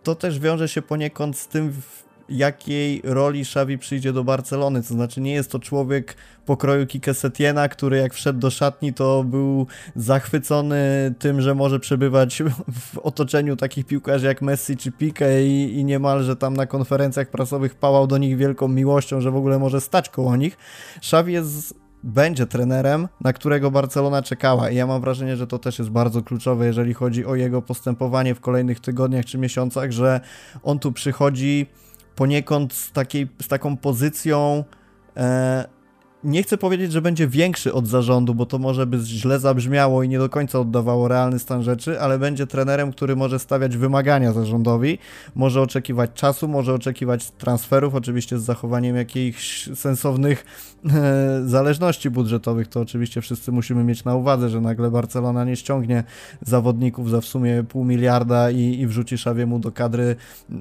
to 0.08 0.14
też 0.14 0.38
wiąże 0.38 0.68
się 0.68 0.82
poniekąd 0.82 1.38
z 1.38 1.48
tym, 1.48 1.72
w 1.72 2.04
jakiej 2.28 3.00
roli 3.04 3.40
Xavi 3.40 3.78
przyjdzie 3.78 4.12
do 4.12 4.24
Barcelony. 4.24 4.82
To 4.82 4.88
znaczy, 4.88 5.20
nie 5.20 5.32
jest 5.32 5.50
to 5.50 5.58
człowiek 5.58 6.16
pokroju 6.46 6.86
Kike 6.86 7.14
Setiena, 7.14 7.68
który 7.68 7.96
jak 7.96 8.14
wszedł 8.14 8.38
do 8.38 8.50
szatni, 8.50 8.92
to 8.92 9.24
był 9.24 9.66
zachwycony 9.96 11.14
tym, 11.18 11.40
że 11.40 11.54
może 11.54 11.80
przebywać 11.80 12.42
w 12.92 12.98
otoczeniu 12.98 13.56
takich 13.56 13.86
piłkarzy 13.86 14.26
jak 14.26 14.42
Messi 14.42 14.76
czy 14.76 14.92
Pique 14.92 15.42
i, 15.46 15.78
i 15.78 15.84
niemalże 15.84 16.36
tam 16.36 16.56
na 16.56 16.66
konferencjach 16.66 17.30
prasowych 17.30 17.74
pałał 17.74 18.06
do 18.06 18.18
nich 18.18 18.36
wielką 18.36 18.68
miłością, 18.68 19.20
że 19.20 19.30
w 19.30 19.36
ogóle 19.36 19.58
może 19.58 19.80
stać 19.80 20.08
koło 20.08 20.36
nich. 20.36 20.56
Xavi 20.96 21.32
jest 21.32 21.74
będzie 22.02 22.46
trenerem, 22.46 23.08
na 23.20 23.32
którego 23.32 23.70
Barcelona 23.70 24.22
czekała. 24.22 24.70
I 24.70 24.76
ja 24.76 24.86
mam 24.86 25.00
wrażenie, 25.00 25.36
że 25.36 25.46
to 25.46 25.58
też 25.58 25.78
jest 25.78 25.90
bardzo 25.90 26.22
kluczowe, 26.22 26.66
jeżeli 26.66 26.94
chodzi 26.94 27.26
o 27.26 27.34
jego 27.34 27.62
postępowanie 27.62 28.34
w 28.34 28.40
kolejnych 28.40 28.80
tygodniach 28.80 29.24
czy 29.24 29.38
miesiącach, 29.38 29.92
że 29.92 30.20
on 30.62 30.78
tu 30.78 30.92
przychodzi 30.92 31.66
poniekąd 32.14 32.72
z, 32.72 32.92
takiej, 32.92 33.28
z 33.42 33.48
taką 33.48 33.76
pozycją 33.76 34.64
e, 35.16 35.77
nie 36.24 36.42
chcę 36.42 36.58
powiedzieć, 36.58 36.92
że 36.92 37.02
będzie 37.02 37.28
większy 37.28 37.72
od 37.72 37.86
zarządu, 37.86 38.34
bo 38.34 38.46
to 38.46 38.58
może 38.58 38.86
by 38.86 38.98
źle 38.98 39.38
zabrzmiało 39.38 40.02
i 40.02 40.08
nie 40.08 40.18
do 40.18 40.28
końca 40.28 40.60
oddawało 40.60 41.08
realny 41.08 41.38
stan 41.38 41.62
rzeczy, 41.62 42.00
ale 42.00 42.18
będzie 42.18 42.46
trenerem, 42.46 42.92
który 42.92 43.16
może 43.16 43.38
stawiać 43.38 43.76
wymagania 43.76 44.32
zarządowi, 44.32 44.98
może 45.34 45.62
oczekiwać 45.62 46.10
czasu, 46.14 46.48
może 46.48 46.74
oczekiwać 46.74 47.30
transferów, 47.30 47.94
oczywiście 47.94 48.38
z 48.38 48.42
zachowaniem 48.42 48.96
jakichś 48.96 49.70
sensownych 49.74 50.44
e, 50.84 51.42
zależności 51.44 52.10
budżetowych. 52.10 52.68
To 52.68 52.80
oczywiście 52.80 53.20
wszyscy 53.20 53.52
musimy 53.52 53.84
mieć 53.84 54.04
na 54.04 54.14
uwadze, 54.14 54.48
że 54.48 54.60
nagle 54.60 54.90
Barcelona 54.90 55.44
nie 55.44 55.56
ściągnie 55.56 56.04
zawodników 56.42 57.10
za 57.10 57.20
w 57.20 57.24
sumie 57.24 57.64
pół 57.68 57.84
miliarda 57.84 58.50
i, 58.50 58.80
i 58.80 58.86
wrzuci 58.86 59.18
Szawiemu 59.18 59.58
do 59.58 59.72
kadry 59.72 60.16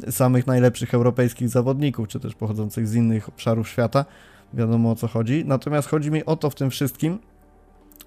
samych 0.09 0.47
najlepszych 0.47 0.93
europejskich 0.93 1.49
zawodników, 1.49 2.07
czy 2.07 2.19
też 2.19 2.35
pochodzących 2.35 2.87
z 2.87 2.95
innych 2.95 3.29
obszarów 3.29 3.69
świata 3.69 4.05
wiadomo 4.53 4.91
o 4.91 4.95
co 4.95 5.07
chodzi. 5.07 5.43
Natomiast 5.45 5.87
chodzi 5.87 6.11
mi 6.11 6.25
o 6.25 6.35
to 6.35 6.49
w 6.49 6.55
tym 6.55 6.69
wszystkim, 6.69 7.19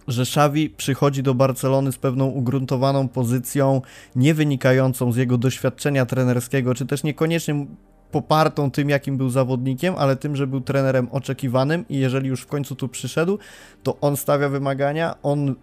że 0.09 0.22
Xavi 0.22 0.70
przychodzi 0.70 1.22
do 1.22 1.34
Barcelony 1.34 1.93
z 1.93 1.99
pewną 1.99 2.26
ugruntowaną 2.26 3.09
pozycją, 3.09 3.82
nie 4.16 4.34
wynikającą 4.34 5.12
z 5.12 5.16
jego 5.16 5.38
doświadczenia 5.38 6.07
trenerskiego, 6.07 6.74
czy 6.74 6.86
też 6.86 7.03
niekoniecznie 7.03 7.66
popartą 8.11 8.70
tym, 8.70 8.91
jakim 8.91 9.16
był 9.16 9.30
zawodnikiem, 9.30 9.95
ale 9.99 10.16
tym, 10.16 10.36
że 10.36 10.47
był 10.47 10.61
trenerem 10.61 11.09
oczekiwanym 11.11 11.84
i 11.88 11.99
jeżeli 11.99 12.28
już 12.28 12.43
w 12.43 12.47
końcu 12.47 12.76
tu 12.76 12.88
przyszedł, 12.88 13.38
to 13.82 14.01
on 14.01 14.16
stawia 14.16 14.49
wymagania, 14.49 15.14
on 15.22 15.55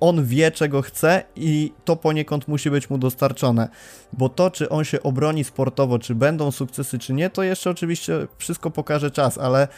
on 0.00 0.24
wie, 0.24 0.50
czego 0.50 0.82
chce 0.82 1.22
i 1.36 1.72
to 1.84 1.96
poniekąd 1.96 2.48
musi 2.48 2.70
być 2.70 2.90
mu 2.90 2.98
dostarczone. 2.98 3.68
Bo 4.12 4.28
to, 4.28 4.50
czy 4.50 4.68
on 4.68 4.84
się 4.84 5.02
obroni 5.02 5.44
sportowo, 5.44 5.98
czy 5.98 6.14
będą 6.14 6.50
sukcesy, 6.50 6.98
czy 6.98 7.12
nie, 7.12 7.30
to 7.30 7.42
jeszcze 7.42 7.70
oczywiście 7.70 8.26
wszystko 8.38 8.70
pokaże 8.70 9.10
czas, 9.10 9.38
ale, 9.38 9.68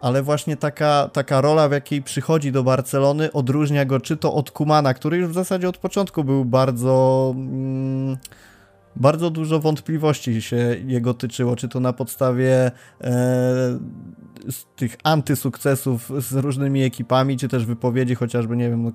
ale 0.00 0.22
właśnie 0.22 0.56
taka, 0.56 1.10
taka 1.12 1.40
rola, 1.40 1.68
w 1.68 1.72
jakiej 1.72 2.02
przychodzi 2.02 2.52
do 2.52 2.62
Barcelony, 2.62 3.32
odróżnia 3.32 3.84
go 3.84 4.00
czy 4.00 4.16
to 4.16 4.34
od 4.34 4.50
Kumana, 4.50 4.94
który 4.94 5.16
już 5.16 5.28
w 5.28 5.34
zasadzie 5.34 5.68
od 5.68 5.78
początku 5.78 6.24
był 6.24 6.44
bardzo. 6.44 7.32
Mm, 7.36 8.16
bardzo 8.96 9.30
dużo 9.30 9.60
wątpliwości 9.60 10.42
się 10.42 10.76
jego 10.86 11.14
tyczyło, 11.14 11.56
czy 11.56 11.68
to 11.68 11.80
na 11.80 11.92
podstawie 11.92 12.70
e, 13.00 13.78
tych 14.76 14.96
antysukcesów 15.04 16.10
z 16.18 16.32
różnymi 16.32 16.82
ekipami, 16.82 17.36
czy 17.36 17.48
też 17.48 17.66
wypowiedzi 17.66 18.14
chociażby, 18.14 18.56
nie 18.56 18.70
wiem, 18.70 18.82
no 18.82 18.92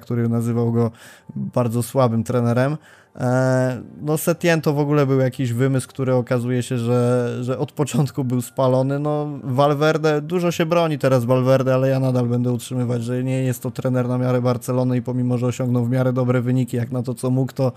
który 0.00 0.28
nazywał 0.28 0.72
go 0.72 0.90
bardzo 1.36 1.82
słabym 1.82 2.24
trenerem. 2.24 2.76
E, 3.16 3.82
no 4.00 4.18
Setien 4.18 4.60
to 4.60 4.72
w 4.72 4.78
ogóle 4.78 5.06
był 5.06 5.20
jakiś 5.20 5.52
wymysł, 5.52 5.88
który 5.88 6.14
okazuje 6.14 6.62
się, 6.62 6.78
że, 6.78 7.38
że 7.40 7.58
od 7.58 7.72
początku 7.72 8.24
był 8.24 8.42
spalony. 8.42 8.98
No 8.98 9.38
Valverde, 9.44 10.22
dużo 10.22 10.50
się 10.50 10.66
broni 10.66 10.98
teraz 10.98 11.24
Valverde, 11.24 11.74
ale 11.74 11.88
ja 11.88 12.00
nadal 12.00 12.26
będę 12.26 12.52
utrzymywać, 12.52 13.04
że 13.04 13.24
nie 13.24 13.42
jest 13.42 13.62
to 13.62 13.70
trener 13.70 14.08
na 14.08 14.18
miarę 14.18 14.42
Barcelony 14.42 14.96
i 14.96 15.02
pomimo, 15.02 15.38
że 15.38 15.46
osiągnął 15.46 15.84
w 15.84 15.90
miarę 15.90 16.12
dobre 16.12 16.40
wyniki, 16.40 16.76
jak 16.76 16.90
na 16.90 17.02
to 17.02 17.14
co 17.14 17.30
mógł, 17.30 17.52
to 17.52 17.72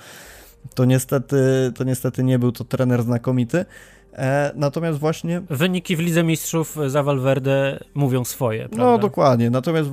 to 0.75 0.85
niestety, 0.85 1.71
to 1.75 1.83
niestety 1.83 2.23
nie 2.23 2.39
był 2.39 2.51
to 2.51 2.63
trener 2.63 3.03
znakomity. 3.03 3.65
E, 4.13 4.51
natomiast 4.55 4.99
właśnie. 4.99 5.41
Wyniki 5.49 5.95
w 5.95 5.99
Lidze 5.99 6.23
Mistrzów 6.23 6.77
za 6.87 7.03
Valverde 7.03 7.79
mówią 7.93 8.25
swoje. 8.25 8.63
No, 8.63 8.69
prawda? 8.69 8.91
No 8.91 8.97
dokładnie. 8.97 9.49
Natomiast 9.49 9.89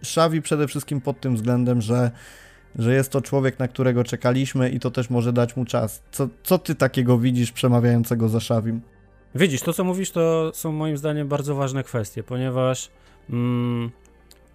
Xavi 0.00 0.42
przede 0.42 0.68
wszystkim 0.68 1.00
pod 1.00 1.20
tym 1.20 1.34
względem, 1.34 1.80
że, 1.80 2.10
że 2.78 2.94
jest 2.94 3.12
to 3.12 3.20
człowiek, 3.20 3.58
na 3.58 3.68
którego 3.68 4.04
czekaliśmy 4.04 4.70
i 4.70 4.80
to 4.80 4.90
też 4.90 5.10
może 5.10 5.32
dać 5.32 5.56
mu 5.56 5.64
czas. 5.64 6.02
Co, 6.12 6.28
co 6.42 6.58
ty 6.58 6.74
takiego 6.74 7.18
widzisz 7.18 7.52
przemawiającego 7.52 8.28
za 8.28 8.38
Xavim? 8.38 8.80
Widzisz, 9.34 9.60
to 9.60 9.72
co 9.72 9.84
mówisz, 9.84 10.10
to 10.10 10.50
są 10.54 10.72
moim 10.72 10.96
zdaniem 10.96 11.28
bardzo 11.28 11.54
ważne 11.54 11.84
kwestie, 11.84 12.22
ponieważ 12.22 12.90
mm, 13.30 13.90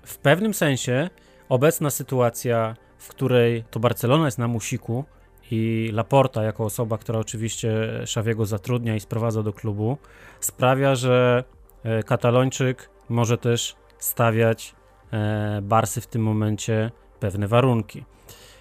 w 0.03 0.17
pewnym 0.17 0.53
sensie 0.53 1.09
obecna 1.49 1.89
sytuacja, 1.89 2.75
w 2.97 3.07
której 3.07 3.63
to 3.71 3.79
Barcelona 3.79 4.25
jest 4.25 4.37
na 4.37 4.47
musiku, 4.47 5.05
i 5.51 5.89
Laporta, 5.93 6.43
jako 6.43 6.63
osoba, 6.65 6.97
która 6.97 7.19
oczywiście 7.19 7.71
Szawiego 8.05 8.45
zatrudnia 8.45 8.95
i 8.95 8.99
sprowadza 8.99 9.43
do 9.43 9.53
klubu, 9.53 9.97
sprawia, 10.39 10.95
że 10.95 11.43
e, 11.83 12.03
Katalończyk 12.03 12.89
może 13.09 13.37
też 13.37 13.75
stawiać 13.99 14.75
e, 15.13 15.59
Barsy 15.61 16.01
w 16.01 16.07
tym 16.07 16.23
momencie 16.23 16.91
pewne 17.19 17.47
warunki. 17.47 18.03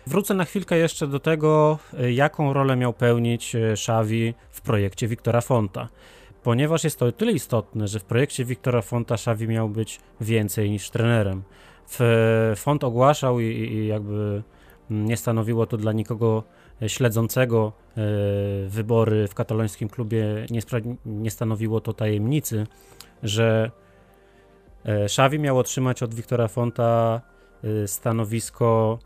Wrócę 0.07 0.34
na 0.34 0.45
chwilkę 0.45 0.78
jeszcze 0.78 1.07
do 1.07 1.20
tego, 1.20 1.78
e, 1.99 2.12
jaką 2.12 2.53
rolę 2.53 2.76
miał 2.76 2.93
pełnić 2.93 3.57
Szawi 3.76 4.34
w 4.51 4.61
projekcie 4.61 5.09
Wiktora 5.09 5.41
Fonta. 5.41 5.89
Ponieważ 6.43 6.84
jest 6.84 6.99
to 6.99 7.07
o 7.07 7.12
tyle 7.12 7.32
istotne, 7.32 7.89
że 7.89 8.01
w 8.01 8.05
projekcie 8.05 8.45
Wiktora 8.45 8.82
Fonta 8.82 9.16
Szawi 9.16 9.49
miał 9.49 9.68
być 9.68 10.01
więcej 10.20 10.70
niż 10.70 10.91
trenerem. 10.91 11.43
Font 12.57 12.84
ogłaszał 12.84 13.41
i, 13.41 13.45
i 13.45 13.87
jakby 13.87 14.43
nie 14.91 15.16
stanowiło 15.16 15.66
to 15.66 15.76
dla 15.76 15.93
nikogo 15.93 16.43
śledzącego 16.86 17.72
e, 17.96 18.02
wybory 18.68 19.28
w 19.28 19.34
katalońskim 19.34 19.88
klubie 19.88 20.26
nie, 20.50 20.60
nie 21.06 21.30
stanowiło 21.30 21.80
to 21.80 21.92
tajemnicy, 21.92 22.66
że 23.22 23.70
e, 24.84 25.04
Xavi 25.04 25.38
miał 25.38 25.58
otrzymać 25.58 26.02
od 26.02 26.14
Wiktora 26.14 26.48
Fonta 26.48 27.20
e, 27.64 27.88
stanowisko 27.88 28.98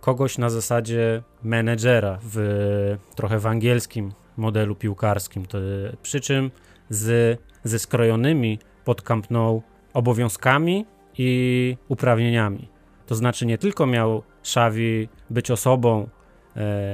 kogoś 0.00 0.38
na 0.38 0.50
zasadzie 0.50 1.22
menedżera 1.42 2.18
w 2.22 2.96
trochę 3.14 3.38
w 3.38 3.46
angielskim 3.46 4.12
modelu 4.36 4.74
piłkarskim. 4.74 5.46
To, 5.46 5.58
przy 6.02 6.20
czym 6.20 6.50
z, 6.90 7.38
ze 7.64 7.78
skrojonymi 7.78 8.58
pod 8.84 9.02
Camp 9.02 9.30
Nou 9.30 9.62
obowiązkami 9.94 10.86
i 11.18 11.76
uprawnieniami. 11.88 12.68
To 13.06 13.14
znaczy 13.14 13.46
nie 13.46 13.58
tylko 13.58 13.86
miał 13.86 14.22
Xavi 14.40 15.08
być 15.30 15.50
osobą, 15.50 16.08
E, 16.08 16.21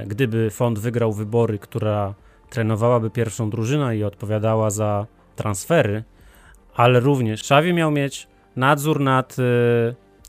gdyby 0.06 0.50
fond 0.50 0.78
wygrał 0.78 1.12
wybory, 1.12 1.58
która 1.58 2.14
trenowałaby 2.50 3.10
pierwszą 3.10 3.50
drużynę 3.50 3.96
i 3.96 4.04
odpowiadała 4.04 4.70
za 4.70 5.06
transfery, 5.36 6.04
ale 6.74 7.00
również 7.00 7.40
Xavi 7.40 7.74
miał 7.74 7.90
mieć 7.90 8.28
nadzór 8.56 9.00
nad 9.00 9.36
e, 9.38 9.42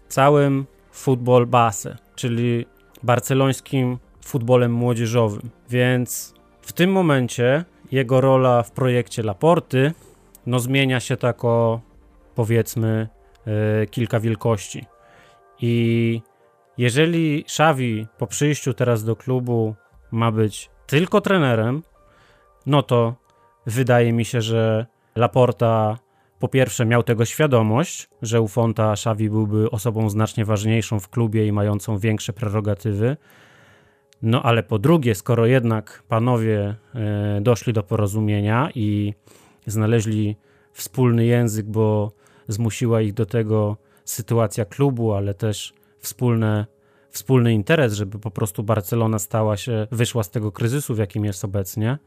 całym 0.07 0.65
futbol 0.91 1.45
base, 1.45 1.97
czyli 2.15 2.65
barcelońskim 3.03 3.97
futbolem 4.25 4.73
młodzieżowym. 4.73 5.49
Więc 5.69 6.33
w 6.61 6.73
tym 6.73 6.91
momencie 6.91 7.65
jego 7.91 8.21
rola 8.21 8.63
w 8.63 8.71
projekcie 8.71 9.23
Laporty 9.23 9.91
no 10.45 10.59
zmienia 10.59 10.99
się 10.99 11.17
tak 11.17 11.45
o 11.45 11.81
powiedzmy 12.35 13.07
e, 13.47 13.87
kilka 13.87 14.19
wielkości. 14.19 14.85
I 15.61 16.21
jeżeli 16.79 17.41
Xavi 17.41 18.07
po 18.17 18.27
przyjściu 18.27 18.73
teraz 18.73 19.03
do 19.03 19.15
klubu 19.15 19.75
ma 20.11 20.31
być 20.31 20.69
tylko 20.87 21.21
trenerem, 21.21 21.83
no 22.65 22.83
to 22.83 23.15
wydaje 23.65 24.13
mi 24.13 24.25
się, 24.25 24.41
że 24.41 24.85
Laporta 25.15 25.97
po 26.39 26.47
pierwsze 26.47 26.85
miał 26.85 27.03
tego 27.03 27.25
świadomość, 27.25 28.09
że 28.21 28.41
u 28.41 28.47
Fonta 28.47 28.91
Xavi 28.91 29.29
byłby 29.29 29.71
osobą 29.71 30.09
znacznie 30.09 30.45
ważniejszą 30.45 30.99
w 30.99 31.09
klubie 31.09 31.47
i 31.47 31.51
mającą 31.51 31.97
większe 31.97 32.33
prerogatywy. 32.33 33.17
No 34.21 34.43
ale 34.43 34.63
po 34.63 34.79
drugie, 34.79 35.15
skoro 35.15 35.45
jednak 35.45 36.03
panowie 36.07 36.75
e, 36.95 37.41
doszli 37.41 37.73
do 37.73 37.83
porozumienia 37.83 38.69
i 38.75 39.13
znaleźli 39.67 40.35
wspólny 40.73 41.25
język, 41.25 41.65
bo 41.65 42.11
zmusiła 42.47 43.01
ich 43.01 43.13
do 43.13 43.25
tego 43.25 43.77
sytuacja 44.05 44.65
klubu, 44.65 45.13
ale 45.13 45.33
też 45.33 45.73
wspólne, 45.99 46.65
wspólny 47.09 47.53
interes, 47.53 47.93
żeby 47.93 48.19
po 48.19 48.31
prostu 48.31 48.63
Barcelona 48.63 49.19
stała 49.19 49.57
się, 49.57 49.87
wyszła 49.91 50.23
z 50.23 50.29
tego 50.29 50.51
kryzysu, 50.51 50.95
w 50.95 50.97
jakim 50.97 51.25
jest 51.25 51.45
obecnie, 51.45 51.97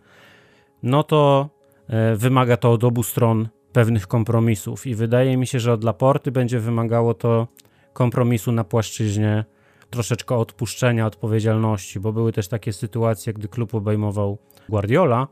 no 0.82 1.02
to 1.02 1.48
e, 1.88 2.16
wymaga 2.16 2.56
to 2.56 2.72
od 2.72 2.84
obu 2.84 3.02
stron 3.02 3.48
pewnych 3.72 4.06
kompromisów. 4.06 4.86
I 4.86 4.94
wydaje 4.94 5.36
mi 5.36 5.46
się, 5.46 5.60
że 5.60 5.72
od 5.72 5.84
Laporty 5.84 6.32
będzie 6.32 6.60
wymagało 6.60 7.14
to 7.14 7.48
kompromisu 7.92 8.52
na 8.52 8.64
płaszczyźnie 8.64 9.44
troszeczkę 9.90 10.36
odpuszczenia 10.36 11.06
odpowiedzialności, 11.06 12.00
bo 12.00 12.12
były 12.12 12.32
też 12.32 12.48
takie 12.48 12.72
sytuacje, 12.72 13.32
gdy 13.32 13.48
klub 13.48 13.74
obejmował 13.74 14.38
Guardiola 14.68 15.28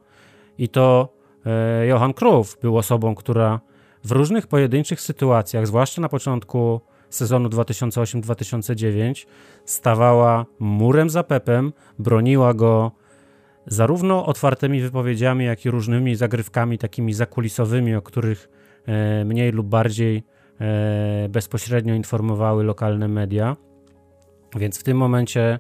i 0.58 0.68
to 0.68 1.08
e, 1.46 1.86
Johan 1.86 2.14
Cruyff 2.14 2.58
był 2.60 2.76
osobą, 2.76 3.14
która 3.14 3.60
w 4.04 4.10
różnych 4.10 4.46
pojedynczych 4.46 5.00
sytuacjach, 5.00 5.66
zwłaszcza 5.66 6.00
na 6.00 6.08
początku 6.08 6.80
sezonu 7.10 7.48
2008-2009 7.48 9.26
stawała 9.64 10.46
murem 10.58 11.10
za 11.10 11.22
Pepem, 11.22 11.72
broniła 11.98 12.54
go 12.54 12.92
zarówno 13.66 14.26
otwartymi 14.26 14.80
wypowiedziami, 14.80 15.44
jak 15.44 15.64
i 15.64 15.70
różnymi 15.70 16.14
zagrywkami 16.14 16.78
takimi 16.78 17.12
zakulisowymi, 17.12 17.94
o 17.94 18.02
których 18.02 18.48
e, 18.86 19.24
mniej 19.24 19.52
lub 19.52 19.66
bardziej 19.66 20.22
e, 20.60 21.28
bezpośrednio 21.28 21.94
informowały 21.94 22.64
lokalne 22.64 23.08
media. 23.08 23.56
Więc 24.56 24.80
w 24.80 24.82
tym 24.82 24.96
momencie 24.96 25.58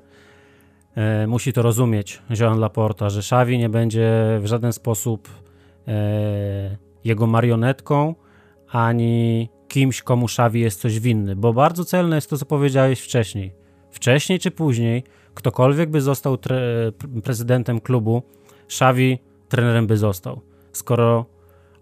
e, 0.96 1.26
musi 1.26 1.52
to 1.52 1.62
rozumieć 1.62 2.22
Joan 2.40 2.58
Laporta, 2.58 3.10
że 3.10 3.20
Xavi 3.20 3.58
nie 3.58 3.68
będzie 3.68 4.10
w 4.40 4.46
żaden 4.46 4.72
sposób 4.72 5.28
jego 7.04 7.26
marionetką, 7.26 8.14
ani 8.68 9.48
kimś, 9.70 10.02
komu 10.02 10.28
Szawi 10.28 10.60
jest 10.60 10.80
coś 10.80 11.00
winny, 11.00 11.36
bo 11.36 11.52
bardzo 11.52 11.84
celne 11.84 12.16
jest 12.16 12.30
to, 12.30 12.38
co 12.38 12.46
powiedziałeś 12.46 13.00
wcześniej. 13.00 13.52
Wcześniej 13.90 14.38
czy 14.38 14.50
później, 14.50 15.04
ktokolwiek 15.34 15.90
by 15.90 16.00
został 16.00 16.38
prezydentem 17.24 17.80
klubu, 17.80 18.22
Szawi 18.68 19.18
trenerem 19.48 19.86
by 19.86 19.96
został. 19.96 20.40
Skoro 20.72 21.26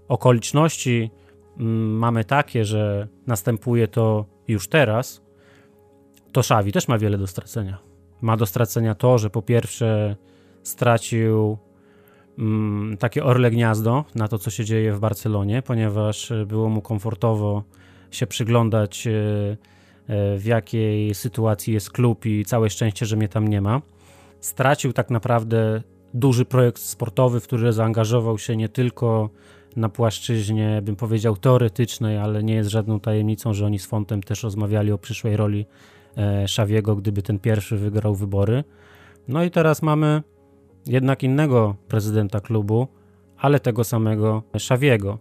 okoliczności 0.09 1.11
mm, 1.59 1.99
mamy 1.99 2.24
takie, 2.24 2.64
że 2.64 3.09
następuje 3.26 3.89
to 3.89 4.24
już 4.49 4.68
teraz, 4.68 5.22
to 6.32 6.43
Szawi 6.43 6.72
też 6.72 6.89
ma 6.89 6.99
wiele 6.99 7.18
do 7.18 7.26
stracenia. 7.26 7.78
Ma 8.20 8.36
do 8.36 8.47
stracenia 8.47 8.95
to, 8.95 9.18
że 9.18 9.30
po 9.30 9.43
pierwsze 9.43 10.16
stracił 10.62 11.59
takie 12.99 13.24
orle 13.24 13.51
gniazdo 13.51 14.05
na 14.14 14.28
to, 14.28 14.39
co 14.39 14.51
się 14.51 14.64
dzieje 14.64 14.93
w 14.93 15.01
Barcelonie, 15.01 15.62
ponieważ 15.62 16.30
e, 16.30 16.47
było 16.47 16.68
mu 16.68 16.82
komfortowo 16.82 17.62
się 18.11 18.26
przyglądać, 18.26 19.07
e, 19.07 19.11
e, 19.11 20.39
w 20.39 20.45
jakiej 20.45 21.14
sytuacji 21.14 21.74
jest 21.74 21.91
klub 21.91 22.26
i 22.26 22.45
całe 22.45 22.70
szczęście, 22.70 23.07
że 23.07 23.16
mnie 23.16 23.28
tam 23.28 23.49
nie 23.49 23.61
ma. 23.61 23.82
Stracił 24.41 24.93
tak 24.93 25.11
naprawdę 25.11 25.82
duży 26.14 26.45
projekt 26.45 26.82
sportowy, 26.82 27.41
w 27.41 27.45
który 27.45 27.72
zaangażował 27.72 28.39
się 28.39 28.57
nie 28.57 28.68
tylko 28.68 29.30
na 29.76 29.89
płaszczyźnie, 29.89 30.82
bym 30.82 30.97
powiedział, 30.97 31.36
teoretycznej, 31.36 32.18
ale 32.18 32.43
nie 32.43 32.55
jest 32.55 32.70
żadną 32.70 33.01
tajemnicą, 33.01 33.55
że 33.55 33.66
oni 33.66 33.78
z 33.78 33.86
Fontem 33.86 34.22
też 34.22 34.43
rozmawiali 34.43 34.93
o 34.93 34.99
przyszłej 34.99 35.36
roli 35.36 35.66
Szawiego, 36.47 36.97
gdyby 36.97 37.22
ten 37.22 37.39
pierwszy 37.39 37.76
wygrał 37.76 38.14
wybory. 38.14 38.64
No 39.28 39.45
i 39.45 39.51
teraz 39.51 39.82
mamy 39.82 40.22
jednak 40.89 41.22
innego 41.22 41.74
prezydenta 41.89 42.41
klubu, 42.41 42.89
ale 43.39 43.61
tego 43.61 43.84
samego 43.84 44.43
Szawiego. 44.59 45.18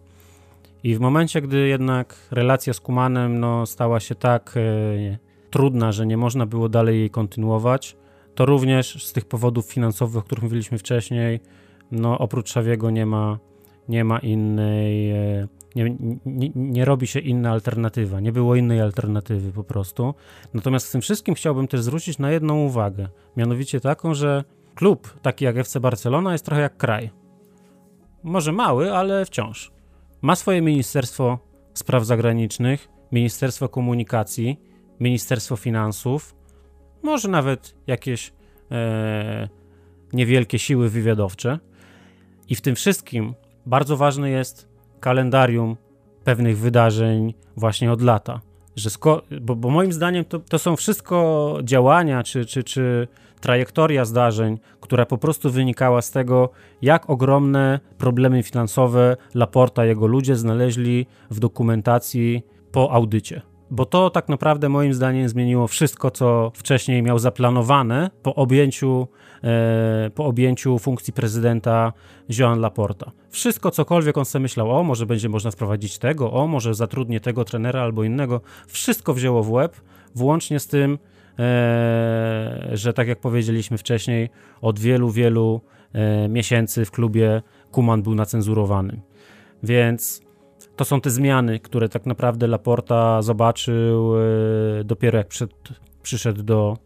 I 0.84 0.96
w 0.96 1.00
momencie, 1.00 1.42
gdy 1.42 1.68
jednak 1.68 2.16
relacja 2.32 2.74
z 2.74 2.80
Kumanem 2.80 3.40
no, 3.40 3.66
stała 3.66 4.00
się 4.00 4.16
tak 4.16 4.54
e, 4.58 5.18
trudna, 5.50 5.92
że 5.92 6.06
nie 6.06 6.18
można 6.18 6.46
było 6.46 6.70
dalej 6.70 7.00
jej 7.00 7.10
kontynuować, 7.10 7.98
to 8.36 8.46
również 8.46 9.06
z 9.06 9.14
tych 9.14 9.26
powodów 9.26 9.66
finansowych, 9.66 10.18
o 10.18 10.22
których 10.22 10.44
mówiliśmy 10.44 10.78
wcześniej, 10.78 11.40
no, 11.92 12.18
oprócz 12.18 12.50
Szawiego 12.50 12.90
nie 12.90 13.06
ma, 13.06 13.40
nie 13.90 14.04
ma 14.04 14.20
innej, 14.20 15.12
e, 15.12 15.48
nie, 15.76 15.96
nie, 16.26 16.52
nie, 16.56 16.86
robi 16.86 17.08
się 17.08 17.20
inna 17.20 17.52
alternatywa, 17.52 18.20
nie 18.20 18.32
było 18.32 18.56
innej 18.56 18.82
alternatywy 18.82 19.52
po 19.52 19.64
prostu. 19.64 20.14
Natomiast 20.54 20.88
w 20.88 20.92
tym 20.92 21.02
wszystkim 21.02 21.36
chciałbym 21.36 21.68
też 21.68 21.82
zwrócić 21.82 22.20
na 22.20 22.32
jedną 22.32 22.60
uwagę, 22.60 23.08
mianowicie 23.38 23.80
taką, 23.80 24.14
że 24.14 24.44
klub 24.78 25.20
taki 25.22 25.46
jak 25.46 25.58
FC 25.58 25.80
Barcelona 25.80 26.32
jest 26.32 26.46
trochę 26.46 26.62
jak 26.62 26.78
kraj. 26.78 27.10
Może 28.24 28.52
mały, 28.52 28.94
ale 28.94 29.26
wciąż. 29.26 29.72
Ma 30.22 30.36
swoje 30.36 30.62
Ministerstwo 30.62 31.40
Spraw 31.74 32.06
Zagranicznych, 32.06 32.90
Ministerstwo 33.12 33.70
Komunikacji, 33.70 34.60
Ministerstwo 35.00 35.56
Finansów, 35.56 36.36
może 37.04 37.28
nawet 37.30 37.76
jakieś 37.88 38.34
e, 38.72 39.50
niewielkie 40.14 40.60
siły 40.60 40.90
wywiadowcze. 40.90 41.60
I 42.50 42.56
w 42.56 42.62
tym 42.62 42.76
wszystkim 42.76 43.34
bardzo 43.66 43.98
ważne 43.98 44.30
jest 44.30 44.70
kalendarium 45.00 45.78
pewnych 46.24 46.58
wydarzeń 46.58 47.34
właśnie 47.56 47.92
od 47.92 48.02
lata. 48.02 48.42
Że 48.76 48.90
bo, 49.42 49.56
bo 49.56 49.70
moim 49.70 49.94
zdaniem 49.94 50.26
to, 50.26 50.40
to 50.40 50.60
są 50.60 50.76
wszystko 50.76 51.58
działania 51.64 52.24
czy, 52.24 52.46
czy, 52.46 52.64
czy 52.64 53.08
trajektoria 53.40 54.06
zdarzeń, 54.06 54.58
która 54.82 55.06
po 55.06 55.18
prostu 55.18 55.52
wynikała 55.52 56.02
z 56.02 56.12
tego, 56.12 56.50
jak 56.82 57.10
ogromne 57.10 57.80
problemy 57.98 58.44
finansowe 58.44 59.18
Laporta 59.34 59.86
i 59.86 59.88
jego 59.88 60.08
ludzie 60.08 60.36
znaleźli 60.36 61.06
w 61.32 61.40
dokumentacji 61.40 62.44
po 62.72 62.92
audycie. 62.92 63.42
Bo 63.72 63.86
to 63.86 64.10
tak 64.10 64.30
naprawdę 64.30 64.70
moim 64.70 64.94
zdaniem 64.94 65.30
zmieniło 65.30 65.68
wszystko, 65.68 66.12
co 66.12 66.52
wcześniej 66.56 67.04
miał 67.04 67.20
zaplanowane 67.20 68.10
po 68.24 68.36
objęciu, 68.36 69.08
e, 69.44 70.10
po 70.16 70.26
objęciu 70.26 70.80
funkcji 70.80 71.14
prezydenta 71.14 71.94
Joan 72.30 72.60
Laporta. 72.60 73.12
Wszystko, 73.30 73.72
cokolwiek 73.72 74.18
on 74.18 74.26
sobie 74.26 74.44
myślał, 74.44 74.72
o 74.72 74.84
może 74.84 75.06
będzie 75.06 75.30
można 75.30 75.52
wprowadzić 75.52 75.98
tego, 75.98 76.32
o 76.32 76.48
może 76.48 76.74
zatrudnię 76.74 77.20
tego 77.20 77.46
trenera 77.46 77.82
albo 77.82 78.04
innego, 78.04 78.42
wszystko 78.68 79.14
wzięło 79.14 79.44
w 79.44 79.52
łeb, 79.52 79.82
włącznie 80.16 80.60
z 80.60 80.68
tym, 80.68 80.98
że 82.72 82.94
tak 82.96 83.08
jak 83.08 83.20
powiedzieliśmy 83.20 83.78
wcześniej, 83.78 84.30
od 84.62 84.80
wielu, 84.80 85.10
wielu 85.10 85.62
e, 85.94 86.30
miesięcy 86.30 86.86
w 86.86 86.92
klubie 86.92 87.42
Kuman 87.72 88.04
był 88.04 88.16
nacenzurowany. 88.16 89.02
Więc 89.64 90.22
to 90.76 90.86
są 90.86 91.02
te 91.02 91.10
zmiany, 91.10 91.60
które 91.60 91.90
tak 91.90 92.06
naprawdę 92.06 92.48
Laporta 92.48 93.22
zobaczył 93.22 94.14
e, 94.18 94.84
dopiero 94.84 95.18
jak 95.18 95.28
przed, 95.28 95.52
przyszedł 96.04 96.44
do, 96.44 96.78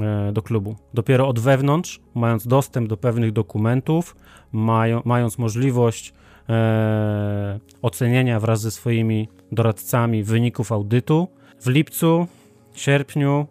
e, 0.00 0.32
do 0.32 0.42
klubu. 0.42 0.76
Dopiero 0.94 1.28
od 1.28 1.38
wewnątrz, 1.38 2.00
mając 2.14 2.46
dostęp 2.46 2.88
do 2.88 2.96
pewnych 2.96 3.32
dokumentów, 3.32 4.16
mają, 4.52 5.02
mając 5.04 5.38
możliwość 5.38 6.14
e, 6.48 7.60
ocenienia 7.82 8.40
wraz 8.40 8.60
ze 8.60 8.70
swoimi 8.70 9.28
doradcami 9.52 10.24
wyników 10.24 10.72
audytu, 10.72 11.28
w 11.60 11.68
lipcu, 11.68 12.26
sierpniu 12.74 13.46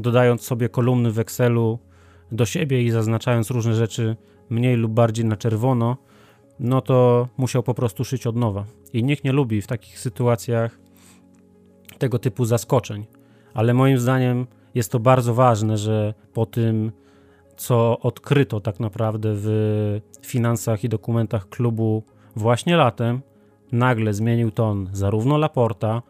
dodając 0.00 0.42
sobie 0.42 0.68
kolumny 0.68 1.10
w 1.10 1.18
Excelu 1.18 1.78
do 2.32 2.46
siebie 2.46 2.82
i 2.82 2.90
zaznaczając 2.90 3.50
różne 3.50 3.74
rzeczy 3.74 4.16
mniej 4.50 4.76
lub 4.76 4.92
bardziej 4.92 5.24
na 5.24 5.36
czerwono, 5.36 5.96
no 6.60 6.80
to 6.80 7.28
musiał 7.36 7.62
po 7.62 7.74
prostu 7.74 8.04
szyć 8.04 8.26
od 8.26 8.36
nowa. 8.36 8.64
I 8.92 9.04
nikt 9.04 9.24
nie 9.24 9.32
lubi 9.32 9.62
w 9.62 9.66
takich 9.66 9.98
sytuacjach 9.98 10.78
tego 11.98 12.18
typu 12.18 12.44
zaskoczeń. 12.44 13.06
Ale 13.54 13.74
moim 13.74 13.98
zdaniem 13.98 14.46
jest 14.74 14.92
to 14.92 15.00
bardzo 15.00 15.34
ważne, 15.34 15.76
że 15.76 16.14
po 16.32 16.46
tym, 16.46 16.92
co 17.56 17.98
odkryto 17.98 18.60
tak 18.60 18.80
naprawdę 18.80 19.32
w 19.34 20.00
finansach 20.22 20.84
i 20.84 20.88
dokumentach 20.88 21.48
klubu 21.48 22.02
właśnie 22.36 22.76
latem, 22.76 23.20
nagle 23.72 24.14
zmienił 24.14 24.50
ton 24.50 24.88
zarówno 24.92 25.38
Laporta, 25.38 26.02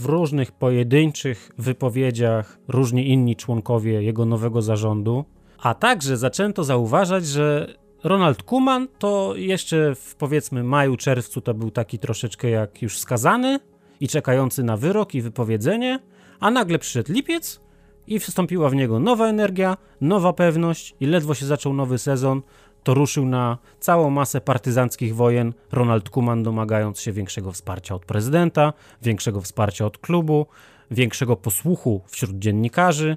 w 0.00 0.06
różnych 0.06 0.52
pojedynczych 0.52 1.50
wypowiedziach 1.58 2.58
różni 2.68 3.10
inni 3.10 3.36
członkowie 3.36 4.02
jego 4.02 4.24
nowego 4.24 4.62
zarządu, 4.62 5.24
a 5.58 5.74
także 5.74 6.16
zaczęto 6.16 6.64
zauważać, 6.64 7.26
że 7.26 7.74
Ronald 8.04 8.42
Kuman 8.42 8.88
to 8.98 9.32
jeszcze 9.36 9.94
w 9.94 10.14
powiedzmy 10.14 10.64
maju, 10.64 10.96
czerwcu 10.96 11.40
to 11.40 11.54
był 11.54 11.70
taki 11.70 11.98
troszeczkę 11.98 12.50
jak 12.50 12.82
już 12.82 12.98
skazany 12.98 13.60
i 14.00 14.08
czekający 14.08 14.62
na 14.62 14.76
wyrok 14.76 15.14
i 15.14 15.22
wypowiedzenie, 15.22 15.98
a 16.40 16.50
nagle 16.50 16.78
przyszedł 16.78 17.12
lipiec 17.12 17.60
i 18.06 18.18
wstąpiła 18.18 18.68
w 18.68 18.74
niego 18.74 19.00
nowa 19.00 19.28
energia, 19.28 19.76
nowa 20.00 20.32
pewność 20.32 20.94
i 21.00 21.06
ledwo 21.06 21.34
się 21.34 21.46
zaczął 21.46 21.74
nowy 21.74 21.98
sezon, 21.98 22.42
to 22.86 22.94
ruszył 22.94 23.26
na 23.26 23.58
całą 23.80 24.10
masę 24.10 24.40
partyzanckich 24.40 25.14
wojen 25.14 25.52
Ronald 25.72 26.10
Kuman, 26.10 26.42
domagając 26.42 27.00
się 27.00 27.12
większego 27.12 27.52
wsparcia 27.52 27.94
od 27.94 28.04
prezydenta, 28.04 28.72
większego 29.02 29.40
wsparcia 29.40 29.86
od 29.86 29.98
klubu, 29.98 30.46
większego 30.90 31.36
posłuchu 31.36 32.02
wśród 32.06 32.38
dziennikarzy 32.38 33.16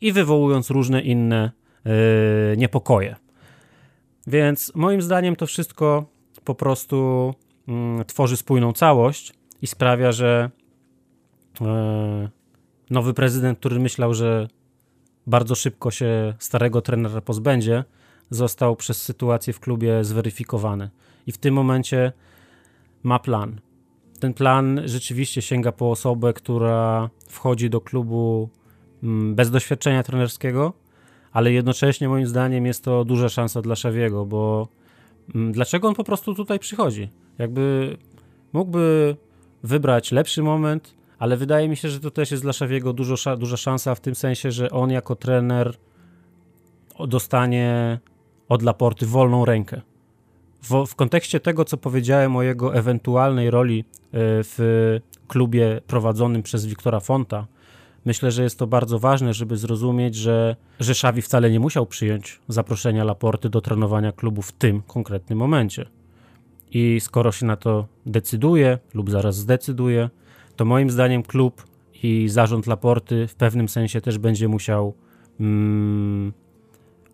i 0.00 0.12
wywołując 0.12 0.70
różne 0.70 1.00
inne 1.00 1.50
yy, 1.84 1.92
niepokoje. 2.56 3.16
Więc 4.26 4.72
moim 4.74 5.02
zdaniem 5.02 5.36
to 5.36 5.46
wszystko 5.46 6.04
po 6.44 6.54
prostu 6.54 7.34
yy, 7.98 8.04
tworzy 8.04 8.36
spójną 8.36 8.72
całość 8.72 9.34
i 9.62 9.66
sprawia, 9.66 10.12
że 10.12 10.50
yy, 11.60 11.66
nowy 12.90 13.14
prezydent, 13.14 13.58
który 13.58 13.80
myślał, 13.80 14.14
że 14.14 14.48
bardzo 15.26 15.54
szybko 15.54 15.90
się 15.90 16.34
starego 16.38 16.82
trenera 16.82 17.20
pozbędzie, 17.20 17.84
został 18.30 18.76
przez 18.76 19.02
sytuację 19.02 19.52
w 19.52 19.60
klubie 19.60 20.04
zweryfikowany. 20.04 20.90
I 21.26 21.32
w 21.32 21.38
tym 21.38 21.54
momencie 21.54 22.12
ma 23.02 23.18
plan. 23.18 23.60
Ten 24.20 24.34
plan 24.34 24.80
rzeczywiście 24.84 25.42
sięga 25.42 25.72
po 25.72 25.90
osobę, 25.90 26.32
która 26.32 27.10
wchodzi 27.28 27.70
do 27.70 27.80
klubu 27.80 28.48
mm, 29.02 29.34
bez 29.34 29.50
doświadczenia 29.50 30.02
trenerskiego, 30.02 30.72
ale 31.32 31.52
jednocześnie 31.52 32.08
moim 32.08 32.26
zdaniem 32.26 32.66
jest 32.66 32.84
to 32.84 33.04
duża 33.04 33.28
szansa 33.28 33.62
dla 33.62 33.76
Szawiego, 33.76 34.26
bo 34.26 34.68
mm, 35.34 35.52
dlaczego 35.52 35.88
on 35.88 35.94
po 35.94 36.04
prostu 36.04 36.34
tutaj 36.34 36.58
przychodzi? 36.58 37.10
Jakby 37.38 37.96
mógłby 38.52 39.16
wybrać 39.62 40.12
lepszy 40.12 40.42
moment, 40.42 40.94
ale 41.18 41.36
wydaje 41.36 41.68
mi 41.68 41.76
się, 41.76 41.88
że 41.88 42.00
to 42.00 42.10
też 42.10 42.30
jest 42.30 42.42
dla 42.42 42.52
Szawiego 42.52 42.92
dużo, 42.92 43.36
duża 43.36 43.56
szansa 43.56 43.94
w 43.94 44.00
tym 44.00 44.14
sensie, 44.14 44.50
że 44.50 44.70
on 44.70 44.90
jako 44.90 45.16
trener 45.16 45.76
dostanie 47.08 47.98
od 48.48 48.62
Laporty 48.62 49.06
wolną 49.06 49.44
rękę. 49.44 49.80
W, 50.62 50.86
w, 50.86 50.94
kontekście 50.94 51.40
tego, 51.40 51.64
co 51.64 51.76
powiedziałem 51.76 52.36
o 52.36 52.42
jego 52.42 52.74
ewentualnej 52.74 53.50
roli 53.50 53.80
e, 53.80 53.84
w 54.20 54.98
klubie 55.28 55.80
prowadzonym 55.86 56.42
przez 56.42 56.66
Wiktora 56.66 57.00
Fonta, 57.00 57.46
myślę, 58.04 58.30
że 58.30 58.42
jest 58.42 58.58
to 58.58 58.66
bardzo 58.66 58.98
ważne, 58.98 59.34
żeby 59.34 59.56
zrozumieć, 59.56 60.14
że, 60.14 60.56
że 60.80 60.92
Xavi 60.92 61.22
wcale 61.22 61.50
nie 61.50 61.60
musiał 61.60 61.86
przyjąć 61.86 62.40
zaproszenia 62.48 63.04
Laporty 63.04 63.48
do 63.48 63.60
trenowania 63.60 64.12
klubu 64.12 64.42
w 64.42 64.52
tym 64.52 64.82
konkretnym 64.82 65.38
momencie. 65.38 65.86
I 66.70 67.00
skoro 67.00 67.32
się 67.32 67.46
na 67.46 67.56
to 67.56 67.86
decyduje 68.06 68.78
lub 68.94 69.10
zaraz 69.10 69.36
zdecyduje, 69.36 70.10
to 70.56 70.64
moim 70.64 70.90
zdaniem 70.90 71.22
klub 71.22 71.64
i 72.02 72.28
zarząd 72.28 72.66
Laporty 72.66 73.26
w 73.26 73.34
pewnym 73.34 73.68
sensie 73.68 74.00
też 74.00 74.18
będzie 74.18 74.48
musiał 74.48 74.94
mm, 75.40 76.32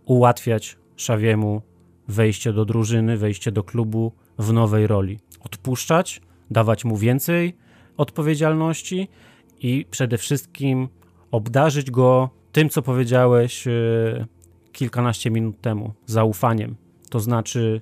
ułatwiać 0.05 0.77
Szawiemu 0.97 1.63
wejście 2.09 2.53
do 2.53 2.65
drużyny, 2.65 3.17
wejście 3.17 3.53
do 3.53 3.63
klubu 3.63 4.13
w 4.39 4.53
nowej 4.53 4.87
roli. 4.87 5.19
Odpuszczać, 5.41 6.21
dawać 6.51 6.85
mu 6.85 6.97
więcej 6.97 7.57
odpowiedzialności 7.97 9.09
i 9.61 9.87
przede 9.91 10.19
wszystkim 10.19 10.89
obdarzyć 11.31 11.91
go 11.91 12.31
tym, 12.53 12.69
co 12.69 12.83
powiedziałeś 12.83 13.67
e, 13.67 13.73
kilkanaście 14.73 15.31
minut 15.31 15.61
temu, 15.61 15.93
zaufaniem. 16.07 16.77
To 17.11 17.21
znaczy 17.21 17.81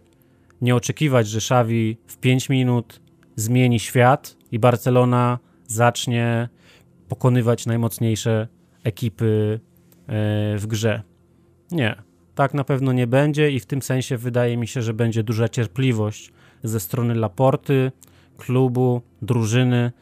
nie 0.61 0.77
oczekiwać, 0.77 1.29
że 1.29 1.41
Szawi 1.41 1.97
w 2.07 2.17
5 2.17 2.49
minut 2.49 3.01
zmieni 3.37 3.81
świat 3.81 4.37
i 4.53 4.59
Barcelona 4.59 5.39
zacznie 5.67 6.49
pokonywać 7.09 7.67
najmocniejsze 7.67 8.49
ekipy 8.85 9.61
e, 10.07 10.59
w 10.59 10.67
grze. 10.67 11.03
Nie, 11.71 12.03
tak 12.35 12.55
na 12.55 12.65
pewno 12.65 12.93
nie 12.93 13.07
będzie 13.07 13.51
i 13.51 13.61
w 13.61 13.67
tym 13.67 13.83
sensie 13.83 14.17
wydaje 14.17 14.57
mi 14.57 14.69
się, 14.69 14.83
że 14.83 14.95
będzie 14.95 15.23
duża 15.23 15.49
cierpliwość 15.49 16.33
ze 16.63 16.81
strony 16.81 17.15
Laporty, 17.15 17.93
klubu, 18.37 19.03
drużyny, 19.23 19.93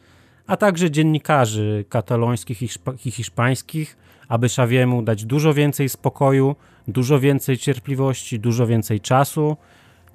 a 0.47 0.57
także 0.57 0.91
dziennikarzy 0.91 1.85
katalońskich 1.89 2.61
i 3.05 3.11
hiszpańskich, 3.11 3.97
aby 4.27 4.49
Szawiemu 4.49 5.01
dać 5.01 5.25
dużo 5.25 5.53
więcej 5.53 5.89
spokoju, 5.89 6.55
dużo 6.87 7.19
więcej 7.19 7.57
cierpliwości, 7.57 8.39
dużo 8.39 8.67
więcej 8.67 8.99
czasu 8.99 9.57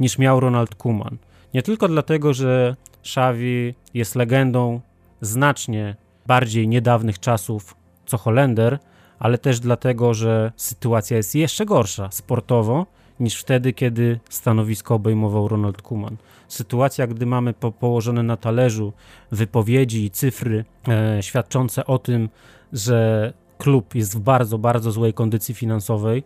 niż 0.01 0.19
miał 0.19 0.41
Ronald 0.41 0.75
Koeman. 0.75 1.17
Nie 1.55 1.63
tylko 1.63 1.89
dlatego, 1.89 2.35
że 2.35 2.77
Xavi 3.01 3.75
jest 3.95 4.17
legendą 4.17 4.81
znacznie 5.21 5.97
bardziej 6.27 6.69
niedawnych 6.69 7.21
czasów 7.21 7.77
co 8.07 8.19
Holender, 8.19 8.79
ale 9.19 9.39
też 9.39 9.61
dlatego, 9.61 10.15
że 10.15 10.53
sytuacja 10.57 11.17
jest 11.17 11.35
jeszcze 11.35 11.67
gorsza 11.67 12.11
sportowo 12.11 12.87
niż 13.21 13.41
wtedy, 13.41 13.73
kiedy 13.73 14.21
stanowisko 14.31 14.95
obejmował 14.95 15.49
Ronald 15.49 15.83
Koeman. 15.83 16.17
Sytuacja, 16.49 17.07
gdy 17.07 17.27
mamy 17.27 17.53
po, 17.55 17.73
położone 17.73 18.23
na 18.23 18.37
talerzu 18.37 18.93
wypowiedzi 19.33 20.05
i 20.05 20.11
cyfry 20.11 20.65
e, 20.89 21.23
świadczące 21.23 21.87
o 21.87 21.99
tym, 21.99 22.29
że 22.73 23.33
klub 23.59 23.95
jest 23.95 24.17
w 24.17 24.21
bardzo, 24.21 24.59
bardzo 24.59 24.93
złej 24.93 25.15
kondycji 25.15 25.55
finansowej, 25.55 26.25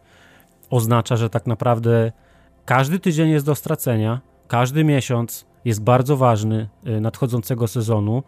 oznacza, 0.70 1.16
że 1.16 1.30
tak 1.30 1.46
naprawdę 1.46 2.12
każdy 2.64 2.98
tydzień 2.98 3.30
jest 3.30 3.46
do 3.46 3.54
stracenia, 3.54 4.20
każdy 4.48 4.84
miesiąc 4.84 5.46
jest 5.64 5.82
bardzo 5.82 6.16
ważny 6.16 6.68
e, 6.84 7.00
nadchodzącego 7.00 7.68
sezonu 7.68 8.22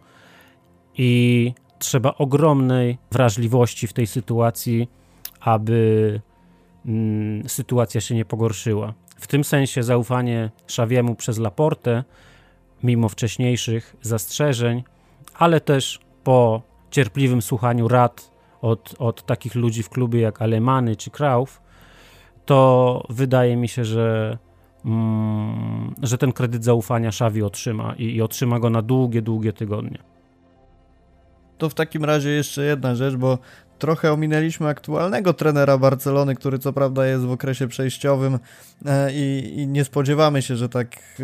i 0.99 1.53
trzeba 1.83 2.15
ogromnej 2.15 2.99
wrażliwości 3.11 3.87
w 3.87 3.93
tej 3.93 4.07
sytuacji, 4.07 4.89
aby 5.41 6.21
mm, 6.87 7.49
sytuacja 7.49 8.01
się 8.01 8.15
nie 8.15 8.25
pogorszyła. 8.25 8.95
W 9.17 9.27
tym 9.27 9.45
sensie 9.45 9.83
zaufanie 9.83 10.51
Szawiemu 10.67 11.15
przez 11.15 11.39
Laportę, 11.39 12.05
mimo 12.83 13.09
wcześniejszych 13.09 13.97
zastrzeżeń, 14.03 14.83
ale 15.35 15.61
też 15.61 16.01
po 16.25 16.63
cierpliwym 16.91 17.43
słuchaniu 17.43 17.89
rad 17.89 18.31
od, 18.61 18.95
od 18.99 19.27
takich 19.27 19.55
ludzi 19.55 19.83
w 19.83 19.89
klubie 19.89 20.21
jak 20.21 20.43
Alemany 20.43 20.97
czy 20.97 21.11
Krauf, 21.11 21.61
to 22.47 23.03
wydaje 23.11 23.57
mi 23.57 23.69
się, 23.69 23.85
że, 23.85 24.39
mm, 24.85 25.95
że 26.03 26.19
ten 26.19 26.33
kredyt 26.33 26.65
zaufania 26.65 27.13
Szawi 27.13 27.43
otrzyma 27.43 27.95
i, 27.99 28.05
i 28.05 28.23
otrzyma 28.23 28.59
go 28.59 28.71
na 28.71 28.83
długie, 28.83 29.23
długie 29.23 29.53
tygodnie. 29.53 30.12
To 31.63 31.69
w 31.69 31.75
takim 31.75 32.05
razie 32.05 32.31
jeszcze 32.31 32.65
jedna 32.65 32.95
rzecz, 32.95 33.17
bo 33.17 33.39
trochę 33.79 34.13
ominęliśmy 34.13 34.69
aktualnego 34.69 35.33
trenera 35.33 35.79
Barcelony, 35.79 36.35
który 36.35 36.59
co 36.59 36.73
prawda 36.73 37.07
jest 37.07 37.25
w 37.25 37.31
okresie 37.31 37.69
przejściowym 37.69 38.39
e, 38.87 39.13
i, 39.13 39.53
i, 39.57 39.67
nie 39.67 39.85
spodziewamy 39.85 40.43
się, 40.43 40.57
że 40.57 40.69
tak, 40.69 40.97
e, 41.21 41.23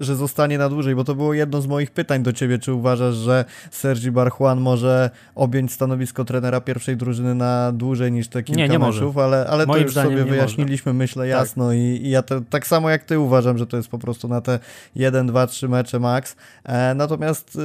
że 0.00 0.16
zostanie 0.16 0.58
na 0.58 0.68
dłużej, 0.68 0.94
bo 0.94 1.04
to 1.04 1.14
było 1.14 1.34
jedno 1.34 1.60
z 1.60 1.66
moich 1.66 1.90
pytań 1.90 2.22
do 2.22 2.32
ciebie, 2.32 2.58
czy 2.58 2.72
uważasz, 2.72 3.14
że 3.14 3.44
Sergi 3.70 4.10
Barjuan 4.10 4.60
może 4.60 5.10
objąć 5.34 5.72
stanowisko 5.72 6.24
trenera 6.24 6.60
pierwszej 6.60 6.96
drużyny 6.96 7.34
na 7.34 7.72
dłużej 7.72 8.12
niż 8.12 8.28
te 8.28 8.42
kilka 8.42 8.62
nie, 8.62 8.68
nie 8.68 8.78
meczów, 8.78 9.14
może. 9.14 9.24
ale, 9.24 9.46
ale 9.46 9.66
to 9.66 9.76
już 9.76 9.94
sobie 9.94 10.24
wyjaśniliśmy, 10.24 10.92
może. 10.92 10.98
myślę, 10.98 11.22
tak. 11.22 11.30
jasno 11.30 11.68
tak. 11.68 11.76
i, 11.76 11.80
i, 11.80 12.10
ja 12.10 12.22
te, 12.22 12.44
tak 12.44 12.66
samo 12.66 12.90
jak 12.90 13.04
ty 13.04 13.18
uważam, 13.18 13.58
że 13.58 13.66
to 13.66 13.76
jest 13.76 13.88
po 13.88 13.98
prostu 13.98 14.28
na 14.28 14.40
te 14.40 14.58
1, 14.94 15.26
2, 15.26 15.46
3 15.46 15.68
mecze 15.68 16.00
max. 16.00 16.36
E, 16.64 16.94
natomiast 16.94 17.58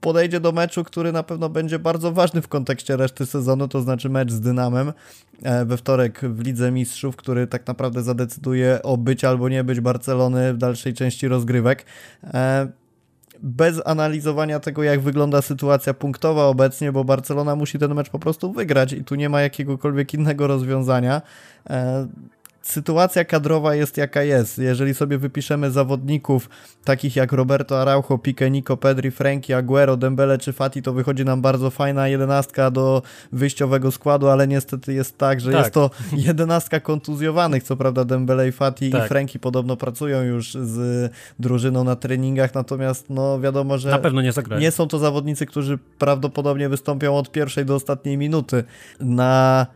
podejdzie 0.00 0.40
do 0.40 0.52
meczu, 0.52 0.84
który 0.84 1.12
na 1.12 1.22
pewno 1.22 1.48
będzie 1.48 1.78
bardzo 1.78 2.12
ważny 2.12 2.42
w 2.42 2.48
kontekście 2.48 2.96
reszty 2.96 3.26
sezonu, 3.26 3.68
to 3.68 3.80
znaczy 3.80 4.08
mecz 4.08 4.32
z 4.32 4.40
Dynamem 4.40 4.92
e, 5.42 5.64
we 5.64 5.76
wtorek 5.76 6.20
w 6.20 6.44
Lidze 6.44 6.72
Mistrzów, 6.72 7.16
który 7.16 7.46
tak 7.46 7.66
naprawdę 7.66 8.02
zadecyduje 8.02 8.82
o 8.82 8.96
być 8.96 9.24
albo 9.24 9.48
nie 9.48 9.64
być 9.64 9.80
Barcelony 9.80 10.54
w 10.54 10.56
dalszej 10.56 10.94
części 10.94 11.28
rozgrywek. 11.28 11.86
E, 12.24 12.68
bez 13.42 13.82
analizowania 13.84 14.60
tego, 14.60 14.82
jak 14.82 15.00
wygląda 15.00 15.42
sytuacja 15.42 15.94
punktowa 15.94 16.44
obecnie, 16.44 16.92
bo 16.92 17.04
Barcelona 17.04 17.56
musi 17.56 17.78
ten 17.78 17.94
mecz 17.94 18.10
po 18.10 18.18
prostu 18.18 18.52
wygrać 18.52 18.92
i 18.92 19.04
tu 19.04 19.14
nie 19.14 19.28
ma 19.28 19.40
jakiegokolwiek 19.40 20.14
innego 20.14 20.46
rozwiązania 20.46 21.22
e, 21.70 22.06
sytuacja 22.62 23.24
kadrowa 23.24 23.74
jest 23.74 23.96
jaka 23.96 24.22
jest. 24.22 24.58
Jeżeli 24.58 24.94
sobie 24.94 25.18
wypiszemy 25.18 25.70
zawodników 25.70 26.48
takich 26.84 27.16
jak 27.16 27.32
Roberto 27.32 27.80
Araujo, 27.80 28.18
Pique, 28.18 28.50
Nico, 28.50 28.76
Pedri, 28.76 29.10
Frankie, 29.10 29.56
Aguero, 29.56 29.96
Dembele 29.96 30.38
czy 30.38 30.52
Fati, 30.52 30.82
to 30.82 30.92
wychodzi 30.92 31.24
nam 31.24 31.42
bardzo 31.42 31.70
fajna 31.70 32.08
jedenastka 32.08 32.70
do 32.70 33.02
wyjściowego 33.32 33.90
składu, 33.90 34.28
ale 34.28 34.48
niestety 34.48 34.92
jest 34.92 35.18
tak, 35.18 35.40
że 35.40 35.52
tak. 35.52 35.60
jest 35.60 35.74
to 35.74 35.90
jedenastka 36.28 36.80
kontuzjowanych. 36.80 37.62
Co 37.62 37.76
prawda 37.76 38.04
Dembele 38.04 38.48
i 38.48 38.52
Fati 38.52 38.90
tak. 38.90 39.04
i 39.04 39.08
Frankie 39.08 39.38
podobno 39.38 39.76
pracują 39.76 40.22
już 40.22 40.54
z 40.54 41.12
drużyną 41.38 41.84
na 41.84 41.96
treningach, 41.96 42.54
natomiast 42.54 43.10
no 43.10 43.40
wiadomo, 43.40 43.78
że 43.78 43.90
na 43.90 43.98
pewno 43.98 44.22
nie, 44.22 44.32
nie 44.58 44.70
są 44.70 44.88
to 44.88 44.98
zawodnicy, 44.98 45.46
którzy 45.46 45.78
prawdopodobnie 45.98 46.68
wystąpią 46.68 47.16
od 47.16 47.30
pierwszej 47.30 47.64
do 47.64 47.74
ostatniej 47.74 48.18
minuty. 48.18 48.64
Na 49.00 49.66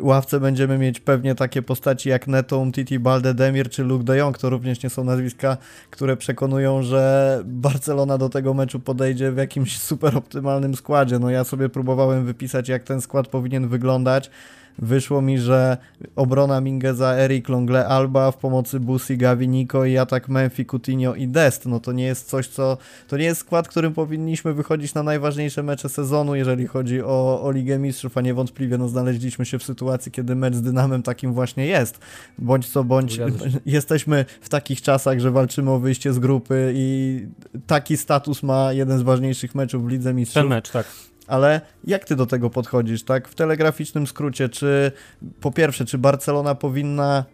ławce 0.00 0.40
będziemy 0.40 0.78
mieć 0.78 1.00
pewnie 1.00 1.34
takie 1.34 1.62
postaci 1.62 2.08
jak 2.08 2.26
Neto, 2.26 2.58
Umtiti, 2.58 2.98
Balde, 2.98 3.34
Demir 3.34 3.70
czy 3.70 3.84
Luke 3.84 4.04
de 4.04 4.16
Jong. 4.16 4.38
To 4.38 4.50
również 4.50 4.82
nie 4.82 4.90
są 4.90 5.04
nazwiska, 5.04 5.56
które 5.90 6.16
przekonują, 6.16 6.82
że 6.82 7.42
Barcelona 7.44 8.18
do 8.18 8.28
tego 8.28 8.54
meczu 8.54 8.80
podejdzie 8.80 9.32
w 9.32 9.36
jakimś 9.36 9.78
super 9.88 10.16
optymalnym 10.16 10.74
składzie. 10.74 11.18
No 11.18 11.30
ja 11.30 11.44
sobie 11.44 11.68
próbowałem 11.68 12.24
wypisać, 12.24 12.68
jak 12.68 12.84
ten 12.84 13.00
skład 13.00 13.28
powinien 13.28 13.68
wyglądać 13.68 14.30
wyszło 14.78 15.22
mi, 15.22 15.38
że 15.38 15.76
obrona 16.16 16.60
Mingeza, 16.60 17.14
Eric 17.14 17.48
Longle, 17.48 17.86
Alba 17.86 18.30
w 18.30 18.36
pomocy 18.36 18.80
Busi, 18.80 19.16
Gavi, 19.16 19.48
Nico 19.48 19.84
i 19.84 19.98
atak 19.98 20.28
Memphis, 20.28 20.66
Coutinho 20.66 21.14
i 21.14 21.28
Dest. 21.28 21.66
No 21.66 21.80
to 21.80 21.92
nie 21.92 22.04
jest 22.04 22.28
coś, 22.28 22.48
co... 22.48 22.78
To 23.08 23.16
nie 23.16 23.24
jest 23.24 23.40
skład, 23.40 23.68
którym 23.68 23.94
powinniśmy 23.94 24.54
wychodzić 24.54 24.94
na 24.94 25.02
najważniejsze 25.02 25.62
mecze 25.62 25.88
sezonu, 25.88 26.34
jeżeli 26.34 26.66
chodzi 26.66 27.02
o, 27.02 27.42
o 27.42 27.52
Ligę 27.52 27.78
Mistrzów, 27.78 28.18
a 28.18 28.20
niewątpliwie 28.20 28.78
no, 28.78 28.88
znaleźliśmy 28.88 29.46
się 29.46 29.58
w 29.58 29.64
sytuacji, 29.64 30.12
kiedy 30.12 30.34
mecz 30.34 30.54
z 30.54 30.62
Dynamem 30.62 31.02
takim 31.02 31.32
właśnie 31.32 31.66
jest. 31.66 31.98
Bądź 32.38 32.68
co 32.68 32.84
bądź 32.84 33.18
jesteśmy 33.66 34.24
w 34.40 34.48
takich 34.48 34.82
czasach, 34.82 35.18
że 35.18 35.30
walczymy 35.30 35.70
o 35.70 35.78
wyjście 35.78 36.12
z 36.12 36.18
grupy 36.18 36.72
i 36.74 37.26
taki 37.66 37.96
status 37.96 38.42
ma 38.42 38.72
jeden 38.72 38.98
z 38.98 39.02
ważniejszych 39.02 39.54
meczów 39.54 39.84
w 39.84 39.88
Lidze 39.88 40.14
Mistrzów. 40.14 40.42
Ten 40.42 40.48
mecz, 40.48 40.70
tak 40.70 41.07
ale 41.28 41.60
jak 41.84 42.04
ty 42.04 42.16
do 42.16 42.26
tego 42.26 42.50
podchodzisz, 42.50 43.02
tak? 43.02 43.28
W 43.28 43.34
telegraficznym 43.34 44.06
skrócie, 44.06 44.48
czy 44.48 44.92
po 45.40 45.52
pierwsze, 45.52 45.84
czy 45.84 45.98
Barcelona 45.98 46.54
powinna, 46.54 47.24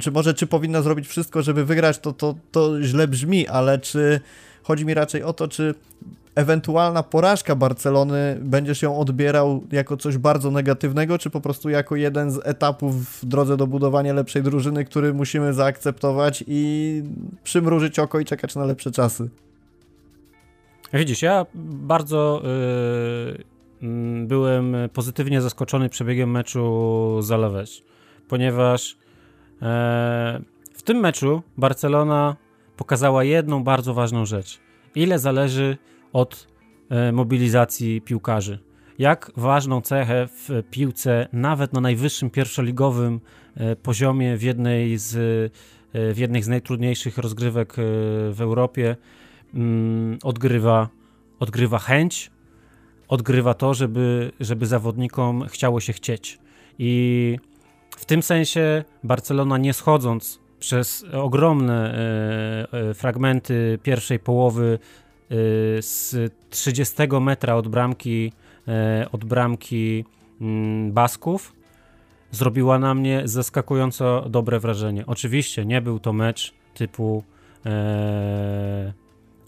czy 0.00 0.10
może 0.10 0.34
czy 0.34 0.46
powinna 0.46 0.82
zrobić 0.82 1.06
wszystko, 1.06 1.42
żeby 1.42 1.64
wygrać, 1.64 1.98
to, 1.98 2.12
to, 2.12 2.34
to 2.52 2.82
źle 2.82 3.08
brzmi, 3.08 3.48
ale 3.48 3.78
czy 3.78 4.20
chodzi 4.62 4.86
mi 4.86 4.94
raczej 4.94 5.22
o 5.22 5.32
to, 5.32 5.48
czy 5.48 5.74
ewentualna 6.34 7.02
porażka 7.02 7.56
Barcelony 7.56 8.38
będziesz 8.40 8.82
ją 8.82 8.98
odbierał 8.98 9.64
jako 9.72 9.96
coś 9.96 10.18
bardzo 10.18 10.50
negatywnego, 10.50 11.18
czy 11.18 11.30
po 11.30 11.40
prostu 11.40 11.70
jako 11.70 11.96
jeden 11.96 12.30
z 12.30 12.40
etapów 12.44 13.06
w 13.06 13.26
drodze 13.26 13.56
do 13.56 13.66
budowania 13.66 14.12
lepszej 14.12 14.42
drużyny, 14.42 14.84
który 14.84 15.14
musimy 15.14 15.52
zaakceptować 15.52 16.44
i 16.46 17.02
przymrużyć 17.44 17.98
oko 17.98 18.20
i 18.20 18.24
czekać 18.24 18.54
na 18.54 18.64
lepsze 18.64 18.90
czasy? 18.90 19.28
Widzisz, 20.94 21.22
ja 21.22 21.46
bardzo 21.54 22.42
yy, 23.80 24.26
byłem 24.26 24.76
pozytywnie 24.92 25.40
zaskoczony 25.40 25.88
przebiegiem 25.88 26.30
meczu 26.30 27.16
z 27.22 27.32
Alaves, 27.32 27.82
ponieważ 28.28 28.90
yy, 28.90 29.66
w 30.74 30.82
tym 30.84 30.96
meczu 30.96 31.42
Barcelona 31.58 32.36
pokazała 32.76 33.24
jedną 33.24 33.64
bardzo 33.64 33.94
ważną 33.94 34.26
rzecz. 34.26 34.60
Ile 34.94 35.18
zależy 35.18 35.76
od 36.12 36.48
yy, 36.90 37.12
mobilizacji 37.12 38.00
piłkarzy. 38.00 38.58
Jak 38.98 39.32
ważną 39.36 39.80
cechę 39.80 40.28
w 40.28 40.62
piłce, 40.70 41.28
nawet 41.32 41.72
na 41.72 41.80
najwyższym 41.80 42.30
pierwszoligowym 42.30 43.20
poziomie 43.82 44.36
w 44.36 44.42
jednej 44.42 44.98
z, 44.98 45.12
w 45.94 46.18
jednej 46.18 46.42
z 46.42 46.48
najtrudniejszych 46.48 47.18
rozgrywek 47.18 47.74
w 48.30 48.36
Europie, 48.38 48.96
mm, 49.54 50.18
odgrywa, 50.22 50.88
odgrywa 51.38 51.78
chęć, 51.78 52.30
odgrywa 53.08 53.54
to, 53.54 53.74
żeby, 53.74 54.32
żeby 54.40 54.66
zawodnikom 54.66 55.44
chciało 55.48 55.80
się 55.80 55.92
chcieć. 55.92 56.38
I 56.78 57.36
w 57.96 58.04
tym 58.04 58.22
sensie 58.22 58.84
Barcelona 59.04 59.58
nie 59.58 59.72
schodząc 59.72 60.40
przez 60.58 61.04
ogromne 61.12 61.94
e, 61.94 62.88
e, 62.90 62.94
fragmenty 62.94 63.78
pierwszej 63.82 64.18
połowy 64.18 64.78
e, 64.78 65.34
z 65.82 66.32
30 66.50 66.94
metra 67.20 67.54
od 67.54 67.68
bramki, 67.68 68.32
od 69.12 69.24
bramki 69.24 70.04
mm, 70.40 70.92
Basków, 70.92 71.52
zrobiła 72.30 72.78
na 72.78 72.94
mnie 72.94 73.22
zaskakująco 73.24 74.26
dobre 74.30 74.60
wrażenie. 74.60 75.04
Oczywiście 75.06 75.64
nie 75.64 75.82
był 75.82 75.98
to 75.98 76.12
mecz 76.12 76.54
typu 76.74 77.24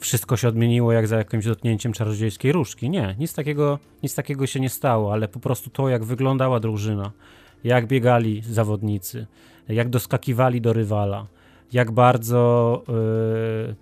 wszystko 0.07 0.37
się 0.37 0.49
odmieniło 0.49 0.93
jak 0.93 1.07
za 1.07 1.17
jakimś 1.17 1.45
dotknięciem 1.45 1.93
czarodziejskiej 1.93 2.53
różdżki. 2.53 2.91
Nie, 2.91 3.15
nic 3.19 3.35
takiego, 3.35 3.79
nic 4.03 4.15
takiego 4.15 4.47
się 4.47 4.61
nie 4.61 4.69
stało, 4.69 5.13
ale 5.13 5.29
po 5.29 5.41
prostu 5.41 5.71
to, 5.71 5.89
jak 5.89 6.05
wyglądała 6.05 6.61
drużyna, 6.61 7.13
jak 7.65 7.87
biegali 7.87 8.43
zawodnicy, 8.43 9.27
jak 9.69 9.89
doskakiwali 9.89 10.61
do 10.61 10.73
rywala, 10.73 11.27
jak 11.73 11.91
bardzo, 11.91 12.83
yy, 12.89 13.75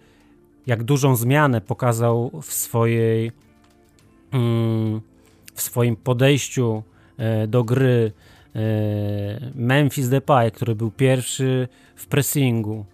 jak 0.67 0.83
dużą 0.83 1.17
zmianę 1.17 1.61
pokazał 1.61 2.31
w 2.43 2.53
swojej, 2.53 3.25
yy, 3.25 3.31
w 5.55 5.63
swoim 5.63 5.97
podejściu 5.97 6.83
yy, 7.19 7.49
do 7.49 7.65
gry 7.65 8.13
yy, 8.55 8.63
Memphis 9.55 10.09
Depay, 10.09 10.51
który 10.51 10.75
był 10.75 10.91
pierwszy 10.91 11.69
w 11.97 12.07
pressingu, 12.07 12.85
E, 12.85 12.94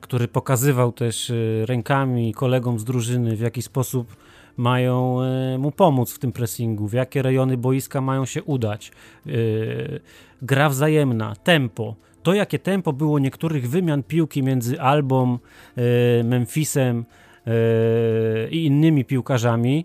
który 0.00 0.28
pokazywał 0.28 0.92
też 0.92 1.30
e, 1.30 1.34
rękami 1.66 2.34
kolegom 2.34 2.78
z 2.78 2.84
drużyny, 2.84 3.36
w 3.36 3.40
jaki 3.40 3.62
sposób 3.62 4.16
mają 4.56 5.22
e, 5.22 5.58
mu 5.58 5.72
pomóc 5.72 6.12
w 6.12 6.18
tym 6.18 6.32
pressingu, 6.32 6.88
w 6.88 6.92
jakie 6.92 7.22
rejony 7.22 7.56
boiska 7.56 8.00
mają 8.00 8.24
się 8.24 8.42
udać. 8.42 8.92
Gra 10.42 10.68
wzajemna, 10.68 11.36
tempo. 11.36 11.94
To, 12.22 12.34
jakie 12.34 12.58
tempo 12.58 12.92
było 12.92 13.18
niektórych 13.18 13.70
wymian 13.70 14.02
piłki 14.02 14.42
między 14.42 14.80
Albą, 14.80 15.38
Memphisem 16.24 17.04
i 18.50 18.66
innymi 18.66 19.04
piłkarzami, 19.04 19.84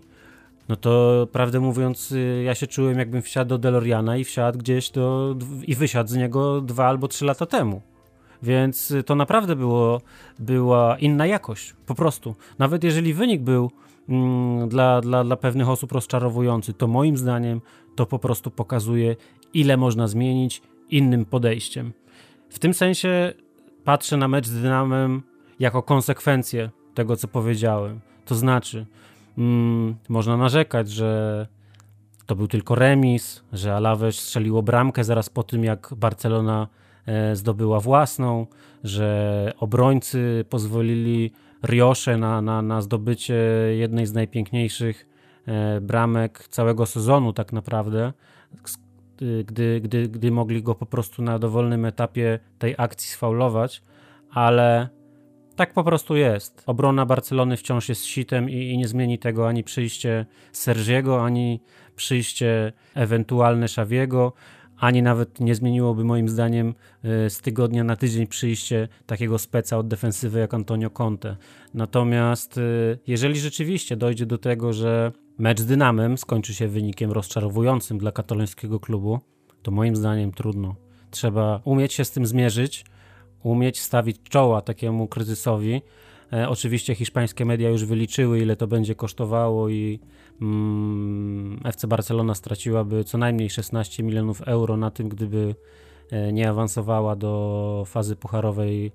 no 0.68 0.76
to 0.76 1.26
prawdę 1.32 1.60
mówiąc, 1.60 2.14
ja 2.44 2.54
się 2.54 2.66
czułem, 2.66 2.98
jakbym 2.98 3.22
wsiadł 3.22 3.48
do 3.48 3.58
Deloriana 3.58 4.16
i 4.16 4.24
wsiadł 4.24 4.58
gdzieś 4.58 4.90
do, 4.90 5.36
i 5.66 5.74
wysiadł 5.74 6.10
z 6.10 6.16
niego 6.16 6.60
dwa 6.60 6.86
albo 6.86 7.08
trzy 7.08 7.24
lata 7.24 7.46
temu. 7.46 7.82
Więc 8.42 8.94
to 9.06 9.14
naprawdę 9.14 9.56
było, 9.56 10.00
była 10.38 10.98
inna 10.98 11.26
jakość, 11.26 11.74
po 11.86 11.94
prostu. 11.94 12.34
Nawet 12.58 12.84
jeżeli 12.84 13.14
wynik 13.14 13.42
był 13.42 13.70
mm, 14.08 14.68
dla, 14.68 15.00
dla, 15.00 15.24
dla 15.24 15.36
pewnych 15.36 15.68
osób 15.68 15.92
rozczarowujący, 15.92 16.72
to 16.72 16.86
moim 16.86 17.16
zdaniem 17.16 17.60
to 17.96 18.06
po 18.06 18.18
prostu 18.18 18.50
pokazuje, 18.50 19.16
ile 19.54 19.76
można 19.76 20.08
zmienić 20.08 20.62
innym 20.90 21.24
podejściem. 21.24 21.92
W 22.50 22.58
tym 22.58 22.74
sensie 22.74 23.32
patrzę 23.84 24.16
na 24.16 24.28
mecz 24.28 24.46
z 24.46 24.62
Dynamem 24.62 25.22
jako 25.58 25.82
konsekwencję 25.82 26.70
tego, 26.94 27.16
co 27.16 27.28
powiedziałem. 27.28 28.00
To 28.24 28.34
znaczy, 28.34 28.86
mm, 29.38 29.96
można 30.08 30.36
narzekać, 30.36 30.90
że 30.90 31.46
to 32.26 32.36
był 32.36 32.48
tylko 32.48 32.74
remis, 32.74 33.42
że 33.52 33.74
Alaves 33.74 34.18
strzeliło 34.18 34.62
bramkę 34.62 35.04
zaraz 35.04 35.30
po 35.30 35.42
tym, 35.42 35.64
jak 35.64 35.94
Barcelona 35.96 36.68
zdobyła 37.32 37.80
własną, 37.80 38.46
że 38.84 39.52
obrońcy 39.58 40.44
pozwolili 40.50 41.32
Riosze 41.64 42.16
na, 42.16 42.42
na, 42.42 42.62
na 42.62 42.82
zdobycie 42.82 43.34
jednej 43.78 44.06
z 44.06 44.12
najpiękniejszych 44.12 45.06
e, 45.46 45.80
bramek 45.80 46.48
całego 46.48 46.86
sezonu 46.86 47.32
tak 47.32 47.52
naprawdę, 47.52 48.12
gdy, 49.46 49.80
gdy, 49.80 50.08
gdy 50.08 50.30
mogli 50.30 50.62
go 50.62 50.74
po 50.74 50.86
prostu 50.86 51.22
na 51.22 51.38
dowolnym 51.38 51.84
etapie 51.84 52.38
tej 52.58 52.74
akcji 52.78 53.10
sfaulować, 53.10 53.82
ale 54.30 54.88
tak 55.56 55.72
po 55.72 55.84
prostu 55.84 56.16
jest. 56.16 56.62
Obrona 56.66 57.06
Barcelony 57.06 57.56
wciąż 57.56 57.88
jest 57.88 58.04
sitem 58.04 58.50
i, 58.50 58.54
i 58.54 58.78
nie 58.78 58.88
zmieni 58.88 59.18
tego 59.18 59.48
ani 59.48 59.64
przyjście 59.64 60.26
Sergiego, 60.52 61.24
ani 61.24 61.60
przyjście 61.96 62.72
ewentualne 62.94 63.68
Szawiego 63.68 64.32
ani 64.78 65.02
nawet 65.02 65.40
nie 65.40 65.54
zmieniłoby 65.54 66.04
moim 66.04 66.28
zdaniem 66.28 66.74
y, 67.26 67.30
z 67.30 67.40
tygodnia 67.40 67.84
na 67.84 67.96
tydzień 67.96 68.26
przyjście 68.26 68.88
takiego 69.06 69.38
speca 69.38 69.78
od 69.78 69.88
defensywy 69.88 70.38
jak 70.38 70.54
Antonio 70.54 70.90
Conte. 70.90 71.36
Natomiast 71.74 72.58
y, 72.58 72.98
jeżeli 73.06 73.40
rzeczywiście 73.40 73.96
dojdzie 73.96 74.26
do 74.26 74.38
tego, 74.38 74.72
że 74.72 75.12
mecz 75.38 75.60
z 75.60 75.66
Dynamem 75.66 76.18
skończy 76.18 76.54
się 76.54 76.68
wynikiem 76.68 77.12
rozczarowującym 77.12 77.98
dla 77.98 78.12
katalońskiego 78.12 78.80
klubu, 78.80 79.20
to 79.62 79.70
moim 79.70 79.96
zdaniem 79.96 80.32
trudno. 80.32 80.74
Trzeba 81.10 81.60
umieć 81.64 81.92
się 81.92 82.04
z 82.04 82.10
tym 82.10 82.26
zmierzyć, 82.26 82.84
umieć 83.42 83.80
stawić 83.80 84.16
czoła 84.22 84.60
takiemu 84.60 85.08
kryzysowi. 85.08 85.82
E, 86.32 86.48
oczywiście 86.48 86.94
hiszpańskie 86.94 87.44
media 87.44 87.70
już 87.70 87.84
wyliczyły, 87.84 88.40
ile 88.40 88.56
to 88.56 88.66
będzie 88.66 88.94
kosztowało 88.94 89.68
i 89.68 90.00
FC 91.64 91.86
Barcelona 91.86 92.34
straciłaby 92.34 93.04
co 93.04 93.18
najmniej 93.18 93.50
16 93.50 94.02
milionów 94.02 94.42
euro 94.42 94.76
na 94.76 94.90
tym, 94.90 95.08
gdyby 95.08 95.54
e, 96.10 96.32
nie 96.32 96.50
awansowała 96.50 97.16
do 97.16 97.82
fazy 97.86 98.16
pucharowej 98.16 98.92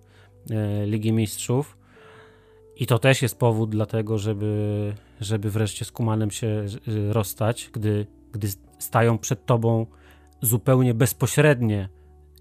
e, 0.50 0.86
Ligi 0.86 1.12
Mistrzów. 1.12 1.78
I 2.76 2.88
to 2.88 3.00
też 3.00 3.22
jest 3.22 3.40
powód 3.40 3.70
dlatego, 3.70 4.18
żeby, 4.18 4.94
żeby 5.22 5.52
wreszcie 5.52 5.86
z 5.86 5.92
Kumanem 5.92 6.32
się 6.32 6.66
rozstać, 7.10 7.70
gdy, 7.74 8.08
gdy 8.32 8.48
stają 8.80 9.18
przed 9.18 9.46
tobą 9.46 9.86
zupełnie 10.42 10.94
bezpośrednie 10.94 11.90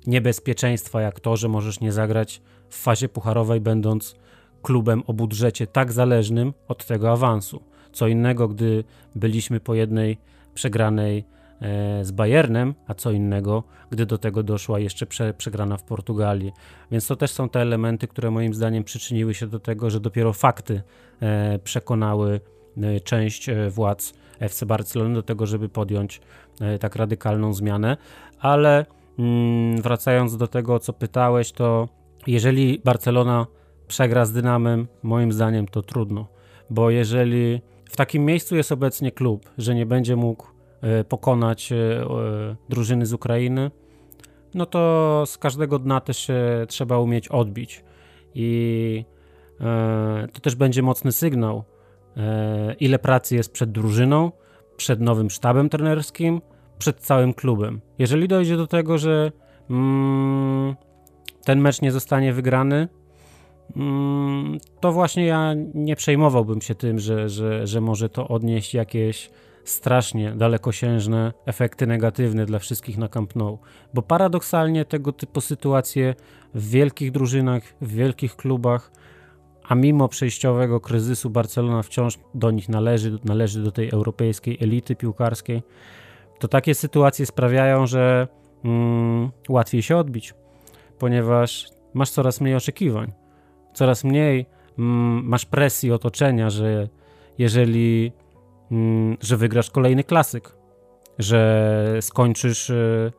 niebezpieczeństwa, 0.06 1.00
jak 1.00 1.20
to, 1.20 1.36
że 1.36 1.48
możesz 1.48 1.80
nie 1.80 1.92
zagrać 1.92 2.42
w 2.68 2.76
fazie 2.76 3.08
pucharowej, 3.08 3.60
będąc 3.60 4.14
klubem 4.62 5.02
o 5.06 5.12
budżecie 5.12 5.66
tak 5.66 5.92
zależnym 5.92 6.52
od 6.68 6.86
tego 6.86 7.12
awansu. 7.12 7.69
Co 7.92 8.08
innego, 8.08 8.48
gdy 8.48 8.84
byliśmy 9.14 9.60
po 9.60 9.74
jednej 9.74 10.18
przegranej 10.54 11.24
e, 11.60 12.04
z 12.04 12.10
Bayernem, 12.10 12.74
a 12.86 12.94
co 12.94 13.10
innego, 13.10 13.64
gdy 13.90 14.06
do 14.06 14.18
tego 14.18 14.42
doszła 14.42 14.78
jeszcze 14.78 15.06
prze, 15.06 15.34
przegrana 15.34 15.76
w 15.76 15.82
Portugalii. 15.82 16.52
Więc 16.90 17.06
to 17.06 17.16
też 17.16 17.30
są 17.30 17.48
te 17.48 17.60
elementy, 17.60 18.08
które 18.08 18.30
moim 18.30 18.54
zdaniem 18.54 18.84
przyczyniły 18.84 19.34
się 19.34 19.46
do 19.46 19.60
tego, 19.60 19.90
że 19.90 20.00
dopiero 20.00 20.32
fakty 20.32 20.82
e, 21.20 21.58
przekonały 21.58 22.40
e, 22.76 23.00
część 23.00 23.50
władz 23.70 24.14
FC 24.40 24.66
Barcelony 24.66 25.14
do 25.14 25.22
tego, 25.22 25.46
żeby 25.46 25.68
podjąć 25.68 26.20
tak 26.80 26.96
radykalną 26.96 27.52
zmianę. 27.52 27.96
Ale 28.40 28.86
mm, 29.18 29.82
wracając 29.82 30.36
do 30.36 30.46
tego, 30.46 30.74
o 30.74 30.78
co 30.78 30.92
pytałeś, 30.92 31.52
to 31.52 31.88
jeżeli 32.26 32.78
Barcelona 32.84 33.46
przegra 33.88 34.24
z 34.24 34.32
Dynamem, 34.32 34.86
moim 35.02 35.32
zdaniem 35.32 35.66
to 35.66 35.82
trudno, 35.82 36.26
bo 36.70 36.90
jeżeli 36.90 37.60
w 37.90 37.96
takim 37.96 38.24
miejscu 38.24 38.56
jest 38.56 38.72
obecnie 38.72 39.12
klub, 39.12 39.50
że 39.58 39.74
nie 39.74 39.86
będzie 39.86 40.16
mógł 40.16 40.46
e, 40.80 41.04
pokonać 41.04 41.72
e, 41.72 41.76
drużyny 42.68 43.06
z 43.06 43.12
Ukrainy, 43.12 43.70
no 44.54 44.66
to 44.66 45.22
z 45.26 45.38
każdego 45.38 45.78
dna 45.78 46.00
też 46.00 46.18
się 46.18 46.38
trzeba 46.68 46.98
umieć 46.98 47.28
odbić. 47.28 47.84
I 48.34 49.04
e, 49.60 50.28
to 50.32 50.40
też 50.40 50.54
będzie 50.54 50.82
mocny 50.82 51.12
sygnał, 51.12 51.64
ile 52.80 52.98
pracy 52.98 53.36
jest 53.36 53.52
przed 53.52 53.72
drużyną, 53.72 54.32
przed 54.76 55.00
nowym 55.00 55.30
sztabem 55.30 55.68
trenerskim, 55.68 56.40
przed 56.78 57.00
całym 57.00 57.34
klubem. 57.34 57.80
Jeżeli 57.98 58.28
dojdzie 58.28 58.56
do 58.56 58.66
tego, 58.66 58.98
że 58.98 59.32
mm, 59.70 60.76
ten 61.44 61.60
mecz 61.60 61.82
nie 61.82 61.92
zostanie 61.92 62.32
wygrany, 62.32 62.88
to 64.80 64.92
właśnie 64.92 65.26
ja 65.26 65.54
nie 65.74 65.96
przejmowałbym 65.96 66.60
się 66.60 66.74
tym, 66.74 66.98
że, 66.98 67.28
że, 67.28 67.66
że 67.66 67.80
może 67.80 68.08
to 68.08 68.28
odnieść 68.28 68.74
jakieś 68.74 69.30
strasznie 69.64 70.32
dalekosiężne 70.32 71.32
efekty 71.46 71.86
negatywne 71.86 72.46
dla 72.46 72.58
wszystkich 72.58 72.98
na 72.98 73.08
Camp 73.08 73.36
Nou. 73.36 73.58
Bo 73.94 74.02
paradoksalnie 74.02 74.84
tego 74.84 75.12
typu 75.12 75.40
sytuacje 75.40 76.14
w 76.54 76.70
wielkich 76.70 77.10
drużynach, 77.10 77.62
w 77.80 77.94
wielkich 77.94 78.36
klubach, 78.36 78.92
a 79.68 79.74
mimo 79.74 80.08
przejściowego 80.08 80.80
kryzysu 80.80 81.30
Barcelona 81.30 81.82
wciąż 81.82 82.18
do 82.34 82.50
nich 82.50 82.68
należy, 82.68 83.18
należy 83.24 83.62
do 83.62 83.72
tej 83.72 83.90
europejskiej 83.90 84.58
elity 84.60 84.96
piłkarskiej, 84.96 85.62
to 86.38 86.48
takie 86.48 86.74
sytuacje 86.74 87.26
sprawiają, 87.26 87.86
że 87.86 88.28
mm, 88.64 89.30
łatwiej 89.48 89.82
się 89.82 89.96
odbić, 89.96 90.34
ponieważ 90.98 91.68
masz 91.94 92.10
coraz 92.10 92.40
mniej 92.40 92.54
oczekiwań 92.54 93.12
coraz 93.72 94.04
mniej 94.04 94.46
mm, 94.78 95.24
masz 95.24 95.46
presji 95.46 95.92
otoczenia, 95.92 96.50
że 96.50 96.88
jeżeli, 97.38 98.12
mm, 98.70 99.16
że 99.20 99.36
wygrasz 99.36 99.70
kolejny 99.70 100.04
klasyk, 100.04 100.56
że 101.18 101.98
skończysz 102.00 102.70
y, 102.70 103.12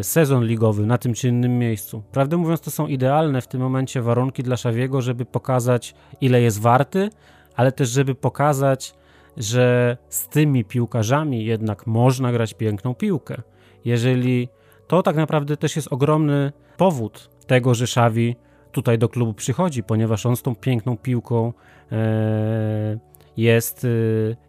y, 0.00 0.02
sezon 0.02 0.44
ligowy 0.44 0.86
na 0.86 0.98
tym 0.98 1.14
czy 1.14 1.28
innym 1.28 1.58
miejscu. 1.58 2.02
Prawdę 2.12 2.36
mówiąc, 2.36 2.60
to 2.60 2.70
są 2.70 2.86
idealne 2.86 3.40
w 3.40 3.48
tym 3.48 3.60
momencie 3.60 4.02
warunki 4.02 4.42
dla 4.42 4.56
Szawiego, 4.56 5.02
żeby 5.02 5.24
pokazać, 5.24 5.94
ile 6.20 6.42
jest 6.42 6.60
warty, 6.60 7.10
ale 7.56 7.72
też, 7.72 7.88
żeby 7.88 8.14
pokazać, 8.14 8.94
że 9.36 9.96
z 10.08 10.28
tymi 10.28 10.64
piłkarzami 10.64 11.44
jednak 11.44 11.86
można 11.86 12.32
grać 12.32 12.54
piękną 12.54 12.94
piłkę. 12.94 13.42
Jeżeli 13.84 14.48
to 14.86 15.02
tak 15.02 15.16
naprawdę 15.16 15.56
też 15.56 15.76
jest 15.76 15.92
ogromny 15.92 16.52
powód 16.76 17.30
tego, 17.46 17.74
że 17.74 17.84
Xavi 17.84 18.36
tutaj 18.72 18.98
do 18.98 19.08
klubu 19.08 19.34
przychodzi, 19.34 19.82
ponieważ 19.82 20.26
on 20.26 20.36
z 20.36 20.42
tą 20.42 20.54
piękną 20.54 20.96
piłką 20.96 21.52
e, 21.92 22.98
jest, 23.36 23.84
e, 23.84 23.88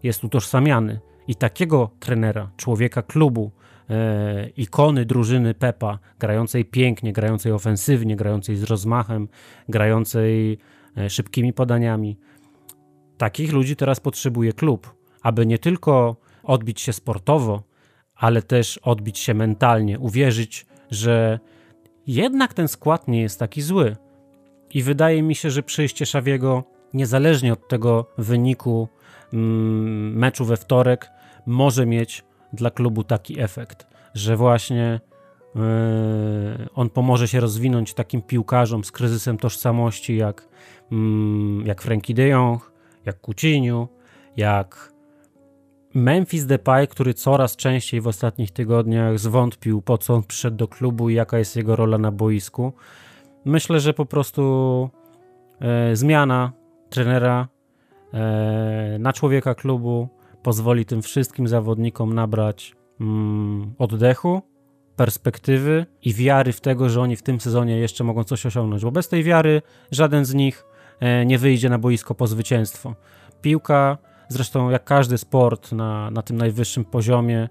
jest 0.04 0.24
utożsamiany. 0.24 1.00
I 1.28 1.36
takiego 1.36 1.90
trenera, 2.00 2.52
człowieka 2.58 3.02
klubu, 3.02 3.52
e, 3.90 4.50
ikony 4.50 5.06
drużyny 5.06 5.54
Pepa, 5.54 6.00
grającej 6.20 6.66
pięknie, 6.66 7.14
grającej 7.14 7.52
ofensywnie, 7.52 8.16
grającej 8.16 8.56
z 8.56 8.64
rozmachem, 8.64 9.28
grającej 9.70 10.58
szybkimi 11.10 11.54
podaniami, 11.54 12.18
takich 13.18 13.54
ludzi 13.54 13.76
teraz 13.76 14.00
potrzebuje 14.00 14.54
klub, 14.54 14.96
aby 15.22 15.46
nie 15.46 15.60
tylko 15.60 16.16
odbić 16.44 16.82
się 16.82 16.94
sportowo, 16.94 17.64
ale 18.16 18.42
też 18.42 18.78
odbić 18.78 19.20
się 19.20 19.34
mentalnie, 19.34 20.00
uwierzyć, 20.00 20.66
że 20.92 21.40
jednak 22.08 22.54
ten 22.54 22.68
skład 22.68 23.08
nie 23.08 23.22
jest 23.22 23.40
taki 23.40 23.62
zły. 23.62 23.96
I 24.74 24.84
wydaje 24.84 25.24
mi 25.24 25.36
się, 25.36 25.52
że 25.52 25.64
przyjście 25.64 26.06
Szawiego, 26.06 26.64
niezależnie 26.94 27.54
od 27.54 27.68
tego 27.68 28.06
wyniku 28.18 28.88
mm, 29.34 30.18
meczu 30.18 30.46
we 30.46 30.58
wtorek, 30.58 31.10
może 31.46 31.86
mieć 31.86 32.24
dla 32.54 32.72
klubu 32.72 33.04
taki 33.04 33.40
efekt, 33.40 33.88
że 34.14 34.38
właśnie 34.38 35.00
yy, 35.56 35.62
on 36.76 36.90
pomoże 36.90 37.28
się 37.28 37.40
rozwinąć 37.40 37.94
takim 37.94 38.22
piłkarzom 38.22 38.84
z 38.84 38.92
kryzysem 38.92 39.38
tożsamości 39.38 40.18
jak, 40.18 40.48
yy, 40.92 40.98
jak 41.66 41.82
Frankie 41.82 42.14
de 42.14 42.28
Jong, 42.28 42.72
jak 43.06 43.22
Coutinho, 43.22 43.88
jak 44.38 44.92
Memphis 45.94 46.46
Depay, 46.46 46.88
który 46.88 47.14
coraz 47.14 47.56
częściej 47.56 48.02
w 48.02 48.08
ostatnich 48.08 48.52
tygodniach 48.52 49.20
zwątpił, 49.20 49.82
po 49.82 49.98
co 49.98 50.14
on 50.14 50.24
przyszedł 50.24 50.58
do 50.58 50.68
klubu 50.68 51.10
i 51.10 51.14
jaka 51.14 51.38
jest 51.38 51.56
jego 51.56 51.76
rola 51.76 51.98
na 51.98 52.12
boisku. 52.12 52.74
Myślę, 53.46 53.80
że 53.80 53.94
po 53.94 54.06
prostu 54.06 54.90
e, 55.60 55.96
zmiana 55.96 56.52
trenera 56.90 57.48
e, 58.14 58.98
na 59.00 59.14
człowieka 59.14 59.56
klubu 59.56 60.10
pozwoli 60.44 60.86
tym 60.86 61.02
wszystkim 61.02 61.48
zawodnikom 61.48 62.14
nabrać 62.14 62.76
mm, 63.02 63.74
oddechu, 63.78 64.42
perspektywy 64.96 65.86
i 66.02 66.14
wiary 66.14 66.54
w 66.54 66.62
tego, 66.62 66.90
że 66.90 67.02
oni 67.02 67.16
w 67.16 67.24
tym 67.24 67.40
sezonie 67.40 67.78
jeszcze 67.78 68.04
mogą 68.04 68.24
coś 68.24 68.46
osiągnąć, 68.46 68.84
bo 68.84 68.92
bez 68.92 69.10
tej 69.10 69.24
wiary 69.24 69.62
żaden 69.92 70.26
z 70.26 70.34
nich 70.34 70.66
e, 71.00 71.26
nie 71.26 71.38
wyjdzie 71.38 71.70
na 71.70 71.78
boisko 71.78 72.16
po 72.16 72.28
zwycięstwo. 72.28 72.96
Piłka 73.42 73.98
Zresztą 74.32 74.70
jak 74.70 74.84
każdy 74.84 75.18
sport 75.18 75.72
na, 75.72 76.12
na 76.12 76.22
tym 76.22 76.38
najwyższym 76.38 76.86
poziomie 76.86 77.50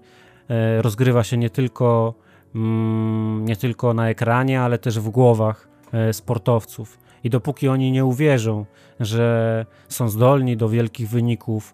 e, 0.49 0.81
rozgrywa 0.81 1.23
się 1.23 1.37
nie 1.37 1.49
tylko, 1.49 2.13
mm, 2.55 3.45
nie 3.45 3.55
tylko 3.55 3.93
na 3.93 4.09
ekranie, 4.09 4.61
ale 4.61 4.77
też 4.77 4.99
w 4.99 5.09
głowach 5.09 5.67
sportowców. 6.11 6.99
I 7.23 7.29
dopóki 7.29 7.67
oni 7.67 7.91
nie 7.91 8.05
uwierzą, 8.05 8.65
że 8.99 9.65
są 9.89 10.09
zdolni 10.09 10.57
do 10.57 10.69
wielkich 10.69 11.09
wyników, 11.09 11.73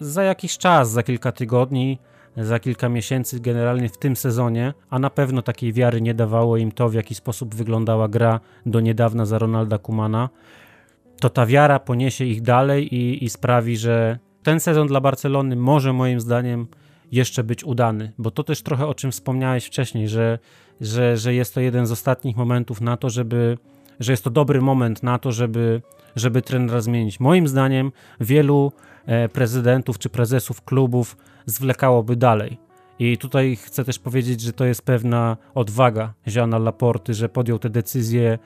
za 0.00 0.22
jakiś 0.22 0.58
czas, 0.58 0.90
za 0.90 1.02
kilka 1.02 1.32
tygodni, 1.32 1.98
za 2.36 2.58
kilka 2.58 2.88
miesięcy, 2.88 3.40
generalnie 3.40 3.88
w 3.88 3.98
tym 3.98 4.16
sezonie, 4.16 4.74
a 4.90 4.98
na 4.98 5.10
pewno 5.10 5.42
takiej 5.42 5.72
wiary 5.72 6.00
nie 6.00 6.14
dawało 6.14 6.56
im 6.56 6.72
to, 6.72 6.88
w 6.88 6.94
jaki 6.94 7.14
sposób 7.14 7.54
wyglądała 7.54 8.08
gra 8.08 8.40
do 8.66 8.80
niedawna 8.80 9.26
za 9.26 9.38
Ronalda 9.38 9.78
Kumana, 9.78 10.28
to 11.20 11.30
ta 11.30 11.46
wiara 11.46 11.78
poniesie 11.78 12.24
ich 12.24 12.42
dalej 12.42 12.94
i, 12.94 13.24
i 13.24 13.30
sprawi, 13.30 13.76
że 13.76 14.18
ten 14.42 14.60
sezon 14.60 14.86
dla 14.86 15.00
Barcelony 15.00 15.56
może 15.56 15.92
moim 15.92 16.20
zdaniem 16.20 16.66
jeszcze 17.12 17.44
być 17.44 17.64
udany, 17.64 18.12
bo 18.18 18.30
to 18.30 18.44
też 18.44 18.62
trochę 18.62 18.86
o 18.86 18.94
czym 18.94 19.10
wspomniałeś 19.10 19.64
wcześniej, 19.66 20.08
że, 20.08 20.38
że, 20.80 21.16
że 21.16 21.34
jest 21.34 21.54
to 21.54 21.60
jeden 21.60 21.86
z 21.86 21.92
ostatnich 21.92 22.36
momentów 22.36 22.80
na 22.80 22.96
to, 22.96 23.10
żeby, 23.10 23.58
że 24.00 24.12
jest 24.12 24.24
to 24.24 24.30
dobry 24.30 24.60
moment 24.60 25.02
na 25.02 25.18
to, 25.18 25.32
żeby, 25.32 25.82
żeby 26.16 26.42
trenera 26.42 26.80
zmienić. 26.80 27.20
Moim 27.20 27.48
zdaniem 27.48 27.92
wielu 28.20 28.72
e, 29.06 29.28
prezydentów 29.28 29.98
czy 29.98 30.08
prezesów 30.08 30.62
klubów 30.62 31.16
zwlekałoby 31.46 32.16
dalej. 32.16 32.58
I 32.98 33.18
tutaj 33.18 33.56
chcę 33.56 33.84
też 33.84 33.98
powiedzieć, 33.98 34.40
że 34.40 34.52
to 34.52 34.64
jest 34.64 34.82
pewna 34.82 35.36
odwaga 35.54 36.14
Jeana 36.26 36.58
Laporty, 36.58 37.14
że 37.14 37.28
podjął 37.28 37.58
te 37.58 37.70
decyzje 37.70 38.38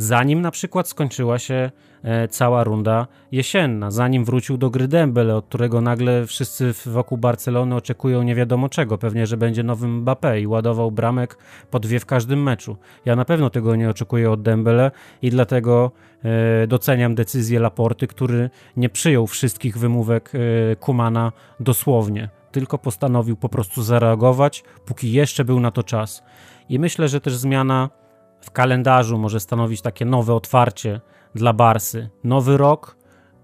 zanim 0.00 0.40
na 0.40 0.50
przykład 0.50 0.88
skończyła 0.88 1.38
się 1.38 1.70
e, 2.02 2.28
cała 2.28 2.64
runda 2.64 3.06
jesienna, 3.32 3.90
zanim 3.90 4.24
wrócił 4.24 4.56
do 4.56 4.70
gry 4.70 4.88
Dembele, 4.88 5.36
od 5.36 5.46
którego 5.46 5.80
nagle 5.80 6.26
wszyscy 6.26 6.74
wokół 6.86 7.18
Barcelony 7.18 7.74
oczekują 7.74 8.22
nie 8.22 8.34
wiadomo 8.34 8.68
czego, 8.68 8.98
pewnie, 8.98 9.26
że 9.26 9.36
będzie 9.36 9.62
nowym 9.62 10.04
Mbappé 10.04 10.40
i 10.40 10.46
ładował 10.46 10.90
bramek 10.90 11.38
po 11.70 11.80
dwie 11.80 12.00
w 12.00 12.06
każdym 12.06 12.42
meczu. 12.42 12.76
Ja 13.04 13.16
na 13.16 13.24
pewno 13.24 13.50
tego 13.50 13.76
nie 13.76 13.90
oczekuję 13.90 14.30
od 14.30 14.42
Dembele 14.42 14.90
i 15.22 15.30
dlatego 15.30 15.90
e, 16.24 16.66
doceniam 16.66 17.14
decyzję 17.14 17.60
Laporty, 17.60 18.06
który 18.06 18.50
nie 18.76 18.88
przyjął 18.88 19.26
wszystkich 19.26 19.78
wymówek 19.78 20.32
e, 20.34 20.76
Kumana 20.76 21.32
dosłownie, 21.60 22.28
tylko 22.52 22.78
postanowił 22.78 23.36
po 23.36 23.48
prostu 23.48 23.82
zareagować, 23.82 24.64
póki 24.86 25.12
jeszcze 25.12 25.44
był 25.44 25.60
na 25.60 25.70
to 25.70 25.82
czas. 25.82 26.22
I 26.68 26.78
myślę, 26.78 27.08
że 27.08 27.20
też 27.20 27.36
zmiana 27.36 27.99
w 28.40 28.50
kalendarzu 28.50 29.18
może 29.18 29.40
stanowić 29.40 29.82
takie 29.82 30.04
nowe 30.04 30.34
otwarcie 30.34 31.00
dla 31.34 31.52
Barsy. 31.52 32.10
Nowy 32.24 32.56
rok, 32.56 32.96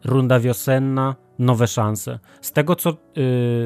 runda 0.04 0.40
wiosenna, 0.40 1.14
nowe 1.38 1.66
szanse. 1.66 2.18
Z 2.40 2.52
tego 2.52 2.76
co, 2.76 2.90
yy, 2.90 2.94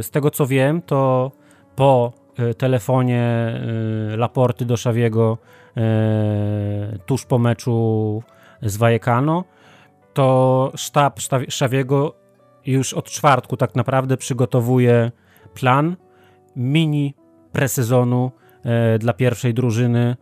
z 0.02 0.10
tego, 0.10 0.30
co 0.30 0.46
wiem, 0.46 0.82
to 0.82 1.30
po 1.76 2.12
yy, 2.38 2.54
telefonie 2.54 3.52
yy, 4.10 4.16
Laporty 4.16 4.64
do 4.64 4.76
Szawiego 4.76 5.38
y, 5.76 6.98
tuż 6.98 7.24
po 7.24 7.38
meczu 7.38 8.22
z 8.62 8.76
Vallecano, 8.76 9.44
to 10.14 10.72
sztab 10.74 11.20
Szawiego 11.48 12.14
już 12.66 12.94
od 12.94 13.10
czwartku 13.10 13.56
tak 13.56 13.74
naprawdę 13.74 14.16
przygotowuje 14.16 15.12
plan 15.54 15.96
mini 16.56 17.14
presezonu 17.52 18.30
y, 18.94 18.98
dla 18.98 19.12
pierwszej 19.12 19.54
drużyny 19.54 20.16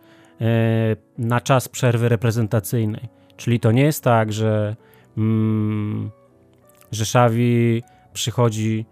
na 1.18 1.40
czas 1.40 1.68
przerwy 1.68 2.08
reprezentacyjnej. 2.08 3.08
Czyli 3.36 3.60
to 3.60 3.72
nie 3.72 3.82
jest 3.82 4.04
tak, 4.04 4.32
że, 4.32 4.76
mm, 5.18 6.10
że 6.92 7.02
Xavi 7.02 7.82
przychodzi 8.12 8.86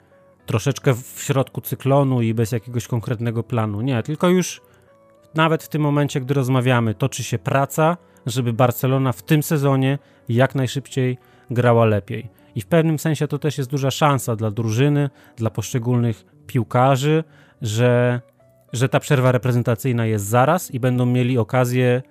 troszeczkę 0.47 0.95
w 0.95 1.23
środku 1.23 1.61
cyklonu 1.61 2.23
i 2.23 2.35
bez 2.35 2.53
jakiegoś 2.53 2.87
konkretnego 2.87 3.43
planu. 3.43 3.81
Nie, 3.81 4.03
tylko 4.03 4.29
już 4.29 4.61
nawet 5.35 5.63
w 5.63 5.69
tym 5.69 5.83
momencie, 5.83 6.21
gdy 6.21 6.35
rozmawiamy, 6.35 6.95
toczy 6.95 7.25
się 7.25 7.39
praca, 7.39 7.97
żeby 8.27 8.53
Barcelona 8.53 9.13
w 9.13 9.23
tym 9.23 9.43
sezonie 9.43 9.99
jak 10.29 10.55
najszybciej 10.55 11.19
grała 11.51 11.85
lepiej. 11.85 12.29
I 12.55 12.61
w 12.61 12.67
pewnym 12.67 12.99
sensie 12.99 13.29
to 13.29 13.39
też 13.39 13.59
jest 13.59 13.71
duża 13.71 13.91
szansa 13.91 14.37
dla 14.37 14.51
drużyny, 14.51 15.11
dla 15.37 15.51
poszczególnych 15.51 16.25
piłkarzy, 16.47 17.25
że 17.63 18.21
że 18.77 18.89
ta 18.89 19.01
przerwa 19.01 19.33
reprezentacyjna 19.33 20.07
jest 20.07 20.25
zaraz 20.25 20.71
i 20.71 20.81
będą 20.81 21.07
mieli 21.07 21.39
okazję 21.39 22.03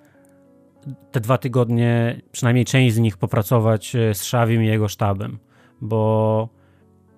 te 1.12 1.20
dwa 1.20 1.38
tygodnie, 1.38 2.20
przynajmniej 2.32 2.64
część 2.64 2.94
z 2.94 2.98
nich, 2.98 3.16
popracować 3.16 3.96
e, 3.96 4.14
z 4.14 4.24
Szawim 4.24 4.62
i 4.62 4.66
jego 4.66 4.88
sztabem, 4.88 5.38
bo 5.80 6.48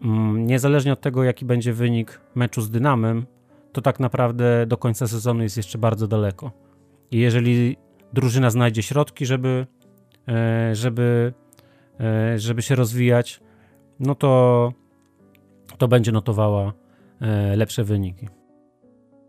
mm, 0.02 0.46
niezależnie 0.46 0.92
od 0.92 1.00
tego, 1.00 1.24
jaki 1.24 1.44
będzie 1.44 1.72
wynik 1.72 2.20
meczu 2.34 2.60
z 2.60 2.70
Dynamem, 2.70 3.26
to 3.72 3.80
tak 3.80 4.00
naprawdę 4.00 4.66
do 4.66 4.76
końca 4.76 5.06
sezonu 5.06 5.42
jest 5.42 5.56
jeszcze 5.56 5.78
bardzo 5.78 6.08
daleko. 6.08 6.50
I 7.10 7.18
jeżeli 7.18 7.76
drużyna 8.12 8.50
znajdzie 8.50 8.82
środki, 8.82 9.26
żeby, 9.26 9.66
e, 10.28 10.74
żeby, 10.74 11.32
e, 12.00 12.38
żeby 12.38 12.62
się 12.62 12.74
rozwijać, 12.74 13.40
no 14.00 14.14
to, 14.14 14.72
to 15.78 15.88
będzie 15.88 16.12
notowała 16.12 16.72
lepsze 17.56 17.84
wyniki. 17.84 18.28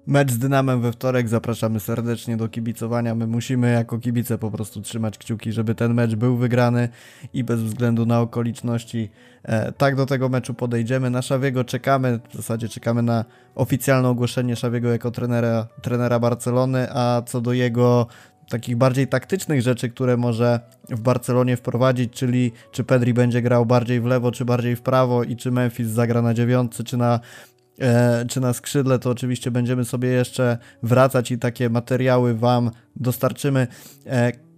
Mecz 0.09 0.31
z 0.31 0.37
Dynamem 0.37 0.81
we 0.81 0.91
wtorek, 0.91 1.29
zapraszamy 1.29 1.79
serdecznie 1.79 2.37
do 2.37 2.47
kibicowania. 2.47 3.15
My 3.15 3.27
musimy 3.27 3.71
jako 3.71 3.99
kibice 3.99 4.37
po 4.37 4.51
prostu 4.51 4.81
trzymać 4.81 5.17
kciuki, 5.17 5.51
żeby 5.51 5.75
ten 5.75 5.93
mecz 5.93 6.15
był 6.15 6.37
wygrany 6.37 6.89
i 7.33 7.43
bez 7.43 7.61
względu 7.61 8.05
na 8.05 8.21
okoliczności 8.21 9.09
e, 9.43 9.71
tak 9.71 9.95
do 9.95 10.05
tego 10.05 10.29
meczu 10.29 10.53
podejdziemy. 10.53 11.09
Na 11.09 11.21
Szawiego 11.21 11.63
czekamy, 11.63 12.19
w 12.29 12.35
zasadzie 12.35 12.69
czekamy 12.69 13.01
na 13.01 13.25
oficjalne 13.55 14.09
ogłoszenie 14.09 14.55
Szawiego 14.55 14.91
jako 14.91 15.11
trenera, 15.11 15.67
trenera 15.81 16.19
Barcelony, 16.19 16.87
a 16.93 17.21
co 17.25 17.41
do 17.41 17.53
jego 17.53 18.07
takich 18.49 18.77
bardziej 18.77 19.07
taktycznych 19.07 19.61
rzeczy, 19.61 19.89
które 19.89 20.17
może 20.17 20.59
w 20.89 21.01
Barcelonie 21.01 21.57
wprowadzić, 21.57 22.13
czyli 22.13 22.51
czy 22.71 22.83
Pedri 22.83 23.13
będzie 23.13 23.41
grał 23.41 23.65
bardziej 23.65 24.01
w 24.01 24.05
lewo, 24.05 24.31
czy 24.31 24.45
bardziej 24.45 24.75
w 24.75 24.81
prawo 24.81 25.23
i 25.23 25.35
czy 25.35 25.51
Memphis 25.51 25.87
zagra 25.87 26.21
na 26.21 26.33
dziewiątce, 26.33 26.83
czy 26.83 26.97
na 26.97 27.19
czy 28.29 28.41
na 28.41 28.53
skrzydle, 28.53 28.99
to 28.99 29.09
oczywiście 29.09 29.51
będziemy 29.51 29.85
sobie 29.85 30.09
jeszcze 30.09 30.57
wracać 30.83 31.31
i 31.31 31.39
takie 31.39 31.69
materiały 31.69 32.35
Wam 32.35 32.71
dostarczymy. 32.95 33.67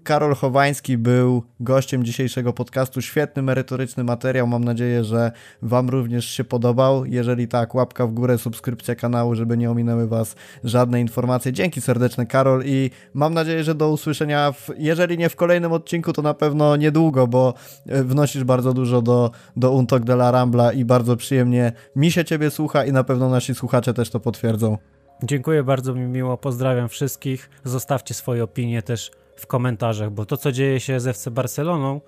Karol 0.04 0.36
Chowański 0.36 0.98
był 0.98 1.44
gościem 1.60 2.04
dzisiejszego 2.04 2.54
podcastu. 2.54 3.02
Świetny, 3.02 3.42
merytoryczny 3.42 4.04
materiał. 4.04 4.48
Mam 4.48 4.64
nadzieję, 4.64 5.04
że 5.04 5.32
Wam 5.62 5.90
również 5.90 6.26
się 6.26 6.44
podobał. 6.44 7.06
Jeżeli 7.06 7.48
tak, 7.48 7.76
łapka 7.76 8.08
w 8.08 8.12
górę, 8.12 8.38
subskrypcja 8.38 8.96
kanału, 8.96 9.36
żeby 9.36 9.58
nie 9.58 9.72
ominęły 9.72 10.08
Was 10.08 10.36
żadne 10.64 11.02
informacje. 11.02 11.54
Dzięki 11.54 11.82
serdeczne, 11.82 12.26
Karol, 12.26 12.64
i 12.66 12.90
mam 13.14 13.34
nadzieję, 13.34 13.64
że 13.64 13.76
do 13.76 13.90
usłyszenia, 13.90 14.52
w, 14.52 14.70
jeżeli 14.78 15.18
nie 15.18 15.30
w 15.30 15.36
kolejnym 15.36 15.72
odcinku, 15.72 16.14
to 16.14 16.22
na 16.22 16.34
pewno 16.34 16.76
niedługo, 16.76 17.28
bo 17.28 17.54
e, 17.88 18.04
wnosisz 18.04 18.44
bardzo 18.44 18.74
dużo 18.74 19.02
do, 19.02 19.32
do 19.56 19.72
Untok 19.72 20.04
de 20.04 20.14
la 20.14 20.32
Rambla 20.32 20.74
i 20.74 20.86
bardzo 20.86 21.16
przyjemnie 21.18 21.72
mi 21.96 22.12
się 22.12 22.26
Ciebie 22.26 22.52
słucha 22.52 22.86
i 22.86 22.92
na 22.92 23.04
pewno 23.04 23.30
nasi 23.30 23.56
słuchacze 23.56 23.94
też 23.94 24.10
to 24.10 24.20
potwierdzą. 24.20 24.78
Dziękuję 25.24 25.64
bardzo, 25.64 25.94
mi 25.94 26.02
miło, 26.02 26.38
pozdrawiam 26.38 26.90
wszystkich. 26.90 27.50
Zostawcie 27.64 28.14
swoje 28.14 28.44
opinie 28.44 28.82
też 28.82 29.12
w 29.42 29.48
komentarzach, 29.48 30.12
bo 30.12 30.26
to, 30.26 30.38
co 30.38 30.52
dzieje 30.52 30.80
się 30.80 31.00
z 31.00 31.08
FC 31.08 31.32
Barceloną, 31.32 32.02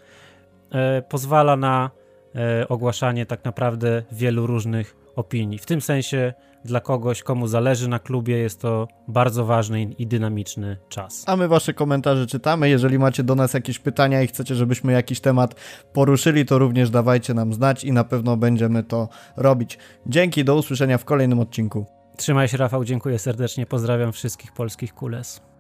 e, 0.71 1.01
pozwala 1.01 1.55
na 1.55 1.91
e, 2.35 2.67
ogłaszanie 2.67 3.25
tak 3.25 3.45
naprawdę 3.45 4.03
wielu 4.11 4.47
różnych 4.47 4.95
opinii. 5.15 5.57
W 5.57 5.65
tym 5.65 5.81
sensie 5.81 6.33
dla 6.65 6.79
kogoś, 6.79 7.23
komu 7.23 7.47
zależy 7.47 7.89
na 7.89 7.99
klubie, 7.99 8.37
jest 8.37 8.61
to 8.61 8.87
bardzo 9.07 9.45
ważny 9.45 9.83
i 9.83 10.07
dynamiczny 10.07 10.77
czas. 10.89 11.23
A 11.27 11.35
my 11.35 11.47
wasze 11.47 11.73
komentarze 11.73 12.27
czytamy. 12.27 12.69
Jeżeli 12.69 12.99
macie 12.99 13.23
do 13.23 13.35
nas 13.35 13.53
jakieś 13.53 13.79
pytania 13.79 14.21
i 14.21 14.27
chcecie, 14.27 14.55
żebyśmy 14.55 14.93
jakiś 14.93 15.19
temat 15.19 15.55
poruszyli, 15.93 16.45
to 16.45 16.59
również 16.59 16.89
dawajcie 16.89 17.33
nam 17.33 17.53
znać 17.53 17.83
i 17.83 17.91
na 17.91 18.03
pewno 18.03 18.37
będziemy 18.37 18.83
to 18.83 19.09
robić. 19.37 19.77
Dzięki, 20.05 20.43
do 20.43 20.55
usłyszenia 20.55 20.97
w 20.97 21.05
kolejnym 21.05 21.39
odcinku. 21.39 21.85
Trzymaj 22.17 22.47
się, 22.47 22.57
Rafał, 22.57 22.85
dziękuję 22.85 23.19
serdecznie, 23.19 23.65
pozdrawiam 23.65 24.11
wszystkich 24.11 24.51
polskich 24.51 24.93
kules. 24.93 25.52